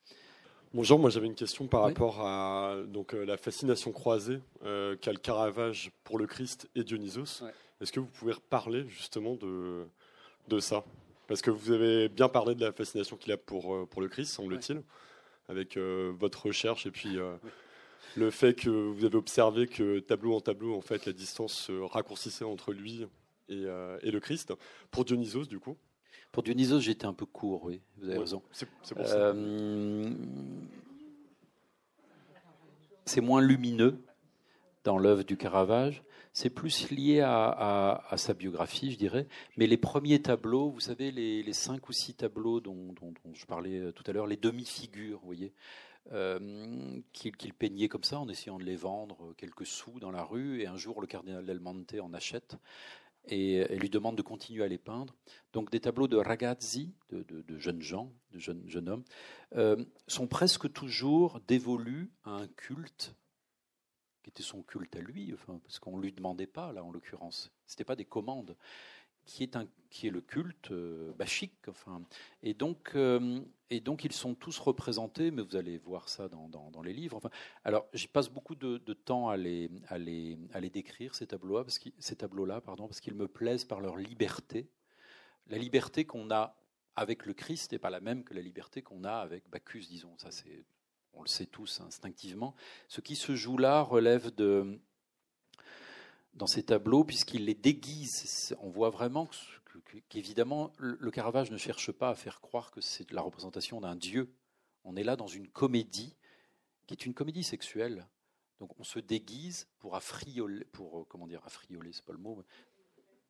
[0.74, 5.90] Bonjour, moi j'avais une question par rapport à donc la fascination croisée qu'a le Caravage
[6.04, 7.42] pour le Christ et Dionysos.
[7.80, 9.86] Est-ce que vous pouvez reparler justement de
[10.48, 10.84] de ça?
[11.26, 14.08] Parce que vous avez bien parlé de la fascination qu'il a pour, euh, pour le
[14.08, 14.82] Christ, semble-t-il,
[15.48, 17.36] avec euh, votre recherche et puis euh,
[18.16, 21.72] le fait que vous avez observé que tableau en tableau, en fait, la distance se
[21.72, 23.06] raccourcissait entre lui
[23.50, 23.64] et,
[24.02, 24.52] et le Christ.
[24.90, 25.76] Pour Dionysos, du coup
[26.32, 28.42] Pour Dionysos, j'étais un peu court, oui, vous avez raison.
[28.52, 29.34] C'est pour ça.
[33.04, 34.04] c'est moins lumineux
[34.84, 36.02] dans l'œuvre du Caravage
[36.38, 39.26] c'est plus lié à, sa biographie, je dirais.
[39.56, 42.94] Mais les premiers tableaux, vous savez, les, cinq ou six tableaux dont,
[43.32, 45.52] je parlais euh, tout à l'heure, les demi-figures, vous voyez,
[46.12, 50.62] euh, qu'il peignait comme ça en essayant de les vendre quelques sous dans la rue.
[50.62, 52.56] Et un jour, le cardinal Del Monte en achète
[53.30, 55.14] et, lui demande de continuer à les peindre.
[55.52, 59.04] Donc des tableaux de ragazzi, de, jeunes gens, de jeunes, hommes,
[59.56, 63.14] euh, sont presque toujours dévolus à un culte
[64.28, 67.50] était son culte à lui, enfin, parce qu'on ne lui demandait pas, là, en l'occurrence.
[67.66, 68.56] Ce n'était pas des commandes,
[69.28, 71.68] qui est, un, qui est le culte euh, bachique.
[71.68, 72.02] Enfin.
[72.42, 76.48] Et, donc, euh, et donc, ils sont tous représentés, mais vous allez voir ça dans,
[76.48, 77.18] dans, les livres.
[77.18, 77.28] Enfin,
[77.62, 81.64] alors, j'y passe beaucoup de, temps à les, à, les, à les décrire, ces tableaux-là,
[82.62, 84.70] parce, qu'ils me plaisent par leur liberté.
[85.46, 86.56] La liberté qu'on a
[86.96, 90.16] avec le Christ n'est pas la même que la liberté qu'on a avec Bacchus, disons.
[90.16, 90.64] Ça, c'est
[91.12, 92.54] on le sait tous instinctivement.
[92.86, 94.80] Ce qui se joue là relève de,
[96.38, 98.56] dans ces tableaux, puisqu'il les déguise.
[98.60, 99.28] On voit vraiment
[100.08, 104.32] qu'évidemment, le Caravage ne cherche pas à faire croire que c'est la représentation d'un dieu.
[104.84, 106.16] On est là dans une comédie
[106.86, 108.06] qui est une comédie sexuelle.
[108.60, 112.42] Donc on se déguise pour affrioler, pour comment dire, affrioler, c'est pas le mot,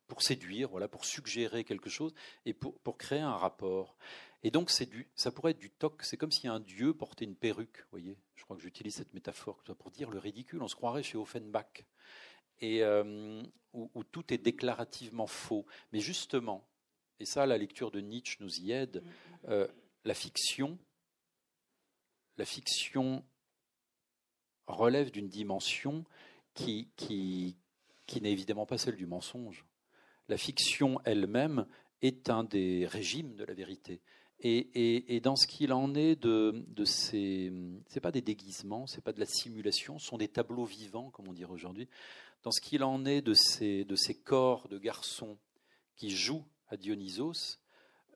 [0.07, 2.13] pour séduire, voilà, pour suggérer quelque chose
[2.45, 3.95] et pour, créer un rapport.
[4.41, 6.03] Et donc, ça pourrait être du toc.
[6.03, 7.85] C'est comme si un dieu portait une perruque.
[7.91, 10.63] voyez, je crois que j'utilise cette métaphore pour dire le ridicule.
[10.63, 11.85] On se croirait chez Offenbach,
[12.61, 13.41] et euh,
[13.73, 15.65] où, tout est déclarativement faux.
[15.93, 16.67] Mais justement,
[17.19, 19.03] et ça, la lecture de Nietzsche nous y aide.
[19.49, 19.67] Euh,
[20.05, 20.77] la fiction,
[22.37, 23.23] la fiction
[24.67, 26.05] relève d'une dimension
[26.53, 27.57] qui, qui,
[28.07, 29.65] qui n'est évidemment pas celle du mensonge.
[30.29, 31.65] La fiction elle-même
[32.01, 34.01] est un des régimes de la vérité.
[34.41, 37.51] Et, dans ce qu'il en est de, de ces,
[37.87, 41.27] c'est pas des déguisements, c'est pas de la simulation, ce sont des tableaux vivants, comme
[41.27, 41.89] on dirait aujourd'hui.
[42.43, 45.37] Dans ce qu'il en est de ces, de ces corps de garçons
[45.95, 47.59] qui jouent à Dionysos,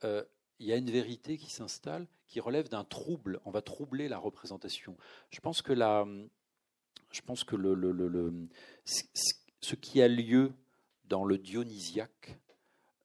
[0.03, 0.23] euh,
[0.59, 3.41] il y a une vérité qui s'installe, qui relève d'un trouble.
[3.45, 4.97] On va troubler la représentation.
[5.29, 6.05] Je pense que la,
[7.11, 8.47] je pense que le, le,
[8.85, 10.53] ce qui a lieu
[11.05, 12.39] dans le dionysiaque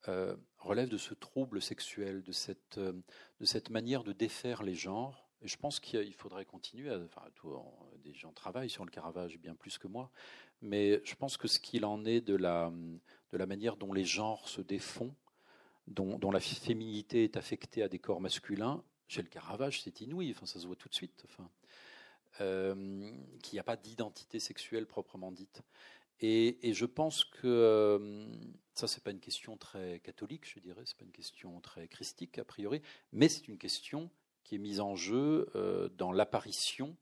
[0.08, 2.92] euh, relève de ce trouble sexuel, de cette, euh,
[3.40, 5.27] de cette manière de défaire les genres.
[5.42, 6.90] Je pense qu'il faudrait continuer.
[6.90, 7.22] enfin,
[8.02, 10.10] des gens travaillent sur le Caravage bien plus que moi,
[10.60, 12.72] mais je pense que ce qu'il en est de la,
[13.30, 15.14] de la manière dont les genres se défont,
[15.86, 20.32] dont, dont la féminité est affectée à des corps masculins, chez le Caravage, c'est inouï.
[20.32, 21.24] Enfin, ça se voit tout de suite.
[21.24, 21.48] Enfin,
[22.40, 23.10] euh,
[23.42, 25.62] qu'il n'y a pas d'identité sexuelle proprement dite.
[26.20, 28.26] Et, je pense que euh,
[28.74, 32.38] ça, c'est pas une question très catholique, je dirais, c'est pas une question très christique
[32.38, 32.82] a priori,
[33.12, 34.10] mais c'est une question
[34.48, 36.96] qui est mise en jeu euh, dans l'apparition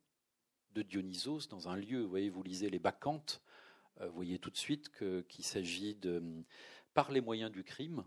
[0.72, 2.02] de Dionysos dans un lieu.
[2.02, 3.40] Vous voyez, vous lisez les Bacchantes,
[4.00, 4.90] euh, vous voyez tout de suite
[5.28, 6.20] qu'il s'agit de,
[6.92, 8.04] par les moyens du crime,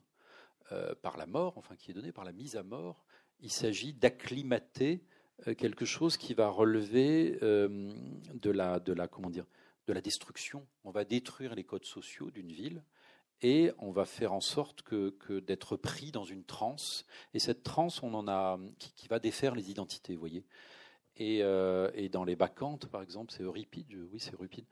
[1.02, 3.04] par la mort, enfin qui est donné par la mise à mort,
[3.40, 5.04] il s'agit d'acclimater
[5.58, 9.48] quelque chose qui va relever de la, de la, comment dire,
[9.88, 10.68] de la destruction.
[10.84, 12.84] On va détruire les codes sociaux d'une ville
[13.42, 17.06] et on va faire en sorte que, d'être pris dans une transe.
[17.34, 20.46] Et cette transe, on en a qui, va défaire les identités, vous voyez.
[21.18, 24.66] Et, euh, dans les Bacchantes, par exemple, c'est Euripide, oui, c'est Euripide.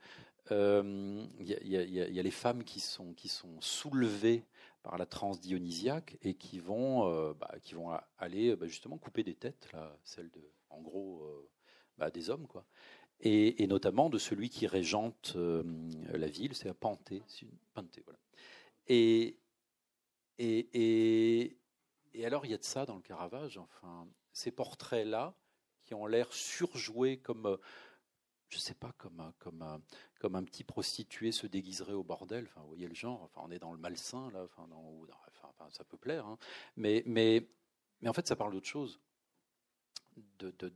[0.50, 4.44] Il y, a les femmes qui sont, qui sont soulevées
[4.82, 9.22] par la transe dionysiaque et qui vont, euh, bah, qui vont aller bah, justement couper
[9.22, 10.40] des têtes, là, celles de,
[10.70, 11.48] en gros, euh,
[11.98, 12.64] bah, des hommes, quoi.
[13.20, 15.64] Et, notamment de celui qui régente euh,
[16.12, 17.22] la ville, c'est à Panté,
[17.74, 18.17] Panté voilà.
[18.88, 19.38] Et,
[20.38, 21.56] et,
[22.14, 25.34] et, alors il y a de ça dans le Caravage, enfin, ces portraits-là
[25.84, 27.58] qui ont l'air surjoués comme
[28.48, 29.80] je sais pas, comme un, comme un,
[30.20, 32.46] comme un petit prostitué se déguiserait au bordel.
[32.46, 33.22] Enfin, vous voyez le genre.
[33.22, 34.44] Enfin, on est dans le malsain là.
[34.44, 34.66] Enfin,
[35.70, 36.38] ça peut plaire, hein.
[36.76, 37.48] mais, mais,
[38.00, 39.00] mais en fait, ça parle d'autre chose,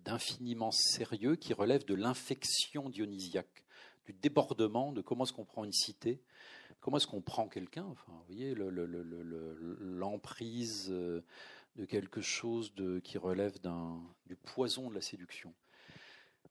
[0.05, 3.65] d'infiniment de, sérieux qui relève de l'infection dionysiaque,
[4.05, 6.21] du débordement, de comment est-ce qu'on prend une cité,
[6.83, 7.87] comment est-ce qu'on prend quelqu'un.
[7.87, 8.55] Enfin, vous voyez
[9.81, 11.23] l'emprise le, euh,
[11.77, 13.59] de quelque chose de, qui relève
[14.27, 15.55] du poison de la séduction?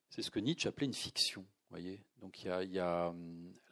[0.09, 1.45] C'est ce que Nietzsche appelait une fiction.
[1.69, 2.01] Voyez?
[2.21, 3.13] Donc il y a,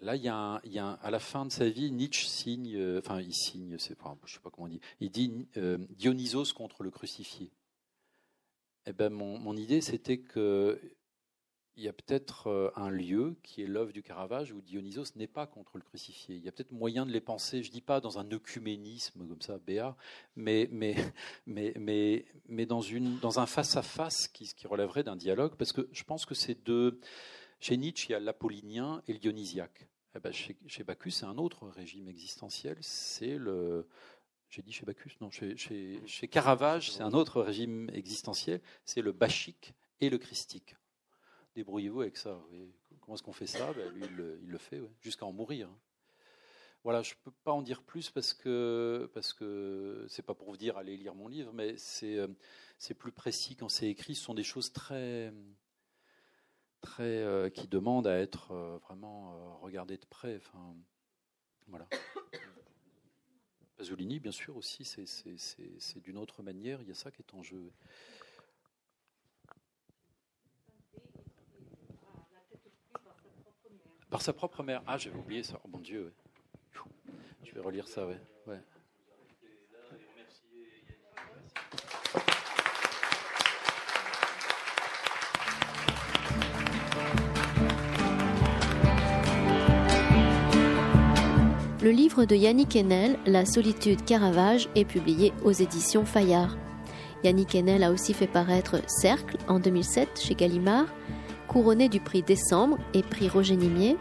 [0.02, 3.78] là y a, à la fin de sa vie, Nietzsche signe, euh, enfin il signe,
[3.78, 7.52] c'est pas, je sais pas comment on dit, il dit euh, Dionysos contre le crucifié.
[8.86, 10.80] Eh ben mon, mon idée c'était que
[11.80, 15.28] il y a peut-être euh, un lieu qui est l'œuvre du Caravage où Dionysos n'est
[15.28, 16.36] pas contre le crucifié.
[16.36, 19.42] Il y a peut-être moyen de les penser, je dis pas dans un œcuménisme comme
[19.42, 19.96] ça, béat,
[20.36, 20.96] mais, mais,
[21.48, 26.36] mais, mais, mais dans, un face-à-face qui, relèverait d'un dialogue, parce que je pense que
[26.36, 27.00] c'est deux.
[27.62, 29.88] Chez Nietzsche, il y a l'apollinien et le dionysiaque.
[30.16, 33.88] Eh ben, chez, Bacchus, c'est un autre régime existentiel, c'est le.
[34.50, 39.76] J'ai dit chez Bacchus Non, chez Caravage, c'est un autre régime existentiel, c'est le bachique
[40.02, 40.76] et le christique
[41.60, 42.42] débrouillez-vous avec ça.
[43.02, 43.74] Comment est-ce qu'on fait ça?
[43.74, 45.70] Ben, Lui, il le, fait, jusqu'à en mourir.
[46.86, 50.48] Voilà, je ne peux pas en dire plus parce que parce que c'est pas pour
[50.50, 52.30] vous dire allez lire mon livre, mais c'est euh,
[52.78, 54.16] c'est plus précis quand c'est écrit.
[54.16, 55.34] Ce sont des choses très
[56.80, 60.38] très euh, qui demandent à être euh, vraiment regardées de près.
[60.38, 60.74] Enfin,
[61.68, 61.90] voilà.
[63.76, 66.82] Pasolini, bien sûr aussi, c'est d'une autre manière.
[66.82, 67.70] Il y a ça qui est en jeu.
[74.10, 74.82] Par sa propre mère.
[74.88, 75.60] Ah, j'avais oublié ça.
[75.64, 76.12] Oh mon Dieu.
[77.44, 78.20] Je vais relire ça, ouais.
[78.48, 78.60] ouais.
[91.82, 96.58] Le livre de Yannick Enel, La solitude Caravage, est publié aux éditions Fayard.
[97.24, 100.88] Yannick Enel a aussi fait paraître Cercle en 2007 chez Gallimard,
[101.50, 103.98] couronné du prix Décembre et prix Roger Nimier,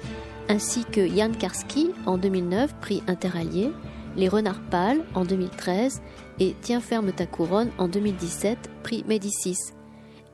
[0.49, 3.73] ainsi que Yann Karski en 2009, prix Interallié,
[4.17, 6.03] Les Renards Pâles en 2013
[6.39, 9.59] et Tiens ferme ta couronne en 2017, prix Médicis.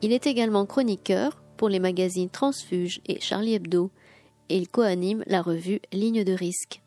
[0.01, 3.89] Il est également chroniqueur pour les magazines Transfuge et Charlie Hebdo
[4.49, 6.81] et il coanime la revue Ligne de risque.